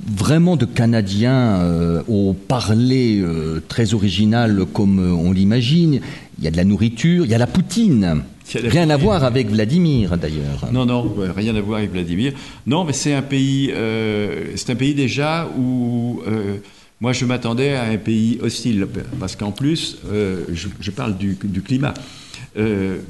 vraiment 0.07 0.55
de 0.55 0.65
Canadien 0.65 1.33
euh, 1.33 2.03
au 2.07 2.33
parler 2.33 3.23
très 3.67 3.93
original 3.93 4.65
comme 4.73 4.99
on 4.99 5.31
l'imagine. 5.31 6.01
Il 6.37 6.43
y 6.43 6.47
a 6.47 6.51
de 6.51 6.57
la 6.57 6.65
nourriture, 6.65 7.25
il 7.25 7.31
y 7.31 7.35
a 7.35 7.39
la 7.39 7.47
poutine. 7.47 8.23
Rien 8.55 8.89
à 8.89 8.97
voir 8.97 9.23
avec 9.23 9.49
Vladimir 9.49 10.17
d'ailleurs. 10.17 10.67
Non, 10.71 10.85
non, 10.85 11.13
rien 11.35 11.55
à 11.55 11.61
voir 11.61 11.79
avec 11.79 11.91
Vladimir. 11.91 12.33
Non, 12.65 12.83
mais 12.83 12.93
c'est 12.93 13.13
un 13.13 13.21
pays, 13.21 13.71
euh, 13.73 14.45
c'est 14.55 14.71
un 14.71 14.75
pays 14.75 14.93
déjà 14.93 15.47
où 15.57 16.21
euh, 16.27 16.57
moi 17.01 17.13
je 17.13 17.25
m'attendais 17.25 17.75
à 17.75 17.83
un 17.83 17.97
pays 17.97 18.39
hostile, 18.41 18.87
parce 19.19 19.35
qu'en 19.35 19.51
plus, 19.51 19.97
euh, 20.11 20.45
je, 20.51 20.67
je 20.79 20.91
parle 20.91 21.17
du, 21.17 21.37
du 21.43 21.61
climat, 21.61 21.93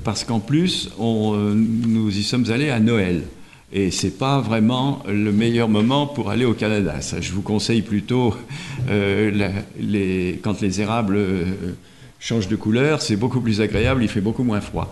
parce 0.04 0.24
qu'en 0.24 0.40
plus, 0.40 0.90
on, 1.00 1.34
nous 1.34 2.16
y 2.18 2.24
sommes 2.24 2.52
allés 2.52 2.70
à 2.70 2.80
Noël. 2.80 3.22
Et 3.72 3.92
c'est 3.92 4.18
pas 4.18 4.42
vraiment 4.42 5.04
le 5.08 5.32
meilleur 5.32 5.70
moment 5.70 6.08
pour 6.08 6.32
aller 6.32 6.46
au 6.46 6.54
Canada. 6.54 7.02
Ça, 7.02 7.22
je 7.22 7.32
vous 7.32 7.44
conseille 7.44 7.82
plutôt 7.84 8.34
la- 8.88 9.52
les, 9.80 10.40
quand 10.44 10.60
les 10.62 10.82
érables 10.82 11.20
changent 12.20 12.48
de 12.48 12.56
couleur, 12.56 13.02
c'est 13.02 13.16
beaucoup 13.16 13.40
plus 13.42 13.62
agréable, 13.62 14.04
il 14.04 14.10
fait 14.10 14.22
beaucoup 14.22 14.44
moins 14.44 14.60
froid. 14.62 14.92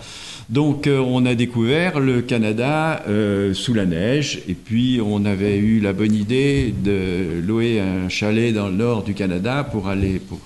Donc 0.49 0.87
euh, 0.87 0.99
on 0.99 1.25
a 1.25 1.35
découvert 1.35 1.99
le 1.99 2.21
Canada 2.21 3.03
euh, 3.09 3.53
sous 3.53 3.73
la 3.73 3.85
neige 3.85 4.43
et 4.47 4.53
puis 4.53 5.01
on 5.03 5.25
avait 5.25 5.57
eu 5.57 5.81
la 5.81 5.91
bonne 5.91 6.13
idée 6.13 6.73
de 6.83 7.41
louer 7.45 7.81
un 7.81 8.07
chalet 8.07 8.53
dans 8.53 8.69
le 8.69 8.75
nord 8.75 9.03
du 9.03 9.13
Canada 9.13 9.65
pour 9.69 9.89
aller 9.89 10.19
pour, 10.19 10.39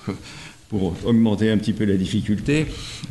pour 0.68 0.96
augmenter 1.04 1.52
un 1.52 1.56
petit 1.56 1.72
peu 1.72 1.84
la 1.84 1.94
difficulté. 1.94 2.66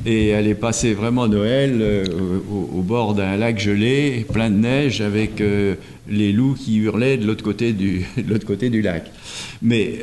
Et 0.05 0.27
elle 0.29 0.47
est 0.47 0.53
passée 0.53 0.93
vraiment 0.93 1.29
Noël 1.29 1.77
euh, 1.79 2.03
au, 2.51 2.79
au 2.79 2.81
bord 2.81 3.13
d'un 3.13 3.37
lac 3.37 3.57
gelé, 3.57 4.25
plein 4.29 4.49
de 4.49 4.57
neige, 4.57 4.99
avec 4.99 5.41
les 6.09 6.33
loups 6.33 6.55
qui 6.55 6.75
hurlaient 6.75 7.15
de 7.15 7.25
l'autre 7.25 7.43
côté 7.43 7.71
du, 7.71 8.05
l'autre 8.27 8.45
côté 8.45 8.69
du 8.69 8.81
lac. 8.81 9.09
Mais 9.61 9.99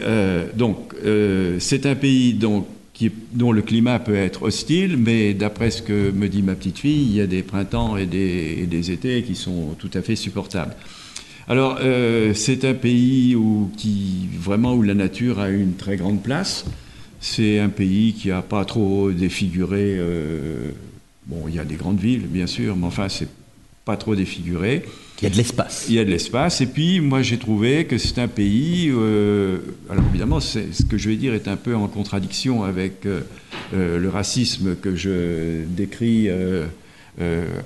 donc, 0.57 0.95
c'est 1.59 1.85
un 1.85 1.97
pays 1.97 2.33
donc, 2.33 2.67
dont 3.33 3.53
le 3.53 3.63
climat 3.63 3.99
peut 3.99 4.17
être 4.17 4.43
hostile, 4.43 4.97
mais 4.97 5.35
d'après 5.35 5.71
ce 5.71 5.83
que 5.83 6.11
me 6.11 6.29
dit 6.29 6.43
ma 6.43 6.55
petite 6.55 6.79
fille, 6.79 7.03
il 7.03 7.15
y 7.15 7.21
a 7.21 7.27
des 7.27 7.43
printemps 7.43 7.97
et 7.97 8.07
des, 8.07 8.59
et 8.63 8.67
des 8.67 8.91
étés 8.91 9.23
qui 9.23 9.37
sont 9.37 9.77
tout 9.79 9.91
à 9.95 10.03
fait 10.03 10.17
supportables. 10.17 10.75
Alors, 11.49 11.79
euh, 11.81 12.35
c'est 12.35 12.65
un 12.65 12.75
pays 12.75 13.35
où, 13.35 13.71
qui, 13.77 14.29
vraiment 14.39 14.75
où 14.75 14.83
la 14.83 14.95
nature 14.95 15.39
a 15.39 15.49
une 15.49 15.75
très 15.75 15.97
grande 15.97 16.23
place. 16.23 16.65
C'est 17.21 17.59
un 17.59 17.71
pays 17.71 18.13
qui 18.13 18.29
n'a 18.29 18.43
pas 18.43 18.65
trop 18.65 19.11
défiguré. 19.13 19.97
euh, 19.99 20.71
bon, 21.27 21.45
il 21.49 21.55
y 21.55 21.59
a 21.59 21.65
des 21.65 21.77
grandes 21.77 22.01
villes, 22.01 22.27
bien 22.29 22.47
sûr, 22.47 22.77
mais 22.77 22.87
enfin, 22.87 23.09
c'est 23.09 23.29
pas 23.89 23.97
trop 23.97 24.15
défiguré. 24.15 24.83
Il 25.21 25.25
y 25.25 25.27
a 25.27 25.31
de 25.31 25.37
l'espace. 25.37 25.87
Il 25.89 25.95
y 25.95 25.99
a 25.99 26.05
de 26.05 26.11
l'espace. 26.11 26.61
Et 26.61 26.67
puis, 26.67 27.01
moi, 27.01 27.23
j'ai 27.23 27.39
trouvé 27.39 27.87
que 27.87 27.97
c'est 27.97 28.19
un 28.19 28.29
pays. 28.29 28.91
euh, 28.91 29.59
alors, 29.91 30.05
évidemment, 30.11 30.41
ce 30.41 30.59
que 30.91 30.99
je 30.99 31.09
vais 31.09 31.17
dire 31.17 31.33
est 31.33 31.49
un 31.49 31.57
peu 31.57 31.75
en 31.75 31.89
contradiction 31.89 32.65
avec 32.65 33.07
euh, 33.07 33.23
euh, 33.75 33.99
le 33.99 34.09
racisme 34.11 34.77
que 34.77 34.95
je 34.95 35.65
décris 35.65 36.27
euh, 36.29 36.67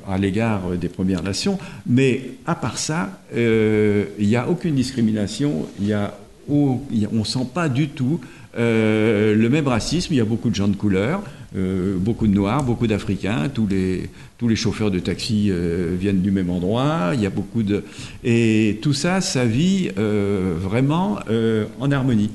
à 0.09 0.17
l'égard 0.17 0.63
des 0.81 0.89
Premières 0.89 1.25
Nations. 1.25 1.59
Mais 1.89 2.13
à 2.47 2.55
part 2.55 2.79
ça, 2.79 3.21
il 3.35 4.27
n'y 4.29 4.37
a 4.37 4.49
aucune 4.49 4.77
discrimination. 4.77 5.67
Y 5.81 5.93
a, 5.93 6.17
au- 6.49 6.81
il 6.93 7.01
y 7.01 7.05
a- 7.05 7.09
on 7.13 7.19
ne 7.19 7.25
sent 7.25 7.47
pas 7.53 7.69
du 7.69 7.89
tout 7.89 8.21
le 8.57 9.49
même 9.51 9.67
racisme. 9.67 10.15
Il 10.15 10.19
y 10.19 10.21
a 10.21 10.25
beaucoup 10.25 10.51
de 10.51 10.55
gens 10.55 10.69
de 10.69 10.77
couleur, 10.77 11.23
euh, 11.55 11.99
beaucoup 11.99 12.27
de 12.27 12.33
noirs, 12.33 12.63
beaucoup 12.63 12.87
d'Africains. 12.87 13.51
Tous 13.51 13.67
les, 13.67 14.09
tous 14.39 14.49
les 14.49 14.57
chauffeurs 14.57 14.91
de 14.91 14.99
taxi 14.99 15.49
euh, 15.51 15.95
viennent 15.99 16.23
du 16.23 16.31
même 16.31 16.49
endroit. 16.49 17.11
Il 17.15 17.21
y 17.21 17.27
a 17.27 17.31
beaucoup 17.31 17.63
de 17.63 17.85
et 18.25 18.79
tout 18.81 18.95
ça, 18.95 19.21
ça 19.21 19.45
vit 19.45 19.91
euh, 19.99 20.55
vraiment 20.59 21.19
en 21.79 21.91
harmonie. 21.91 22.31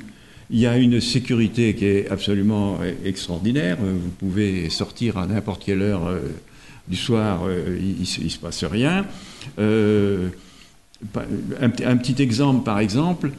Il 0.50 0.60
y 0.60 0.66
a 0.66 0.78
une 0.78 1.00
sécurité 1.00 1.74
qui 1.74 1.84
est 1.84 2.08
absolument 2.08 2.78
extraordinaire. 3.04 3.76
Vous 3.80 4.12
pouvez 4.18 4.70
sortir 4.70 5.18
à 5.18 5.26
n'importe 5.26 5.62
quelle 5.62 5.82
heure 5.82 6.10
du 6.86 6.96
soir, 6.96 7.42
il 7.78 8.00
ne 8.00 8.28
se 8.30 8.38
passe 8.38 8.64
rien. 8.64 9.04
Un 9.58 10.30
petit 11.98 12.22
exemple, 12.22 12.64
par 12.64 12.78
exemple. 12.78 13.30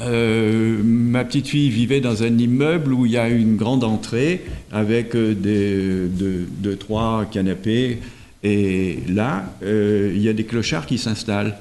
Euh, 0.00 0.78
ma 0.84 1.24
petite 1.24 1.48
fille 1.48 1.70
vivait 1.70 2.00
dans 2.00 2.22
un 2.22 2.36
immeuble 2.38 2.92
où 2.92 3.06
il 3.06 3.12
y 3.12 3.16
a 3.16 3.28
une 3.28 3.56
grande 3.56 3.82
entrée 3.82 4.44
avec 4.70 5.14
euh, 5.14 5.34
des, 5.34 6.06
deux, 6.08 6.46
deux, 6.58 6.76
trois 6.76 7.24
canapés. 7.30 7.98
Et 8.42 8.98
là, 9.08 9.54
euh, 9.62 10.12
il 10.14 10.22
y 10.22 10.28
a 10.28 10.32
des 10.32 10.44
clochards 10.44 10.86
qui 10.86 10.98
s'installent. 10.98 11.56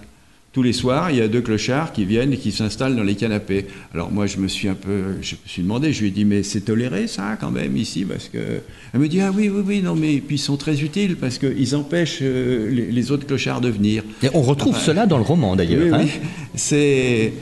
Tous 0.52 0.64
les 0.64 0.72
soirs, 0.72 1.12
il 1.12 1.18
y 1.18 1.22
a 1.22 1.28
deux 1.28 1.42
clochards 1.42 1.92
qui 1.92 2.06
viennent 2.06 2.32
et 2.32 2.38
qui 2.38 2.54
s'installent 2.54 2.96
dans 2.96 3.04
les 3.04 3.16
canapés. 3.16 3.66
Alors 3.94 4.10
moi, 4.10 4.26
je 4.26 4.38
me 4.38 4.48
suis 4.48 4.70
un 4.70 4.74
peu, 4.74 5.16
je 5.22 5.36
me 5.36 5.48
suis 5.48 5.62
demandé, 5.64 5.92
je 5.92 6.00
lui 6.00 6.08
ai 6.08 6.12
dit, 6.12 6.24
mais 6.24 6.44
c'est 6.44 6.62
toléré 6.62 7.08
ça 7.08 7.36
quand 7.38 7.52
même 7.52 7.76
ici? 7.76 8.06
Parce 8.06 8.30
que 8.30 8.62
elle 8.94 9.02
me 9.02 9.10
dit 9.10 9.20
ah 9.20 9.32
oui 9.36 9.50
oui 9.50 9.62
oui 9.66 9.82
non 9.82 9.96
mais 9.96 10.22
puis 10.26 10.38
ils 10.38 10.40
sont 10.40 10.56
très 10.56 10.82
utiles 10.82 11.18
parce 11.18 11.40
qu'ils 11.40 11.76
empêchent 11.76 12.20
euh, 12.22 12.70
les, 12.70 12.90
les 12.90 13.12
autres 13.12 13.28
clochards 13.28 13.60
de 13.60 13.68
venir. 13.68 14.04
Et 14.24 14.30
on 14.34 14.42
retrouve 14.42 14.78
cela 14.80 15.06
dans 15.06 15.18
le 15.18 15.26
roman 15.26 15.58
d'ailleurs. 15.58 15.84
Oui, 15.84 15.90
hein. 15.92 16.06
oui. 16.06 16.28
C'est, 16.56 17.34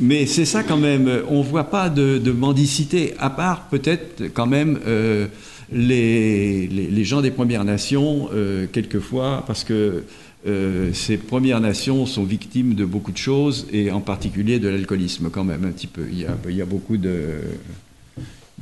mais 0.00 0.26
c'est 0.26 0.44
ça 0.44 0.62
quand 0.62 0.76
même. 0.76 1.10
On 1.28 1.42
voit 1.42 1.70
pas 1.70 1.88
de, 1.88 2.30
mendicité, 2.30 3.14
à 3.18 3.30
part 3.30 3.68
peut-être 3.68 4.24
quand 4.34 4.46
même 4.46 4.78
euh, 4.86 5.26
les, 5.72 6.66
les, 6.66 7.04
gens 7.04 7.22
des 7.22 7.30
Premières 7.30 7.64
Nations, 7.64 8.28
euh, 8.32 8.66
quelquefois, 8.70 9.44
parce 9.46 9.64
que 9.64 10.04
euh, 10.46 10.92
ces 10.92 11.16
Premières 11.16 11.60
Nations 11.60 12.06
sont 12.06 12.22
victimes 12.22 12.74
de 12.74 12.84
beaucoup 12.84 13.12
de 13.12 13.16
choses, 13.16 13.66
et 13.72 13.90
en 13.90 14.00
particulier 14.00 14.58
de 14.58 14.68
l'alcoolisme 14.68 15.28
quand 15.30 15.44
même, 15.44 15.64
un 15.64 15.72
petit 15.72 15.88
peu. 15.88 16.06
Il 16.10 16.18
y 16.18 16.62
a, 16.62 16.66
beaucoup 16.66 16.96
de... 16.96 17.40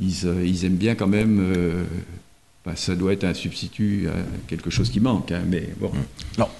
Ils, 0.00 0.26
euh, 0.26 0.44
ils 0.46 0.64
aiment 0.64 0.76
bien 0.76 0.94
quand 0.94 1.06
même... 1.06 1.40
euh, 1.40 1.84
bah, 2.64 2.72
ça 2.76 2.94
doit 2.94 3.12
être 3.12 3.24
un 3.24 3.34
substitut 3.34 4.08
à 4.08 4.16
quelque 4.48 4.70
chose 4.70 4.88
qui 4.88 4.98
manque, 4.98 5.32
hein, 5.32 5.42
mais 5.46 5.68
bon. 5.78 5.90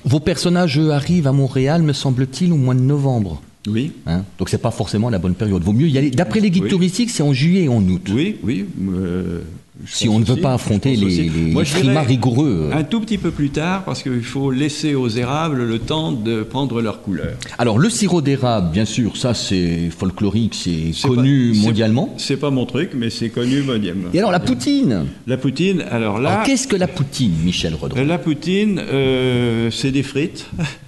Vos 0.05 0.21
personnages 0.21 0.79
arrivent 0.79 1.27
à 1.27 1.33
Montréal, 1.33 1.83
me 1.83 1.95
semble-t-il, 1.95 2.53
au 2.53 2.59
mois 2.59 2.75
de 2.75 2.81
novembre. 2.81 3.41
Oui, 3.67 3.93
hein? 4.07 4.25
Donc 4.39 4.49
c'est 4.51 4.59
pas 4.59 4.71
forcément 4.71 5.09
la 5.11 5.19
bonne 5.19 5.35
période. 5.35 5.63
Vaut 5.63 5.73
mieux 5.73 5.89
y 5.89 5.97
aller. 5.99 6.11
D'après 6.11 6.41
les 6.41 6.51
guides 6.51 6.65
Oui. 6.65 6.69
touristiques, 6.71 7.11
c'est 7.11 7.23
en 7.23 7.33
juillet 7.33 7.63
et 7.65 7.69
en 7.69 7.83
août. 7.89 8.09
oui, 8.15 8.37
oui. 8.43 8.67
euh, 8.93 9.41
Si 9.87 10.09
on 10.09 10.19
ne 10.21 10.25
veut 10.25 10.35
aussi, 10.35 10.43
pas 10.43 10.53
affronter 10.55 10.95
les, 10.97 11.31
Moi, 11.51 11.65
frimas 11.65 12.03
rigoureux. 12.03 12.71
Un 12.73 12.85
tout 12.85 13.01
petit 13.01 13.17
peu 13.19 13.31
plus 13.31 13.51
tard, 13.51 13.85
parce 13.85 14.03
qu'il 14.03 14.23
faut 14.23 14.51
laisser 14.51 14.95
aux 14.95 15.09
érables 15.09 15.65
le 15.65 15.79
temps 15.79 16.13
de 16.13 16.43
prendre 16.43 16.81
leur 16.83 17.01
couleur. 17.03 17.33
Alors 17.59 17.79
le 17.79 17.89
sirop 17.91 18.21
d'érable, 18.21 18.71
bien 18.71 18.85
sûr, 18.85 19.17
ça 19.17 19.33
c'est 19.35 19.89
folklorique, 19.91 20.55
c'est 20.55 20.93
connu 21.07 21.53
pas- 21.55 21.59
mondialement. 21.67 22.15
C'est 22.19 22.37
pas 22.37 22.51
mon 22.51 22.67
truc, 22.67 22.91
mais 22.95 23.09
c'est 23.11 23.31
connu 23.31 23.63
mondialement. 23.63 24.11
Et 24.13 24.19
alors 24.19 24.31
la 24.31 24.41
poutine? 24.41 25.07
La 25.27 25.37
poutine, 25.39 25.83
alors 25.91 26.21
là, 26.21 26.43
Qu'est-ce 26.47 26.69
que 26.69 26.77
la 26.77 26.87
poutine, 26.89 27.33
Michel 27.45 27.75
Redon 27.75 28.05
la 28.05 28.19
poutine, 28.19 28.79
euh, 28.79 29.71
c'est 29.73 29.91
des 29.91 30.03
frites 30.03 30.47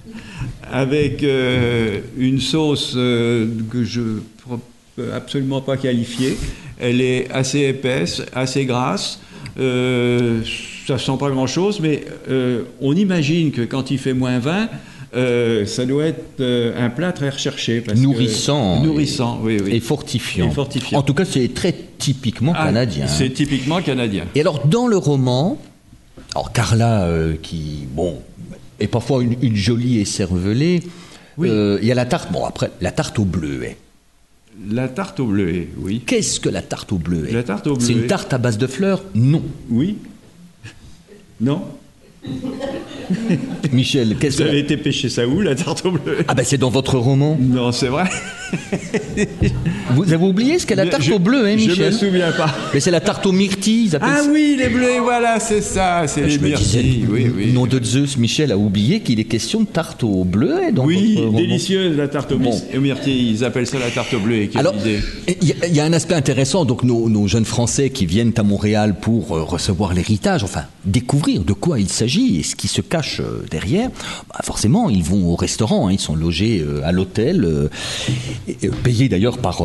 avec 0.71 1.23
euh, 1.23 1.99
une 2.17 2.39
sauce 2.39 2.93
euh, 2.95 3.47
que 3.71 3.83
je 3.83 4.01
peux 4.95 5.13
absolument 5.13 5.61
pas 5.61 5.77
qualifier. 5.77 6.37
Elle 6.79 7.01
est 7.01 7.29
assez 7.31 7.59
épaisse, 7.61 8.21
assez 8.33 8.65
grasse. 8.65 9.19
Euh, 9.59 10.41
ça 10.87 10.97
sent 10.97 11.11
pas 11.19 11.29
grand-chose, 11.29 11.79
mais 11.79 12.05
euh, 12.29 12.63
on 12.81 12.95
imagine 12.95 13.51
que 13.51 13.61
quand 13.61 13.91
il 13.91 13.97
fait 13.97 14.13
moins 14.13 14.39
20, 14.39 14.69
euh, 15.15 15.65
ça 15.65 15.85
doit 15.85 16.05
être 16.05 16.39
euh, 16.41 16.73
un 16.85 16.89
plat 16.89 17.11
très 17.11 17.29
recherché. 17.29 17.81
parce 17.81 17.97
que- 17.99 18.03
Nourrissant. 18.03 18.83
nourrissant, 18.83 19.39
oui, 19.41 19.57
oui. 19.63 19.75
Et 19.75 19.79
fortifiant. 19.79 20.47
Et 20.49 20.51
fortifiant. 20.53 20.99
En 20.99 21.01
tout 21.01 21.13
cas, 21.13 21.25
c'est 21.25 21.53
très 21.53 21.73
typiquement 21.97 22.53
Ah, 22.55 22.65
canadien. 22.67 23.05
hein. 23.05 23.09
C'est 23.09 23.29
typiquement 23.31 23.81
canadien. 23.81 24.25
Et 24.35 24.41
alors, 24.41 24.67
dans 24.67 24.87
le 24.87 24.97
roman, 24.97 25.59
alors 26.35 26.51
Carla, 26.51 27.03
euh, 27.05 27.33
qui, 27.41 27.87
bon, 27.91 28.19
est 28.79 28.87
parfois 28.87 29.23
une, 29.23 29.35
une 29.41 29.55
jolie 29.55 29.99
écervelée, 29.99 30.81
Oui. 31.37 31.49
euh, 31.49 31.79
il 31.81 31.87
y 31.87 31.91
a 31.91 31.95
la 31.95 32.05
tarte, 32.05 32.31
bon, 32.31 32.45
après, 32.45 32.71
la 32.81 32.91
tarte 32.91 33.17
au 33.19 33.25
bleuet. 33.25 33.77
La 34.71 34.87
tarte 34.87 35.19
au 35.19 35.27
bleuet, 35.27 35.69
oui. 35.77 36.01
Qu'est-ce 36.05 36.39
que 36.39 36.49
la 36.49 36.61
tarte 36.63 36.91
au 36.91 36.97
bleuet? 36.97 37.31
La 37.31 37.43
tarte 37.43 37.67
au 37.67 37.79
C'est 37.79 37.91
une 37.91 37.99
bleuet. 37.99 38.07
tarte 38.07 38.33
à 38.33 38.37
base 38.39 38.57
de 38.57 38.65
fleurs? 38.67 39.03
Non. 39.13 39.43
Oui 39.69 39.97
Non? 41.39 41.63
Michel, 43.73 44.15
qu'est-ce 44.19 44.37
Vous 44.37 44.43
que... 44.43 44.49
avez 44.49 44.59
été 44.59 44.77
pêcher 44.77 45.09
ça 45.09 45.27
où, 45.27 45.41
la 45.41 45.55
tarte 45.55 45.85
au 45.85 45.91
bleuet 45.91 46.25
Ah 46.27 46.33
ben 46.33 46.43
c'est 46.45 46.57
dans 46.57 46.69
votre 46.69 46.97
roman. 46.97 47.37
Non, 47.39 47.71
c'est 47.71 47.87
vrai. 47.87 48.03
Vous 49.93 50.13
avez 50.13 50.23
oublié 50.25 50.59
ce 50.59 50.65
qu'est 50.65 50.75
la 50.75 50.85
tarte 50.85 51.03
Je- 51.03 51.13
au 51.13 51.19
bleu, 51.19 51.45
hein, 51.45 51.55
Je 51.57 51.69
Michel? 51.69 51.85
me 51.87 51.97
souviens 51.97 52.31
pas. 52.31 52.53
Mais 52.73 52.79
c'est 52.79 52.91
la 52.91 52.99
tarte 52.99 53.25
aux 53.25 53.31
myrtilles, 53.31 53.85
ils 53.85 53.95
appellent 53.95 54.09
Ah 54.11 54.23
ça. 54.23 54.29
oui, 54.31 54.55
les 54.57 54.69
bleuets, 54.69 54.99
voilà, 54.99 55.39
c'est 55.39 55.61
ça, 55.61 56.03
c'est 56.07 56.21
les 56.21 56.29
Je 56.29 56.39
me 56.39 56.55
disais, 56.55 56.81
myrtilles. 56.83 57.05
Oui, 57.09 57.31
oui. 57.35 57.51
nom 57.53 57.65
de 57.65 57.81
Zeus, 57.83 58.17
Michel 58.17 58.51
a 58.51 58.57
oublié 58.57 58.99
qu'il 59.01 59.19
est 59.19 59.25
question 59.25 59.61
de 59.61 59.67
tarte 59.67 60.03
au 60.03 60.23
bleu 60.23 60.55
dans 60.73 60.85
Oui, 60.85 61.13
votre 61.15 61.25
roman. 61.27 61.39
délicieuse 61.39 61.97
la 61.97 62.07
tarte 62.07 62.31
au 62.33 62.37
Bon. 62.37 62.51
myr- 62.51 62.77
aux 62.77 62.81
myrtilles. 62.81 63.31
Ils 63.31 63.43
appellent 63.45 63.67
ça 63.67 63.79
la 63.79 63.89
tarte 63.89 64.13
au. 64.13 64.19
Quelle 64.27 64.49
Alors, 64.55 64.75
il 65.27 65.47
y, 65.47 65.51
a- 65.53 65.67
il 65.67 65.75
y 65.75 65.79
a 65.79 65.85
un 65.85 65.93
aspect 65.93 66.15
intéressant. 66.15 66.65
Donc, 66.65 66.83
nos, 66.83 67.09
nos 67.09 67.27
jeunes 67.27 67.45
Français 67.45 67.89
qui 67.89 68.05
viennent 68.05 68.33
à 68.37 68.43
Montréal 68.43 68.95
pour 69.01 69.35
euh, 69.35 69.43
recevoir 69.43 69.93
l'héritage, 69.93 70.43
enfin, 70.43 70.63
découvrir 70.87 71.43
de 71.43 71.53
quoi 71.53 71.79
il 71.79 71.89
s'agit 71.89 72.37
et 72.39 72.43
ce 72.43 72.55
qui 72.55 72.67
se 72.67 72.81
cache 72.81 73.19
euh, 73.19 73.45
derrière, 73.51 73.89
bah, 74.29 74.39
forcément, 74.43 74.89
ils 74.89 75.03
vont 75.03 75.27
au 75.31 75.35
restaurant. 75.35 75.87
hein. 75.87 75.91
ils 75.91 75.99
sont 75.99 76.15
logés 76.15 76.59
euh, 76.61 76.81
à 76.83 76.91
l'hôtel, 76.91 77.43
euh, 77.45 77.69
payés 78.83 79.09
d'ailleurs 79.09 79.37
par, 79.37 79.61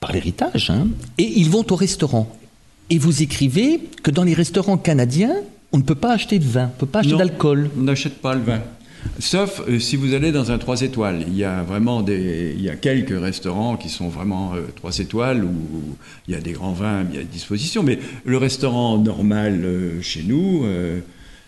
par 0.00 0.12
l'héritage. 0.12 0.70
hein. 0.70 0.88
et 1.18 1.24
ils 1.40 1.50
vont 1.50 1.64
au 1.70 1.76
restaurant. 1.76 2.28
Et 2.90 2.98
vous 2.98 3.22
écrivez 3.22 3.80
que 4.02 4.10
dans 4.12 4.22
les 4.22 4.34
restaurants 4.34 4.76
canadiens, 4.76 5.34
on 5.72 5.78
ne 5.78 5.82
peut 5.82 5.96
pas 5.96 6.12
acheter 6.12 6.38
de 6.38 6.44
vin, 6.44 6.64
on 6.64 6.74
ne 6.74 6.78
peut 6.78 6.86
pas 6.86 7.00
acheter 7.00 7.16
d'alcool. 7.16 7.70
On 7.76 7.82
n'achète 7.82 8.20
pas 8.20 8.34
le 8.34 8.42
vin. 8.42 8.60
Sauf 9.18 9.62
euh, 9.68 9.78
si 9.78 9.96
vous 9.96 10.14
allez 10.14 10.32
dans 10.32 10.50
un 10.50 10.58
3 10.58 10.82
étoiles. 10.82 11.24
Il 11.28 11.36
y 11.36 11.44
a 11.44 11.62
vraiment 11.62 12.02
des, 12.02 12.54
il 12.56 12.62
y 12.62 12.68
a 12.70 12.76
quelques 12.76 13.18
restaurants 13.18 13.76
qui 13.76 13.88
sont 13.88 14.08
vraiment 14.08 14.52
3 14.76 14.98
étoiles 14.98 15.44
où 15.44 15.96
il 16.28 16.34
y 16.34 16.36
a 16.36 16.40
des 16.40 16.52
grands 16.52 16.72
vins 16.72 17.04
bien 17.04 17.20
à 17.20 17.24
disposition. 17.24 17.82
Mais 17.82 17.98
le 18.24 18.36
restaurant 18.38 18.98
normal 18.98 19.62
euh, 19.64 20.02
chez 20.02 20.22
nous. 20.26 20.64
euh, 20.64 20.98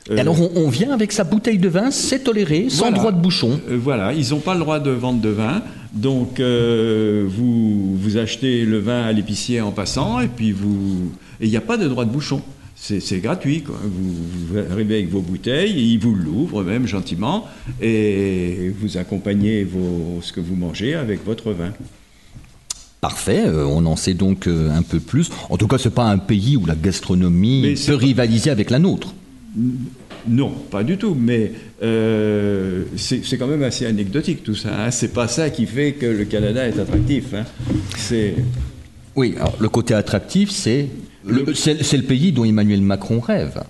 Et 0.09 0.13
euh, 0.13 0.19
alors, 0.19 0.41
on, 0.41 0.51
on 0.57 0.69
vient 0.71 0.93
avec 0.93 1.13
sa 1.13 1.25
bouteille 1.25 1.59
de 1.59 1.69
vin, 1.69 1.91
c'est 1.91 2.21
toléré, 2.25 2.67
sans 2.71 2.85
Voilà. 2.87 2.97
droit 2.99 3.13
de 3.13 3.21
bouchon. 3.21 3.61
Euh, 3.71 3.79
voilà, 3.81 4.13
ils 4.15 4.31
n'ont 4.31 4.41
pas 4.41 4.55
le 4.55 4.61
droit 4.61 4.81
de 4.81 4.91
vendre 4.91 5.21
de 5.21 5.29
vin. 5.29 5.63
Donc, 5.93 6.39
euh, 6.41 7.25
vous, 7.27 7.97
vous 7.97 8.17
achetez 8.19 8.65
le 8.65 8.79
vin 8.79 9.03
à 9.05 9.13
l'épicier 9.13 9.61
en 9.61 9.71
passant, 9.73 10.21
et 10.21 10.29
puis 10.29 10.53
vous. 10.53 11.13
Et 11.41 11.45
il 11.47 11.51
n'y 11.51 11.57
a 11.57 11.63
pas 11.63 11.77
de 11.79 11.87
droit 11.89 12.05
de 12.05 12.11
bouchon. 12.11 12.43
C'est 12.81 13.19
gratuit. 13.21 13.63
Quoi. 13.63 13.77
Vous, 13.83 14.15
vous 14.49 14.59
arrivez 14.71 14.95
avec 14.97 15.11
vos 15.11 15.21
bouteilles, 15.21 15.93
ils 15.93 15.99
vous 15.99 16.15
l'ouvrent 16.15 16.63
même 16.63 16.87
gentiment, 16.87 17.47
et 17.83 18.73
vous 18.81 18.97
accompagnez 18.97 19.65
vos, 19.65 20.21
ce 20.23 20.33
que 20.33 20.41
vous 20.41 20.55
mangez 20.55 20.95
avec 20.95 21.25
votre 21.25 21.53
vin. 21.53 21.73
Parfait, 23.01 23.45
euh, 23.47 23.65
on 23.67 23.85
en 23.87 23.95
sait 23.95 24.15
donc 24.15 24.47
euh, 24.47 24.71
un 24.71 24.83
peu 24.83 24.99
plus. 25.01 25.31
En 25.51 25.57
tout 25.57 25.69
cas, 25.69 25.79
c'est 25.79 25.95
pas 25.95 26.07
un 26.07 26.19
pays 26.19 26.57
où 26.57 26.67
la 26.67 26.75
gastronomie 26.75 27.63
Mais 27.63 27.75
peut 27.75 27.95
rivaliser 27.95 28.51
avec 28.51 28.71
la 28.71 28.79
nôtre. 28.79 29.15
Non, 30.29 30.51
pas 30.51 30.83
du 30.83 30.97
tout, 30.99 31.15
mais 31.19 31.53
euh, 31.83 32.85
c'est 32.97 33.25
c'est 33.25 33.39
quand 33.39 33.47
même 33.47 33.63
assez 33.63 33.87
anecdotique 33.87 34.43
tout 34.43 34.55
ça. 34.55 34.71
Hein. 34.87 34.91
C'est 34.91 35.13
pas 35.13 35.29
ça 35.29 35.51
qui 35.51 35.67
fait 35.67 35.93
que 35.93 36.07
le 36.07 36.25
Canada 36.25 36.67
est 36.67 36.79
attractif. 36.79 37.35
hein. 37.35 37.45
C'est 37.97 38.35
Oui, 39.15 39.35
alors, 39.37 39.57
le 39.61 39.69
côté 39.69 39.95
attractif, 39.95 40.51
c'est 40.51 40.89
le, 41.27 41.55
c'est- 41.55 41.97
le 41.97 42.03
pays 42.03 42.33
dont 42.33 42.45
Emmanuel 42.45 42.81
Macron 42.83 43.21
rêve. 43.21 43.63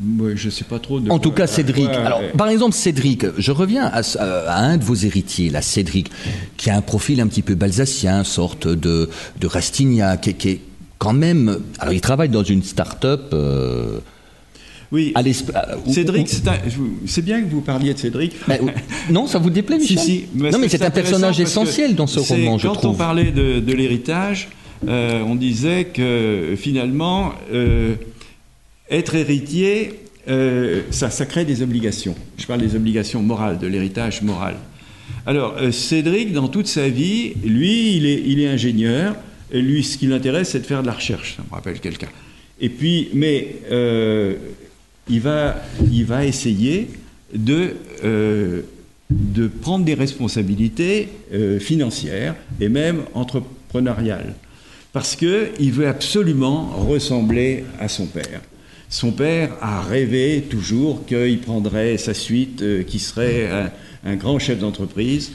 moi, 0.00 0.30
je 0.34 0.50
sais 0.50 0.64
pas 0.64 0.78
trop. 0.78 0.98
De 1.00 1.10
En 1.10 1.18
tout 1.18 1.30
cas, 1.32 1.46
Cédric. 1.46 1.88
Ouais, 1.88 1.96
Alors, 1.96 2.20
ouais. 2.20 2.32
par 2.36 2.48
exemple, 2.48 2.74
Cédric, 2.74 3.24
je 3.36 3.52
reviens 3.52 3.84
à, 3.92 4.02
un 4.64 4.76
de 4.76 4.84
vos 4.84 4.94
héritiers, 4.94 5.50
là, 5.50 5.62
Cédric, 5.62 6.10
qui 6.56 6.70
a 6.70 6.76
un 6.76 6.80
profil 6.82 7.20
un 7.20 7.26
petit 7.26 7.42
peu 7.42 7.54
balsacien, 7.54 8.24
sorte 8.24 8.66
de, 8.68 9.08
de 9.40 9.46
Rastignac, 9.46 10.20
qui, 10.22 10.34
qui 10.34 10.48
est 10.48 10.60
quand 10.98 11.12
même. 11.12 11.60
Alors, 11.78 11.94
il 11.94 12.00
travaille 12.00 12.28
dans 12.28 12.42
une 12.44 12.62
start-up. 12.62 13.30
euh, 13.32 13.98
oui. 14.90 15.12
à 15.14 15.22
Cédric, 15.92 16.28
c'est 17.06 17.22
bien 17.22 17.42
que 17.42 17.50
vous 17.50 17.60
parliez 17.60 17.92
de 17.92 17.98
Cédric. 17.98 18.32
Non, 19.10 19.26
ça 19.26 19.38
vous 19.38 19.50
déplaît, 19.50 19.78
Michel? 19.78 19.98
si. 19.98 20.24
Non, 20.34 20.58
mais 20.58 20.68
c'est 20.68 20.82
un 20.82 20.90
personnage 20.90 21.38
essentiel 21.40 21.94
dans 21.94 22.06
ce 22.06 22.20
roman, 22.20 22.56
je 22.58 22.66
quand 22.68 22.72
trouve. 22.74 22.90
on 22.92 22.94
parlait 22.94 23.30
de, 23.30 23.60
de 23.60 23.72
l'héritage, 23.74 24.48
euh, 24.86 25.22
on 25.22 25.34
disait 25.34 25.86
que 25.86 26.54
finalement, 26.56 27.32
euh, 27.52 27.94
être 28.90 29.14
héritier, 29.14 29.94
euh, 30.28 30.82
ça, 30.90 31.10
crée 31.26 31.44
des 31.44 31.62
obligations. 31.62 32.14
Je 32.36 32.46
parle 32.46 32.60
des 32.60 32.76
obligations 32.76 33.22
morales, 33.22 33.58
de 33.58 33.66
l'héritage 33.66 34.22
moral. 34.22 34.56
Alors, 35.26 35.56
Cédric, 35.72 36.32
dans 36.32 36.48
toute 36.48 36.68
sa 36.68 36.88
vie, 36.88 37.34
lui, 37.44 37.96
il 37.96 38.40
est, 38.40 38.46
ingénieur. 38.46 39.16
Et 39.50 39.62
lui, 39.62 39.82
ce 39.82 39.96
qui 39.96 40.06
l'intéresse, 40.06 40.50
c'est 40.50 40.60
de 40.60 40.66
faire 40.66 40.82
de 40.82 40.86
la 40.86 40.92
recherche. 40.92 41.36
Ça 41.36 41.42
me 41.48 41.54
rappelle 41.54 41.80
quelqu'un. 41.80 42.08
Et 42.60 42.68
puis, 42.68 43.08
mais 43.14 43.56
il, 45.08 45.20
va, 45.20 45.56
il 45.90 46.04
va 46.04 46.26
essayer 46.26 46.88
de, 47.34 47.74
de 49.10 49.46
prendre 49.46 49.84
des 49.84 49.94
responsabilités 49.94 51.08
financières 51.58 52.34
et 52.60 52.68
même 52.68 53.02
entrepreneuriales. 53.14 54.34
Parce 54.98 55.14
qu'il 55.14 55.70
veut 55.72 55.86
absolument 55.86 56.70
ressembler 56.88 57.62
à 57.78 57.86
son 57.86 58.06
père. 58.06 58.40
Son 58.88 59.12
père 59.12 59.50
a 59.60 59.80
rêvé 59.80 60.42
toujours 60.50 61.06
qu'il 61.06 61.38
prendrait 61.38 61.98
sa 61.98 62.14
suite, 62.14 62.62
euh, 62.62 62.82
qui 62.82 62.98
serait 62.98 63.48
un, 63.48 63.70
un 64.10 64.16
grand 64.16 64.40
chef 64.40 64.58
d'entreprise. 64.58 65.30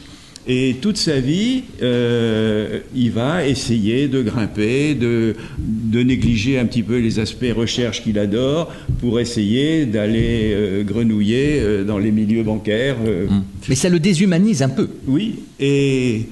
Et 0.45 0.75
toute 0.81 0.97
sa 0.97 1.21
vie, 1.21 1.63
euh, 1.81 2.79
il 2.93 3.11
va 3.11 3.47
essayer 3.47 4.09
de 4.09 4.21
grimper, 4.21 4.95
de, 4.95 5.33
de 5.57 6.03
négliger 6.03 6.59
un 6.59 6.65
petit 6.65 6.83
peu 6.83 6.97
les 6.99 7.19
aspects 7.19 7.53
recherche 7.55 8.03
qu'il 8.03 8.19
adore 8.19 8.69
pour 8.99 9.21
essayer 9.21 9.85
d'aller 9.85 10.51
euh, 10.51 10.83
grenouiller 10.83 11.85
dans 11.87 11.99
les 11.99 12.11
milieux 12.11 12.43
bancaires. 12.43 12.97
euh, 13.07 13.27
Mais 13.69 13.75
ça 13.75 13.87
le 13.87 13.99
déshumanise 14.01 14.61
un 14.61 14.67
peu. 14.69 14.89
oui, 15.07 15.35
et 15.57 16.23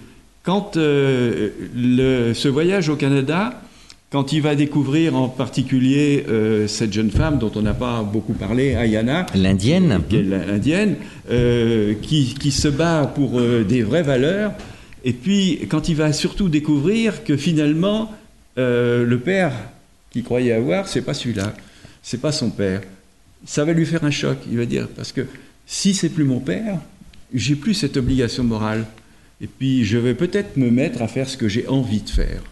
quand 0.43 0.77
euh, 0.77 1.49
le- 1.75 2.33
ce 2.33 2.47
voyage 2.47 2.89
au 2.89 2.95
Canada, 2.95 3.61
quand 4.11 4.33
il 4.33 4.41
va 4.41 4.55
découvrir 4.55 5.15
en 5.15 5.29
particulier 5.29 6.25
euh, 6.27 6.67
cette 6.67 6.91
jeune 6.91 7.11
femme 7.11 7.37
dont 7.37 7.51
on 7.55 7.61
n'a 7.61 7.73
pas 7.73 8.01
beaucoup 8.03 8.33
parlé, 8.33 8.73
Ayana, 8.73 9.25
L'indienne. 9.35 10.01
qui 10.09 10.17
est 10.17 10.23
l'indienne, 10.23 10.95
euh, 11.29 11.93
qui, 12.01 12.33
qui 12.39 12.51
se 12.51 12.67
bat 12.67 13.05
pour 13.13 13.39
des 13.41 13.83
vraies 13.83 14.03
valeurs, 14.03 14.51
et 15.05 15.13
puis 15.13 15.59
quand 15.69 15.87
il 15.89 15.95
va 15.95 16.11
surtout 16.13 16.49
découvrir 16.49 17.23
que 17.23 17.37
finalement, 17.37 18.11
le 18.57 19.15
père 19.23 19.51
qu'il 20.11 20.23
croyait 20.23 20.51
avoir, 20.51 20.87
c'est 20.87 21.01
pas 21.01 21.13
celui-là, 21.13 21.53
c'est 22.03 22.19
pas 22.19 22.31
son 22.33 22.49
père, 22.49 22.81
ça 23.45 23.63
va 23.63 23.73
lui 23.73 23.85
faire 23.85 24.03
un 24.03 24.11
choc. 24.11 24.37
Il 24.51 24.57
va 24.57 24.65
dire 24.65 24.87
parce 24.95 25.11
que 25.11 25.21
si 25.65 25.93
c'est 25.93 26.09
plus 26.09 26.25
mon 26.25 26.39
père, 26.39 26.77
j'ai 27.33 27.55
plus 27.55 27.73
cette 27.73 27.95
obligation 27.97 28.43
morale, 28.43 28.85
et 29.41 29.47
puis 29.47 29.83
je 29.83 29.97
vais 29.97 30.13
peut-être 30.13 30.57
me 30.57 30.69
mettre 30.69 31.01
à 31.01 31.07
faire 31.07 31.27
ce 31.27 31.35
que 31.35 31.47
j'ai 31.49 31.67
envie 31.67 32.01
de 32.01 32.09
faire, 32.09 32.43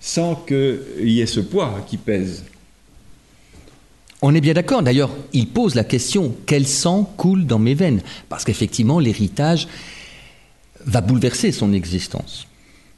sans 0.00 0.34
qu'il 0.34 1.08
y 1.08 1.20
ait 1.20 1.26
ce 1.26 1.40
poids 1.40 1.84
qui 1.88 1.96
pèse. 1.96 2.44
On 4.20 4.34
est 4.34 4.40
bien 4.40 4.54
d'accord. 4.54 4.82
D'ailleurs, 4.82 5.10
il 5.32 5.48
pose 5.48 5.74
la 5.74 5.82
question 5.82 6.36
quel 6.46 6.66
sang 6.66 7.02
coule 7.16 7.44
dans 7.44 7.58
mes 7.58 7.74
veines? 7.74 8.02
Parce 8.28 8.44
qu'effectivement, 8.44 9.00
l'héritage 9.00 9.66
va 10.86 11.00
bouleverser 11.00 11.50
son 11.50 11.72
existence. 11.72 12.46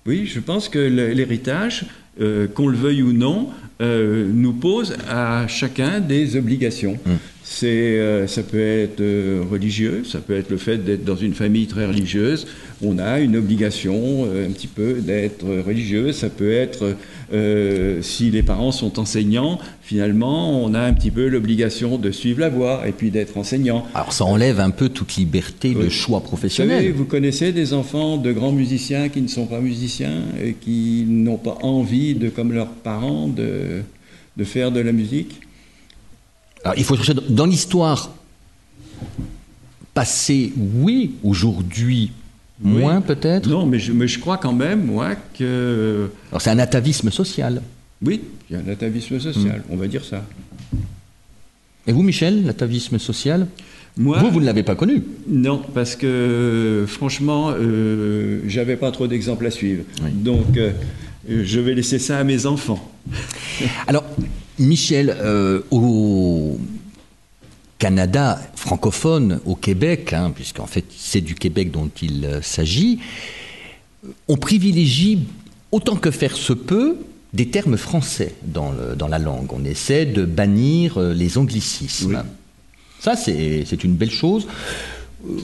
Oui, 0.07 0.27
je 0.27 0.41
pense 0.41 0.69
que 0.69 0.79
l'héritage, 0.79 1.87
euh, 2.21 2.47
qu'on 2.47 2.69
le 2.69 2.77
veuille 2.77 3.03
ou 3.03 3.15
non, 3.15 3.49
euh, 3.81 4.29
nous 4.31 4.53
pose 4.53 4.97
à 5.09 5.47
chacun 5.49 6.01
des 6.01 6.37
obligations. 6.37 6.99
C'est, 7.47 7.99
euh, 7.99 8.27
ça 8.27 8.43
peut 8.43 8.59
être 8.59 9.03
euh, 9.03 9.43
religieux, 9.51 10.03
ça 10.07 10.19
peut 10.21 10.35
être 10.35 10.49
le 10.49 10.57
fait 10.57 10.79
d'être 10.79 11.05
dans 11.05 11.15
une 11.15 11.35
famille 11.35 11.67
très 11.67 11.85
religieuse. 11.85 12.47
On 12.83 12.99
a 12.99 13.21
une 13.21 13.37
obligation 13.37 14.25
euh, 14.25 14.49
un 14.49 14.51
petit 14.51 14.67
peu 14.67 14.95
d'être 14.95 15.45
religieux. 15.45 16.13
Ça 16.13 16.31
peut 16.31 16.51
être, 16.51 16.97
euh, 17.35 18.01
si 18.01 18.31
les 18.31 18.43
parents 18.43 18.73
sont 18.73 18.99
enseignants, 18.99 19.59
finalement, 19.83 20.65
on 20.65 20.73
a 20.73 20.81
un 20.81 20.95
petit 20.95 21.11
peu 21.11 21.29
l'obligation 21.29 21.99
de 21.99 22.11
suivre 22.11 22.41
la 22.41 22.49
voie 22.49 22.89
et 22.89 22.93
puis 22.93 23.11
d'être 23.11 23.37
enseignant. 23.37 23.85
Alors, 23.95 24.15
ça 24.15 24.25
enlève 24.25 24.59
un 24.59 24.71
peu 24.71 24.89
toute 24.89 25.15
liberté 25.17 25.75
de 25.75 25.91
choix 25.91 26.21
Vous 26.21 26.25
savez, 26.25 26.29
professionnel. 26.29 26.93
vous 26.93 27.05
connaissez 27.05 27.53
des 27.53 27.75
enfants 27.75 28.17
de 28.17 28.33
grands 28.33 28.53
musiciens 28.53 29.11
qui 29.11 29.21
ne 29.21 29.29
sont 29.29 29.45
pas 29.47 29.61
musiciens 29.61 30.23
et 30.43 30.55
qui 30.55 31.05
n'ont 31.07 31.37
pas 31.37 31.59
envie, 31.61 32.15
de, 32.15 32.31
comme 32.31 32.55
leurs 32.55 32.71
parents, 32.71 33.29
de, 33.29 33.83
de 34.39 34.45
faire 34.45 34.73
de 34.73 34.81
la 34.81 34.93
musique? 34.93 35.43
Alors, 36.65 36.77
il 36.79 36.85
faut 36.85 36.97
chercher 36.97 37.15
dans- 37.29 37.47
l'histoire 37.47 38.11
passée, 39.93 40.53
oui, 40.57 41.15
aujourd'hui, 41.23 42.11
Oui. 42.65 42.73
moins 42.81 43.01
peut-être? 43.01 43.49
Non, 43.49 43.67
mais 43.67 43.79
je, 43.79 43.93
mais 43.93 44.09
je 44.09 44.19
crois 44.19 44.39
quand 44.39 44.53
même, 44.53 44.85
moi, 44.87 45.15
que... 45.39 46.09
Alors, 46.31 46.41
c'est 46.41 46.51
un 46.51 46.59
atavisme 46.59 47.11
social. 47.11 47.63
Oui, 48.05 48.23
il 48.51 48.57
y 48.57 48.59
a 48.59 48.63
un 48.63 48.69
atavisme 48.73 49.21
social, 49.21 49.59
Mm. 49.69 49.73
on 49.73 49.77
va 49.77 49.87
dire 49.87 50.05
ça. 50.05 50.25
Et 51.87 51.93
vous, 51.93 52.03
Michel, 52.03 52.45
l'atavisme 52.47 52.99
social? 52.99 53.47
Moi, 53.97 54.19
Vous, 54.19 54.31
vous 54.31 54.41
ne 54.41 54.47
l'avez 54.47 54.65
pas 54.65 54.75
connu. 54.75 55.03
Non, 55.29 55.63
parce 55.73 55.95
que 55.95 56.85
franchement, 56.89 57.51
euh, 57.53 58.41
j'avais 58.49 58.77
pas 58.77 58.91
trop 58.91 59.07
d'exemples 59.07 59.47
à 59.47 59.51
suivre. 59.53 59.85
Oui. 60.03 60.11
Donc, 60.13 60.57
euh, 60.57 60.73
je 61.29 61.61
vais 61.61 61.75
laisser 61.75 62.01
ça 62.01 62.19
à 62.19 62.25
mes 62.25 62.47
enfants. 62.47 62.91
Alors, 63.87 64.03
Michel, 64.59 65.15
euh, 65.21 65.61
au 65.71 65.79
Canada 67.85 68.41
francophone, 68.55 69.41
au 69.45 69.57
Québec, 69.57 70.15
hein, 70.15 70.33
puisqu'en 70.35 70.65
fait 70.65 70.87
c'est 70.97 71.21
du 71.21 71.35
Québec 71.35 71.71
dont 71.71 71.91
il 72.01 72.25
euh, 72.25 72.41
s'agit, 72.41 72.99
on 74.27 74.39
privilégie 74.39 75.19
autant 75.71 75.97
que 75.97 76.11
faire 76.11 76.35
se 76.35 76.55
peut 76.55 76.97
des 77.35 77.49
termes 77.51 77.77
français 77.77 78.37
dans, 78.43 78.73
le- 78.73 78.97
dans 78.97 79.07
la 79.07 79.19
langue. 79.19 79.53
On 79.53 79.67
essaie 79.67 80.07
de 80.07 80.25
bannir 80.25 80.97
euh, 80.97 81.13
les 81.13 81.37
anglicismes. 81.37 82.23
Oui. 82.25 82.31
Ça, 83.01 83.17
c'est 83.17 83.65
c'est 83.67 83.85
une 83.85 83.97
belle 83.97 84.11
chose. 84.11 84.47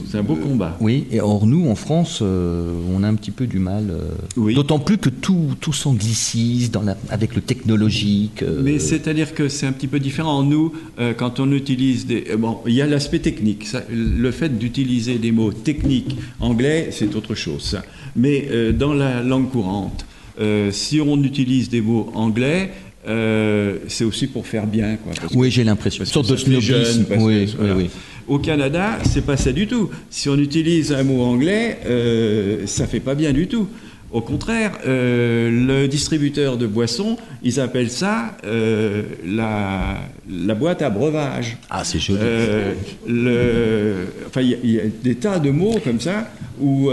C'est 0.09 0.17
un 0.17 0.23
beau 0.23 0.35
combat. 0.35 0.77
Oui, 0.79 1.05
et 1.11 1.19
or 1.21 1.47
nous, 1.47 1.67
en 1.69 1.75
France, 1.75 2.19
euh, 2.21 2.73
on 2.93 3.03
a 3.03 3.07
un 3.07 3.15
petit 3.15 3.31
peu 3.31 3.47
du 3.47 3.59
mal. 3.59 3.89
euh, 3.89 4.09
Oui. 4.37 4.53
D'autant 4.53 4.79
plus 4.79 4.97
que 4.97 5.09
tout, 5.09 5.55
tout 5.59 5.73
s'anglicise 5.73 6.71
avec 7.09 7.35
le 7.35 7.41
technologique. 7.41 8.43
euh, 8.43 8.61
Mais 8.63 8.79
c'est-à-dire 8.79 9.33
que 9.33 9.47
c'est 9.49 9.65
un 9.65 9.71
petit 9.71 9.87
peu 9.87 9.99
différent. 9.99 10.43
Nous, 10.43 10.73
euh, 10.99 11.13
quand 11.13 11.39
on 11.39 11.51
utilise 11.51 12.05
des... 12.05 12.25
euh, 12.31 12.37
Bon, 12.37 12.57
il 12.67 12.73
y 12.73 12.81
a 12.81 12.87
l'aspect 12.87 13.19
technique. 13.19 13.65
ça. 13.65 13.81
le 13.91 14.31
fait 14.31 14.57
d'utiliser 14.57 15.15
des 15.17 15.31
mots 15.31 15.51
techniques 15.51 16.15
anglais, 16.39 16.89
c'est 16.91 17.15
autre 17.15 17.35
chose. 17.35 17.61
ça. 17.63 17.83
Mais 18.15 18.47
euh, 18.51 18.71
dans 18.71 18.93
la 18.93 19.23
langue 19.23 19.49
courante, 19.49 20.05
euh, 20.39 20.71
si 20.71 20.99
on 21.01 21.21
utilise 21.23 21.69
des 21.69 21.81
mots 21.81 22.11
anglais, 22.13 22.71
euh, 23.07 23.77
c'est 23.87 24.03
aussi 24.03 24.27
pour 24.27 24.45
faire 24.47 24.67
bien. 24.67 24.97
Quoi, 24.97 25.13
Oui, 25.33 25.49
j'ai 25.51 25.63
l'impression. 25.63 26.03
Une 26.03 26.09
sorte 26.09 26.29
de 26.29 26.35
snobisme. 26.37 27.05
parce 27.05 27.19
que- 27.21 27.25
Oui, 27.25 27.43
oui, 27.45 27.55
voilà. 27.57 27.75
oui. 27.75 27.89
Au 28.27 28.37
Canada, 28.39 28.99
c'est 29.09 29.25
pas 29.25 29.35
ça 29.37 29.51
du 29.51 29.67
tout. 29.67 29.89
Si 30.09 30.29
on 30.29 30.37
utilise 30.37 30.93
un 30.93 31.03
mot 31.03 31.21
anglais, 31.23 31.79
euh, 31.85 32.65
ça 32.67 32.85
fait 32.87 32.99
pas 32.99 33.15
bien 33.15 33.33
du 33.33 33.47
tout. 33.47 33.67
Au 34.13 34.19
contraire, 34.21 34.73
euh, 34.85 35.49
le 35.49 35.87
distributeur 35.87 36.57
de 36.57 36.67
boissons, 36.67 37.15
ils 37.43 37.59
appellent 37.61 37.89
ça 37.89 38.35
euh, 38.45 39.03
la, 39.25 39.97
la 40.29 40.53
boîte 40.53 40.81
à 40.81 40.89
breuvage. 40.89 41.57
Ah, 41.69 41.83
c'est 41.85 41.97
joli. 41.99 42.19
Euh, 42.21 42.73
le- 43.07 44.07
enfin, 44.27 44.41
il 44.41 44.49
y 44.49 44.53
a- 44.53 44.57
il 44.63 44.69
y, 44.71 44.79
a 44.79 44.83
des 45.03 45.15
tas 45.15 45.39
de 45.39 45.49
mots 45.49 45.79
comme 45.83 46.01
ça 46.01 46.29
où 46.59 46.91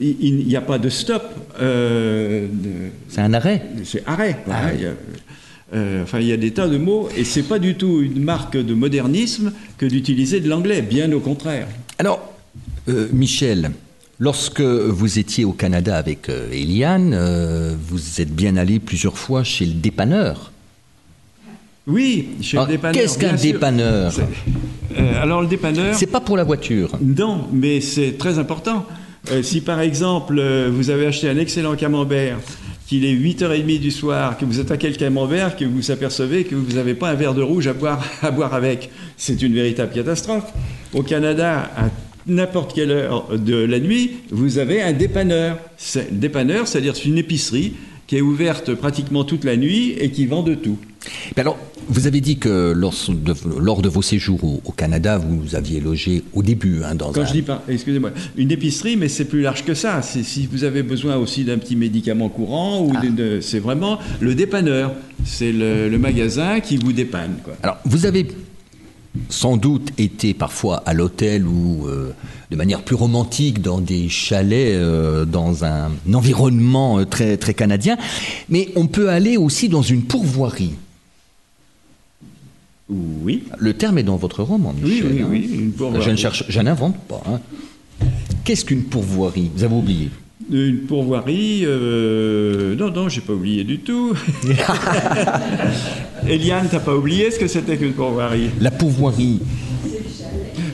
il 0.00 0.44
n'y 0.46 0.56
a 0.56 0.60
pas 0.62 0.78
de 0.78 0.88
stop. 0.88 1.22
C'est 3.08 3.20
un 3.20 3.34
arrêt. 3.34 3.62
c'est 3.84 4.02
arrêt. 4.06 4.36
Ah 4.50 4.70
euh, 5.74 6.02
enfin, 6.02 6.20
il 6.20 6.26
y 6.26 6.32
a 6.32 6.36
des 6.36 6.52
tas 6.52 6.68
de 6.68 6.78
mots 6.78 7.08
et 7.16 7.24
c'est 7.24 7.42
pas 7.42 7.58
du 7.58 7.74
tout 7.76 8.00
une 8.00 8.22
marque 8.22 8.56
de 8.56 8.74
modernisme 8.74 9.52
que 9.76 9.86
d'utiliser 9.86 10.40
de 10.40 10.48
l'anglais, 10.48 10.82
bien 10.82 11.10
au 11.12 11.20
contraire. 11.20 11.68
Alors, 11.98 12.32
euh, 12.88 13.08
Michel, 13.12 13.70
Lorsque 14.20 14.60
vous 14.60 15.20
étiez 15.20 15.44
au 15.44 15.52
Canada 15.52 15.96
avec 15.96 16.28
euh, 16.28 16.50
Eliane, 16.50 17.12
euh, 17.14 17.76
vous 17.80 18.20
êtes 18.20 18.34
bien 18.34 18.56
allé 18.56 18.80
plusieurs 18.80 19.16
fois 19.16 19.44
chez 19.44 19.64
le 19.64 19.74
dépanneur. 19.74 20.50
Oui, 21.86 22.30
chez 22.40 22.56
Alors, 22.56 22.66
le 22.66 22.72
dépanneur. 22.72 23.00
qu'est-ce 23.00 23.16
qu'un 23.16 23.34
dépanneur 23.34 24.12
euh, 24.98 25.22
Alors, 25.22 25.40
le 25.40 25.46
dépanneur. 25.46 25.94
C'est 25.94 26.08
pas 26.08 26.20
pour 26.20 26.36
la 26.36 26.42
voiture. 26.42 26.90
Non, 27.00 27.46
mais 27.52 27.80
c'est 27.80 28.18
très 28.18 28.40
important. 28.40 28.84
Euh, 29.30 29.44
si 29.44 29.60
par 29.60 29.80
exemple, 29.80 30.42
vous 30.68 30.90
avez 30.90 31.06
acheté 31.06 31.28
un 31.28 31.38
excellent 31.38 31.76
camembert, 31.76 32.38
qu'il 32.88 33.04
est 33.04 33.14
8h30 33.14 33.80
du 33.80 33.90
soir, 33.90 34.38
que 34.38 34.46
vous 34.46 34.60
attaquez 34.60 34.88
le 34.88 34.94
camembert, 34.94 35.56
que 35.56 35.66
vous 35.66 35.90
apercevez 35.90 36.44
que 36.44 36.54
vous 36.54 36.74
n'avez 36.74 36.94
pas 36.94 37.10
un 37.10 37.14
verre 37.14 37.34
de 37.34 37.42
rouge 37.42 37.66
à 37.66 37.74
boire, 37.74 38.02
à 38.22 38.30
boire 38.30 38.54
avec, 38.54 38.88
c'est 39.18 39.42
une 39.42 39.52
véritable 39.52 39.92
catastrophe. 39.92 40.50
Au 40.94 41.02
Canada, 41.02 41.70
à 41.76 41.90
n'importe 42.26 42.74
quelle 42.74 42.90
heure 42.90 43.28
de 43.38 43.56
la 43.56 43.78
nuit, 43.78 44.12
vous 44.30 44.56
avez 44.56 44.80
un 44.80 44.94
dépanneur. 44.94 45.58
Dépanneur, 46.10 46.66
c'est-à-dire 46.66 46.96
c'est 46.96 47.04
une 47.04 47.18
épicerie 47.18 47.74
qui 48.06 48.16
est 48.16 48.22
ouverte 48.22 48.74
pratiquement 48.74 49.22
toute 49.22 49.44
la 49.44 49.58
nuit 49.58 49.94
et 50.00 50.10
qui 50.10 50.24
vend 50.24 50.42
de 50.42 50.54
tout. 50.54 50.78
Mais 51.36 51.42
alors, 51.42 51.56
vous 51.88 52.06
avez 52.06 52.20
dit 52.20 52.38
que 52.38 52.72
lors 52.72 52.94
de, 53.08 53.34
lors 53.58 53.82
de 53.82 53.88
vos 53.88 54.02
séjours 54.02 54.42
au, 54.44 54.60
au 54.64 54.72
Canada, 54.72 55.18
vous 55.18 55.54
aviez 55.54 55.80
logé 55.80 56.24
au 56.34 56.42
début 56.42 56.82
hein, 56.84 56.94
dans 56.94 57.12
Quand 57.12 57.22
un... 57.22 57.26
je 57.26 57.32
dis 57.32 57.42
pas, 57.42 57.62
excusez-moi, 57.68 58.10
une 58.36 58.50
épicerie, 58.50 58.96
mais 58.96 59.08
c'est 59.08 59.24
plus 59.24 59.40
large 59.40 59.64
que 59.64 59.74
ça. 59.74 60.02
Si 60.02 60.48
vous 60.50 60.64
avez 60.64 60.82
besoin 60.82 61.16
aussi 61.16 61.44
d'un 61.44 61.58
petit 61.58 61.76
médicament 61.76 62.28
courant 62.28 62.82
ou 62.82 62.92
Ah. 62.94 63.00
c'est 63.40 63.58
vraiment 63.60 63.98
le 64.20 64.34
dépanneur. 64.34 64.92
C'est 65.24 65.52
le, 65.52 65.88
le 65.88 65.98
magasin 65.98 66.60
qui 66.60 66.76
vous 66.76 66.92
dépanne. 66.92 67.36
Quoi. 67.44 67.54
Alors, 67.62 67.78
vous 67.84 68.06
avez 68.06 68.26
sans 69.28 69.56
doute 69.56 69.90
été 69.98 70.34
parfois 70.34 70.82
à 70.86 70.94
l'hôtel 70.94 71.46
ou 71.46 71.86
euh, 71.86 72.12
de 72.50 72.56
manière 72.56 72.82
plus 72.82 72.94
romantique 72.94 73.60
dans 73.60 73.80
des 73.80 74.08
chalets, 74.08 74.74
euh, 74.74 75.24
dans 75.24 75.64
un 75.64 75.90
environnement 76.12 76.98
euh, 77.00 77.04
très, 77.04 77.36
très 77.36 77.54
canadien, 77.54 77.96
mais 78.48 78.68
on 78.76 78.86
peut 78.86 79.10
aller 79.10 79.36
aussi 79.36 79.68
dans 79.68 79.82
une 79.82 80.02
pourvoirie. 80.02 80.74
Oui. 82.90 83.44
Le 83.58 83.74
terme 83.74 83.98
est 83.98 84.02
dans 84.02 84.16
votre 84.16 84.42
roman, 84.42 84.74
Oui, 84.82 84.90
Michel. 84.90 85.06
oui, 85.12 85.20
hein. 85.22 85.26
oui, 85.30 85.50
une 85.58 85.72
pourvoirie. 85.72 86.04
Je 86.04 86.10
ne 86.10 86.16
cherche, 86.16 86.44
je 86.48 86.60
n'invente 86.60 86.96
pas. 87.06 87.22
hein. 87.26 87.40
Qu'est-ce 88.44 88.64
qu'une 88.64 88.84
pourvoirie? 88.84 89.50
Vous 89.54 89.62
avez 89.64 89.74
oublié. 89.74 90.08
Une 90.50 90.78
pourvoirie, 90.86 91.64
euh, 91.66 92.74
non, 92.76 92.90
non, 92.90 93.08
j'ai 93.10 93.20
pas 93.20 93.34
oublié 93.34 93.64
du 93.64 93.80
tout. 93.80 94.14
Eliane, 96.26 96.68
t'as 96.70 96.80
pas 96.80 96.94
oublié 96.96 97.30
ce 97.30 97.38
que 97.38 97.46
c'était 97.46 97.76
qu'une 97.76 97.92
pourvoirie? 97.92 98.48
La 98.60 98.70
pourvoirie, 98.70 99.40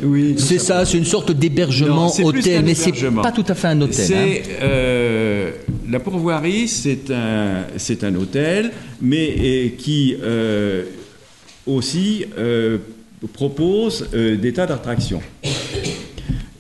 Oui. 0.05 0.35
c'est 0.39 0.59
ça, 0.59 0.85
c'est 0.85 0.99
une 0.99 1.05
sorte 1.05 1.33
d'hébergement 1.33 2.13
Non, 2.19 2.25
hôtel, 2.27 2.65
mais 2.65 2.75
c'est 2.75 2.93
pas 3.23 3.33
tout 3.33 3.45
à 3.49 3.55
fait 3.55 3.69
un 3.69 3.81
hôtel. 3.81 4.13
hein. 4.13 4.43
Euh, 4.63 5.51
la 5.91 5.99
pourvoirie, 6.01 6.69
c'est 6.69 7.11
un 7.11 7.65
c'est 7.77 8.05
un 8.05 8.15
hôtel, 8.15 8.71
mais 9.03 9.25
et 9.25 9.75
qui 9.77 10.15
euh, 10.23 10.85
aussi 11.67 12.25
euh, 12.39 12.79
propose 13.33 14.09
euh, 14.15 14.37
des 14.37 14.53
tas 14.53 14.67
d'attractions. 14.67 15.23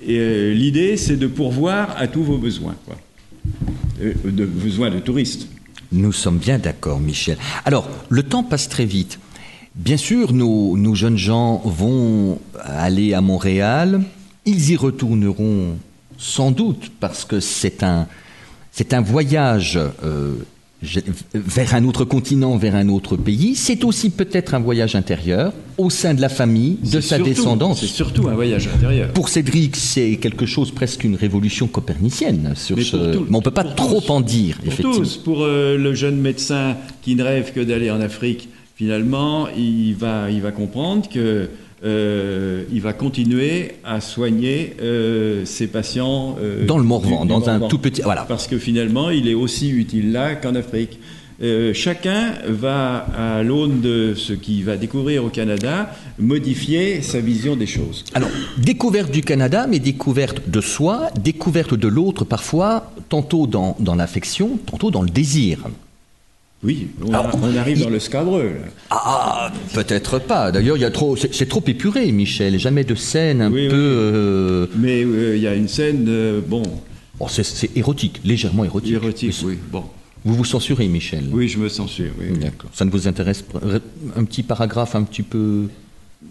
Et 0.06 0.18
euh, 0.18 0.52
l'idée, 0.52 0.96
c'est 0.96 1.16
de 1.16 1.26
pourvoir 1.26 1.94
à 1.96 2.06
tous 2.06 2.22
vos 2.22 2.38
besoins. 2.38 2.76
Euh, 4.02 4.12
de 4.24 4.44
besoins 4.44 4.90
de 4.90 4.98
touristes. 4.98 5.48
Nous 5.92 6.12
sommes 6.12 6.38
bien 6.38 6.58
d'accord, 6.58 7.00
Michel. 7.00 7.38
Alors, 7.64 7.88
le 8.08 8.22
temps 8.22 8.42
passe 8.42 8.68
très 8.68 8.84
vite. 8.84 9.18
Bien 9.74 9.96
sûr, 9.96 10.32
nos, 10.32 10.94
jeunes 10.94 11.16
gens 11.16 11.62
vont 11.64 12.38
aller 12.58 13.14
à 13.14 13.20
Montréal. 13.20 14.02
Ils 14.44 14.70
y 14.70 14.76
retourneront 14.76 15.76
sans 16.18 16.50
doute 16.50 16.90
parce 17.00 17.24
que 17.24 17.40
c'est 17.40 17.82
un, 17.82 18.06
c'est 18.72 18.92
un 18.94 19.00
voyage 19.00 19.78
euh, 20.04 20.34
vers 21.34 21.74
un 21.74 21.84
autre 21.84 22.04
continent, 22.04 22.56
vers 22.56 22.74
un 22.76 22.88
autre 22.88 23.16
pays. 23.16 23.54
C'est 23.54 23.84
aussi 23.84 24.10
peut-être 24.10 24.54
un 24.54 24.60
voyage 24.60 24.94
intérieur 24.94 25.52
au 25.78 25.90
sein 25.90 26.14
de 26.14 26.20
la 26.20 26.28
famille, 26.28 26.78
de 26.82 27.00
sa 27.00 27.16
surtout- 27.16 27.24
descendance. 27.24 27.80
C'est 27.80 27.86
surtout 27.86 28.28
un 28.28 28.34
voyage 28.34 28.68
intérieur. 28.72 29.08
Pour 29.12 29.28
Cédric, 29.28 29.76
c'est 29.76 30.16
quelque 30.16 30.46
chose 30.46 30.70
presque 30.70 31.04
une 31.04 31.16
révolution 31.16 31.66
copernicienne 31.66 32.52
sur 32.56 32.76
Mais 32.76 32.84
ce. 32.84 32.96
tout- 33.12 33.26
mais 33.28 33.36
on 33.36 33.42
peut 33.42 33.50
pas 33.50 33.64
trop 33.64 34.02
en 34.08 34.20
dire, 34.20 34.56
Pour 34.58 34.66
effectivement. 34.68 34.96
tous, 34.98 35.16
pour 35.16 35.42
euh, 35.42 35.76
le 35.76 35.94
jeune 35.94 36.16
médecin 36.16 36.76
qui 37.02 37.14
ne 37.16 37.22
rêve 37.24 37.52
que 37.52 37.60
d'aller 37.60 37.90
en 37.90 38.00
Afrique, 38.00 38.48
finalement, 38.76 39.48
il 39.56 39.94
va, 39.94 40.30
il 40.30 40.40
va 40.42 40.52
comprendre 40.52 41.08
que 41.08 41.48
euh, 41.84 42.64
il 42.72 42.80
va 42.80 42.92
continuer 42.92 43.72
à 43.84 44.00
soigner 44.00 44.74
euh, 44.80 45.44
ses 45.44 45.66
patients 45.66 46.36
euh, 46.42 46.64
Dans 46.66 46.78
le 46.78 46.84
Morvan, 46.84 47.24
dans 47.26 47.48
un 47.48 47.60
tout 47.60 47.78
petit- 47.78 48.02
voilà. 48.02 48.24
Parce 48.26 48.46
que 48.46 48.58
finalement, 48.58 49.10
il 49.10 49.28
est 49.28 49.34
aussi 49.34 49.70
utile 49.70 50.12
là 50.12 50.34
qu'en 50.34 50.54
Afrique. 50.54 50.98
Chacun 51.74 52.34
va, 52.48 53.06
à 53.18 53.42
l'aune 53.42 53.80
de 53.82 54.14
ce 54.16 54.32
qu'il 54.32 54.64
va 54.64 54.76
découvrir 54.76 55.24
au 55.24 55.28
Canada, 55.28 55.90
modifier 56.18 57.02
sa 57.02 57.20
vision 57.20 57.54
des 57.56 57.66
choses. 57.66 58.04
Alors, 58.14 58.30
découverte 58.56 59.10
du 59.10 59.20
Canada, 59.20 59.66
mais 59.68 59.78
découverte 59.78 60.48
de 60.48 60.60
soi, 60.62 61.10
découverte 61.22 61.74
de 61.74 61.88
l'autre 61.88 62.24
parfois, 62.24 62.92
tantôt 63.10 63.46
dans, 63.46 63.76
dans 63.78 63.94
l'affection, 63.94 64.58
tantôt 64.70 64.90
dans 64.90 65.02
le 65.02 65.10
désir. 65.10 65.58
Oui, 66.64 66.88
on, 67.04 67.08
Alors, 67.10 67.38
on 67.42 67.56
arrive 67.56 67.78
il- 67.78 67.84
dans 67.84 67.90
le 67.90 67.98
scabreux. 68.00 68.44
là. 68.44 68.68
Ah, 68.90 69.52
peut-être 69.74 70.18
pas. 70.18 70.50
D'ailleurs, 70.50 70.76
il 70.76 70.80
y 70.80 70.84
a 70.86 70.90
trop, 70.90 71.14
c'est, 71.16 71.46
trop 71.48 71.62
épuré, 71.66 72.10
Michel. 72.10 72.58
Jamais 72.58 72.84
de 72.84 72.94
scène 72.94 73.42
un 73.42 73.52
Oui, 73.52 73.68
peu. 73.68 73.74
oui. 73.74 73.78
euh, 73.82 74.66
Mais 74.78 75.04
euh, 75.04 75.36
il 75.36 75.42
y 75.42 75.46
a 75.46 75.54
une 75.54 75.68
scène, 75.68 76.06
euh, 76.08 76.40
bon, 76.46 76.62
bon, 77.18 77.28
c'est, 77.28 77.70
érotique, 77.76 78.20
légèrement 78.24 78.64
érotique. 78.64 78.94
érotique, 78.94 79.34
oui. 79.44 79.58
Bon, 79.70 79.84
Vous 80.24 80.34
vous 80.34 80.44
censurez, 80.46 80.88
Michel. 80.88 81.24
oui, 81.32 81.48
je 81.48 81.58
me 81.58 81.68
censure. 81.68 82.10
Oui, 82.18 82.26
oui. 82.32 82.38
D'accord. 82.38 82.70
Ça 82.72 82.84
ne 82.86 82.90
vous 82.90 83.06
intéresse 83.06 83.42
pas 83.42 83.60
Un 84.16 84.24
petit 84.24 84.42
paragraphe 84.42 84.94
un 84.96 85.02
petit 85.02 85.22
peu 85.22 85.68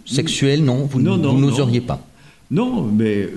sexuel, 0.04 0.64
non? 0.64 0.86
Vous, 0.90 1.00
Non, 1.00 1.16
vous 1.16 1.40
n'oseriez 1.40 1.80
pas. 1.80 2.04
Non, 2.50 2.82
mais 2.82 3.22
euh, 3.22 3.30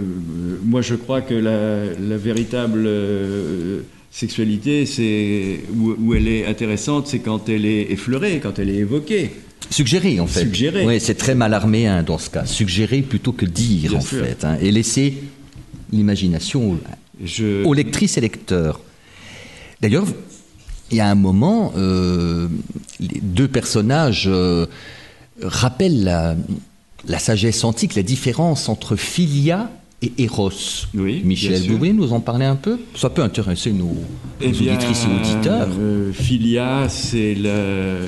moi 0.66 0.82
je 0.82 0.96
crois 0.96 1.22
que 1.22 1.34
la, 1.34 1.86
la 2.00 2.18
véritable 2.18 2.84
euh, 2.86 3.82
sexualité, 4.12 4.86
c'est 4.86 5.60
où, 5.76 5.96
où 6.00 6.14
elle 6.16 6.28
est 6.28 6.46
intéressante, 6.46 7.08
c'est 7.08 7.20
quand 7.20 7.50
elle 7.50 7.66
est 7.66 7.92
effleurée, 7.92 8.40
quand 8.42 8.58
elle 8.60 8.70
est 8.70 8.76
évoquée. 8.76 9.32
Suggérer, 9.70 10.20
en 10.20 10.28
fait. 10.28 10.42
Suggérer. 10.42 10.86
Oui, 10.86 11.00
c'est 11.00 11.16
très 11.16 11.36
mal 11.36 11.54
armé 11.54 11.88
hein, 11.88 12.02
dans 12.04 12.18
ce 12.18 12.30
cas. 12.30 12.46
Suggérer 12.46 13.02
plutôt 13.02 13.34
que 13.34 13.46
dire, 13.46 13.90
Bien 13.92 14.00
en 14.00 14.02
sûr. 14.02 14.24
fait. 14.26 14.44
hein, 14.46 14.58
et 14.62 14.72
laisser 14.72 15.16
l'imagination 15.92 16.80
Je, 17.24 17.64
aux 17.66 17.74
lectrices 17.74 18.18
et 18.18 18.22
lecteurs. 18.22 18.80
D'ailleurs, 19.82 20.06
il 20.92 20.98
y 20.98 21.00
a 21.02 21.08
un 21.10 21.16
moment, 21.16 21.74
euh, 21.76 22.48
les 23.00 23.20
deux 23.22 23.48
personnages 23.50 24.26
euh, 24.28 24.66
rappellent 25.42 26.04
la, 26.04 26.36
la 27.08 27.20
sagesse 27.20 27.64
antique, 27.64 27.96
la 27.96 28.04
différence 28.04 28.70
entre 28.70 28.96
Philia 28.96 29.70
et 30.02 30.12
Eros. 30.20 30.52
Oui, 30.96 31.22
Michel, 31.26 31.62
vous 31.68 31.78
voulez 31.78 31.94
nous 31.94 32.14
en 32.14 32.20
parler 32.20 32.46
un 32.46 32.56
peu 32.56 32.78
Ça 32.96 33.10
peut 33.10 33.24
intéresser 33.24 33.72
nos, 33.74 33.96
Eh 34.42 34.48
nos 34.52 34.52
bien, 34.58 34.74
auditrices 34.76 35.06
et 35.06 35.16
auditeurs. 35.36 35.70
euh, 35.80 36.12
philia, 36.14 36.88
c'est 36.90 37.34
le- 37.36 38.08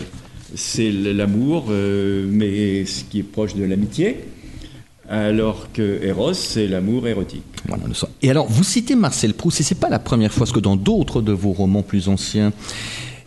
c'est 0.55 0.91
le- 0.91 1.13
l'amour, 1.13 1.65
euh, 1.69 2.27
mais 2.29 2.85
ce 2.85 3.03
qui 3.05 3.19
est 3.19 3.23
proche 3.23 3.55
de 3.55 3.63
l'amitié, 3.63 4.17
alors 5.09 5.69
que 5.73 6.03
Eros, 6.03 6.33
c'est 6.33 6.67
l'amour 6.67 7.07
érotique. 7.07 7.41
Voilà, 7.67 7.83
Et 8.21 8.29
alors, 8.29 8.47
vous 8.47 8.63
citez 8.63 8.95
Marcel 8.95 9.33
Proust, 9.33 9.59
et 9.59 9.63
c'est 9.63 9.79
pas 9.79 9.89
la 9.89 9.99
première 9.99 10.31
fois, 10.31 10.41
parce 10.41 10.51
que 10.51 10.59
dans 10.59 10.75
d'autres 10.75 11.21
de 11.21 11.31
vos 11.31 11.51
romans 11.53 11.81
plus 11.81 12.07
anciens, 12.07 12.53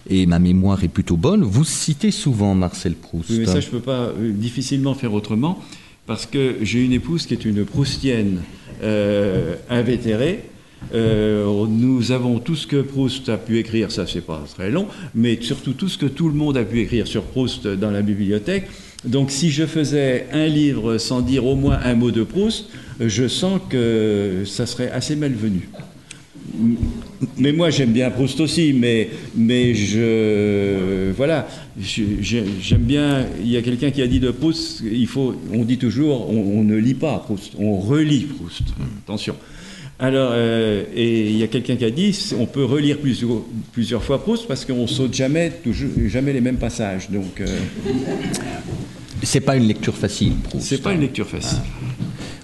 et 0.08 0.26
ma 0.26 0.38
mémoire 0.38 0.82
est 0.84 0.88
plutôt 0.88 1.16
bonne, 1.16 1.42
vous 1.42 1.64
citez 1.64 2.10
souvent 2.12 2.54
Marcel 2.54 2.94
Proust. 2.94 3.30
Oui, 3.30 3.38
mais 3.40 3.46
ça, 3.46 3.60
je 3.60 3.68
peux 3.68 3.80
pas 3.80 4.10
euh, 4.16 4.32
difficilement 4.32 4.94
faire 4.94 5.12
autrement, 5.12 5.58
parce 6.12 6.26
que 6.26 6.56
j'ai 6.60 6.84
une 6.84 6.92
épouse 6.92 7.24
qui 7.24 7.32
est 7.32 7.46
une 7.46 7.64
proustienne 7.64 8.42
euh, 8.82 9.54
invétérée. 9.70 10.40
Euh, 10.94 11.46
nous 11.66 12.12
avons 12.12 12.38
tout 12.38 12.54
ce 12.54 12.66
que 12.66 12.82
Proust 12.82 13.30
a 13.30 13.38
pu 13.38 13.56
écrire, 13.56 13.90
ça 13.90 14.06
c'est 14.06 14.20
pas 14.20 14.44
très 14.54 14.70
long, 14.70 14.88
mais 15.14 15.38
surtout 15.40 15.72
tout 15.72 15.88
ce 15.88 15.96
que 15.96 16.04
tout 16.04 16.28
le 16.28 16.34
monde 16.34 16.58
a 16.58 16.64
pu 16.64 16.80
écrire 16.80 17.06
sur 17.06 17.22
Proust 17.22 17.66
dans 17.66 17.90
la 17.90 18.02
bibliothèque. 18.02 18.66
Donc 19.06 19.30
si 19.30 19.50
je 19.50 19.64
faisais 19.64 20.26
un 20.32 20.48
livre 20.48 20.98
sans 20.98 21.22
dire 21.22 21.46
au 21.46 21.56
moins 21.56 21.78
un 21.82 21.94
mot 21.94 22.10
de 22.10 22.24
Proust, 22.24 22.68
je 23.00 23.26
sens 23.26 23.58
que 23.70 24.42
ça 24.44 24.66
serait 24.66 24.90
assez 24.90 25.16
malvenu. 25.16 25.70
Mais 27.38 27.52
moi 27.52 27.70
j'aime 27.70 27.92
bien 27.92 28.10
Proust 28.10 28.40
aussi, 28.40 28.72
mais, 28.72 29.08
mais 29.34 29.74
je 29.74 31.10
voilà, 31.12 31.48
j'aime 31.78 32.82
bien. 32.82 33.26
Il 33.40 33.48
y 33.50 33.56
a 33.56 33.62
quelqu'un 33.62 33.90
qui 33.90 34.02
a 34.02 34.06
dit 34.06 34.20
de 34.20 34.30
Proust, 34.30 34.82
il 34.84 35.06
faut, 35.06 35.34
on 35.52 35.64
dit 35.64 35.78
toujours, 35.78 36.28
on, 36.30 36.58
on 36.58 36.62
ne 36.64 36.76
lit 36.76 36.94
pas 36.94 37.18
Proust, 37.20 37.52
on 37.58 37.78
relit 37.78 38.24
Proust. 38.24 38.62
Attention. 39.04 39.36
Alors, 39.98 40.32
euh, 40.34 40.82
et 40.96 41.30
il 41.30 41.36
y 41.36 41.42
a 41.44 41.46
quelqu'un 41.46 41.76
qui 41.76 41.84
a 41.84 41.90
dit, 41.90 42.18
on 42.38 42.46
peut 42.46 42.64
relire 42.64 42.98
plusieurs, 42.98 43.42
plusieurs 43.72 44.02
fois 44.02 44.20
Proust 44.22 44.48
parce 44.48 44.64
qu'on 44.64 44.86
saute 44.88 45.14
jamais, 45.14 45.52
toujours, 45.62 45.90
jamais 46.08 46.32
les 46.32 46.40
mêmes 46.40 46.56
passages. 46.56 47.08
Donc, 47.08 47.40
euh, 47.40 47.46
C'est 49.22 49.40
pas 49.40 49.56
une 49.56 49.68
lecture 49.68 49.94
facile, 49.94 50.32
Proust. 50.42 50.66
c'est 50.66 50.82
pas 50.82 50.92
une 50.92 51.02
lecture 51.02 51.28
facile. 51.28 51.58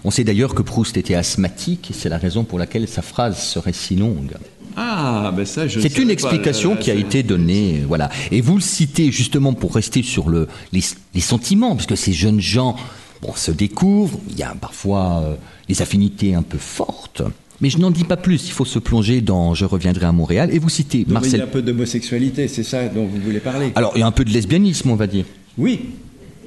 On 0.05 0.11
sait 0.11 0.24
d'ailleurs 0.24 0.55
que 0.55 0.62
Proust 0.62 0.96
était 0.96 1.14
asthmatique, 1.14 1.90
et 1.90 1.94
c'est 1.94 2.09
la 2.09 2.18
raison 2.18 2.44
pour 2.44 2.59
laquelle 2.59 2.86
sa 2.88 3.03
phrase 3.03 3.38
serait 3.42 3.72
si 3.72 3.96
longue. 3.96 4.32
Ah, 4.76 5.32
ben 5.36 5.44
ça, 5.44 5.66
je 5.66 5.80
C'est 5.80 5.99
une 5.99 6.11
explication 6.11 6.72
euh, 6.74 6.76
qui 6.76 6.90
a 6.90 6.94
c'est- 6.94 7.01
été 7.01 7.22
donnée, 7.24 7.82
voilà. 7.86 8.11
Et 8.30 8.40
vous 8.40 8.55
le 8.55 8.61
citez 8.61 9.11
justement 9.11 9.53
pour 9.53 9.74
rester 9.74 10.03
sur 10.03 10.28
le, 10.30 10.46
les, 10.72 10.82
les 11.14 11.20
sentiments, 11.20 11.74
parce 11.74 11.86
que 11.86 11.96
ces 11.96 12.12
jeunes 12.12 12.40
gens 12.40 12.76
bon, 13.22 13.32
se 13.34 13.51
découvrent, 13.51 14.20
il 14.30 14.38
y 14.38 14.44
a 14.44 14.55
parfois 14.61 15.22
euh, 15.24 15.34
des 15.68 15.82
affinités 15.82 16.34
un 16.34 16.42
peu 16.42 16.59
fortes. 16.59 17.22
Mais 17.61 17.70
je 17.70 17.78
n'en 17.78 17.90
dis 17.90 18.05
pas 18.05 18.16
plus, 18.16 18.46
il 18.46 18.53
faut 18.53 18.64
se 18.64 18.78
plonger 18.78 19.20
dans 19.20 19.53
Je 19.53 19.64
reviendrai 19.64 20.07
à 20.07 20.12
Montréal. 20.12 20.51
Et 20.53 20.61
vous 20.61 20.68
citez 20.68 20.99
Donc, 20.99 21.07
Il 21.09 21.11
y 21.12 21.16
a 21.16 21.20
Marcel. 21.20 21.42
un 21.42 21.46
peu 21.49 21.61
d'homosexualité, 21.61 22.46
c'est 22.46 22.62
ça 22.62 22.86
dont 22.86 23.05
vous 23.05 23.20
voulez 23.20 23.40
parler 23.40 23.72
Alors, 23.74 23.94
il 23.96 23.99
y 23.99 24.03
a 24.03 24.07
un 24.07 24.12
peu 24.12 24.24
de 24.24 24.30
lesbianisme, 24.30 24.90
on 24.92 24.94
va 24.94 25.09
dire. 25.09 25.24
Oui, 25.57 25.80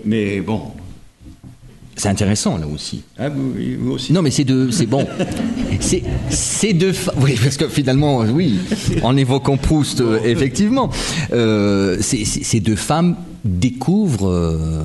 mais 0.06 0.39
bon. 0.39 0.62
C'est 2.02 2.10
intéressant, 2.10 2.58
là 2.58 2.66
aussi. 2.66 3.04
Ah, 3.20 3.30
vous, 3.30 3.54
vous 3.80 3.91
aussi 3.91 4.12
Non, 4.12 4.24
mais 4.24 4.32
c'est 4.32 4.43
de, 4.43 4.72
c'est 4.72 4.88
bon. 4.88 5.06
C'est, 6.30 6.74
de, 6.74 6.91
oui, 7.22 7.36
parce 7.43 7.58
que 7.58 7.68
finalement, 7.68 8.22
oui, 8.22 8.58
en 9.04 9.16
évoquant 9.16 9.56
Proust, 9.58 10.02
euh, 10.02 10.20
effectivement, 10.24 10.89
euh, 11.32 11.97
ces 12.02 12.60
deux 12.60 12.76
femmes 12.76 13.16
découvrent 13.45 14.30
euh, 14.30 14.82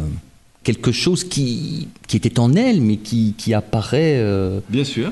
quelque 0.63 0.93
chose 0.93 1.25
qui, 1.25 1.89
qui 2.07 2.19
était 2.19 2.39
en 2.39 2.55
elles, 2.55 2.83
mais 2.83 2.97
qui, 2.97 3.33
qui 3.39 3.55
apparaît 3.55 4.17
euh, 4.19 4.61
Bien 4.69 4.85
sûr. 4.85 5.11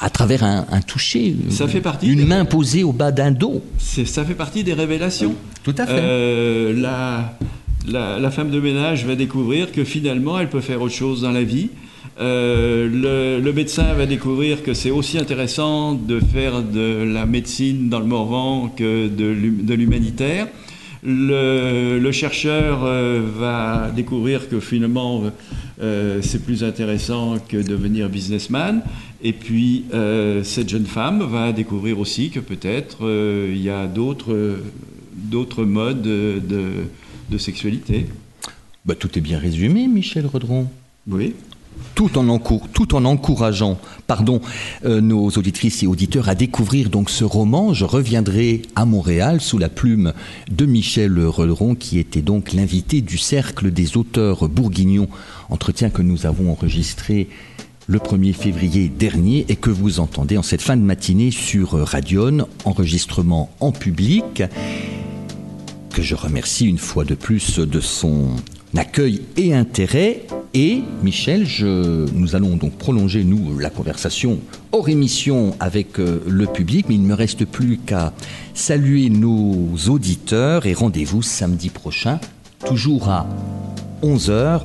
à 0.00 0.10
travers 0.10 0.44
un, 0.44 0.66
un 0.70 0.80
toucher. 0.82 1.34
Ça 1.48 1.66
fait 1.66 1.80
partie 1.80 2.08
Une 2.08 2.26
main 2.26 2.44
posée 2.44 2.84
au 2.84 2.92
bas 2.92 3.10
d'un 3.10 3.30
dos. 3.30 3.62
Ça 3.78 4.22
fait 4.24 4.34
partie 4.34 4.64
des 4.64 4.74
révélations. 4.74 5.34
Tout 5.62 5.74
à 5.78 5.86
fait. 5.86 6.72
La, 6.74 7.38
la, 7.86 8.30
femme 8.30 8.50
de 8.50 8.60
ménage 8.60 9.06
va 9.06 9.14
découvrir 9.14 9.72
que 9.72 9.84
finalement, 9.84 10.38
elle 10.38 10.48
peut 10.48 10.60
faire 10.60 10.82
autre 10.82 10.94
chose 10.94 11.22
dans 11.22 11.32
la 11.32 11.42
vie. 11.42 11.68
Euh, 12.20 13.40
le, 13.40 13.52
médecin 13.52 13.94
va 13.94 14.06
découvrir 14.06 14.62
que 14.62 14.74
c'est 14.74 14.90
aussi 14.90 15.18
intéressant 15.18 15.94
de 15.94 16.18
faire 16.18 16.62
de 16.62 17.04
la 17.04 17.26
médecine 17.26 17.88
dans 17.88 18.00
le 18.00 18.06
Morvan 18.06 18.72
que 18.76 19.08
de 19.08 19.24
l'hum- 19.24 19.64
de 19.64 19.74
l'humanitaire. 19.74 20.48
Le, 21.04 22.10
chercheur 22.10 22.80
euh, 22.82 23.22
va 23.38 23.90
découvrir 23.94 24.48
que 24.48 24.58
finalement 24.58 25.22
euh, 25.80 26.18
c'est 26.22 26.44
plus 26.44 26.64
intéressant 26.64 27.36
que 27.48 27.58
de 27.58 27.62
devenir 27.62 28.08
businessman. 28.08 28.82
Et 29.22 29.32
puis 29.32 29.84
cette 30.44 30.68
jeune 30.68 30.86
femme 30.86 31.22
va 31.22 31.52
découvrir 31.52 31.98
aussi 31.98 32.30
que 32.30 32.40
peut-être 32.40 32.98
il 33.48 33.60
y 33.60 33.70
a 33.70 33.86
d'autres 33.88 35.64
modes 35.64 36.02
de, 36.02 36.40
de 37.30 37.38
sexualité. 37.38 38.06
Bah, 38.84 38.94
tout 38.94 39.16
est 39.18 39.20
bien 39.20 39.38
résumé, 39.38 39.86
Michel 39.86 40.26
Redron. 40.26 40.66
Oui. 41.06 41.34
tout 41.94 42.18
en, 42.18 42.28
encour- 42.28 42.66
tout 42.72 42.94
en 42.94 43.04
encourageant 43.04 43.78
pardon, 44.06 44.40
euh, 44.84 45.00
nos 45.00 45.28
auditrices 45.30 45.82
et 45.82 45.86
auditeurs 45.86 46.28
à 46.28 46.34
découvrir 46.34 46.90
donc 46.90 47.08
ce 47.08 47.24
roman. 47.24 47.72
Je 47.72 47.84
reviendrai 47.84 48.62
à 48.74 48.84
Montréal 48.84 49.40
sous 49.40 49.58
la 49.58 49.68
plume 49.68 50.12
de 50.50 50.66
Michel 50.66 51.18
Redron, 51.26 51.74
qui 51.74 51.98
était 51.98 52.20
donc 52.22 52.52
l'invité 52.52 53.00
du 53.00 53.16
Cercle 53.18 53.70
des 53.70 53.96
auteurs 53.96 54.48
bourguignons, 54.48 55.08
entretien 55.50 55.88
que 55.90 56.02
nous 56.02 56.26
avons 56.26 56.50
enregistré 56.50 57.28
le 57.86 57.98
1er 57.98 58.34
février 58.34 58.88
dernier 58.88 59.46
et 59.48 59.56
que 59.56 59.70
vous 59.70 59.98
entendez 60.00 60.36
en 60.36 60.42
cette 60.42 60.60
fin 60.62 60.76
de 60.76 60.82
matinée 60.82 61.30
sur 61.30 61.70
Radion, 61.72 62.46
enregistrement 62.64 63.50
en 63.60 63.72
public 63.72 64.42
que 65.92 66.02
je 66.02 66.14
remercie 66.14 66.66
une 66.66 66.78
fois 66.78 67.04
de 67.04 67.14
plus 67.14 67.58
de 67.58 67.80
son 67.80 68.30
accueil 68.76 69.22
et 69.36 69.54
intérêt. 69.54 70.26
Et 70.54 70.82
Michel, 71.02 71.46
nous 71.60 72.36
allons 72.36 72.56
donc 72.56 72.72
prolonger, 72.78 73.24
nous, 73.24 73.58
la 73.58 73.70
conversation 73.70 74.38
hors 74.72 74.88
émission 74.88 75.54
avec 75.60 75.98
euh, 75.98 76.22
le 76.26 76.46
public, 76.46 76.86
mais 76.88 76.94
il 76.94 77.02
ne 77.02 77.08
me 77.08 77.14
reste 77.14 77.44
plus 77.44 77.78
qu'à 77.78 78.12
saluer 78.54 79.10
nos 79.10 79.68
auditeurs 79.88 80.66
et 80.66 80.74
rendez-vous 80.74 81.22
samedi 81.22 81.68
prochain, 81.68 82.18
toujours 82.66 83.08
à 83.08 83.26
11h 84.02 84.62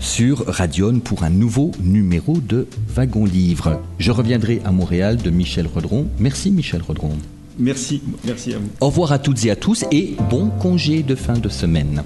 sur 0.00 0.46
Radion 0.46 1.00
pour 1.00 1.24
un 1.24 1.30
nouveau 1.30 1.72
numéro 1.82 2.38
de 2.38 2.66
Wagon 2.94 3.24
Livre. 3.24 3.82
Je 3.98 4.10
reviendrai 4.10 4.60
à 4.64 4.70
Montréal 4.70 5.16
de 5.16 5.30
Michel 5.30 5.66
Redron. 5.66 6.08
Merci 6.18 6.50
Michel 6.50 6.82
Redron. 6.82 7.16
Merci, 7.58 8.02
merci 8.24 8.54
à 8.54 8.58
vous. 8.58 8.68
Au 8.80 8.86
revoir 8.86 9.12
à 9.12 9.18
toutes 9.18 9.44
et 9.44 9.50
à 9.50 9.56
tous 9.56 9.84
et 9.90 10.14
bon 10.30 10.50
congé 10.50 11.02
de 11.02 11.14
fin 11.14 11.34
de 11.34 11.48
semaine. 11.48 12.02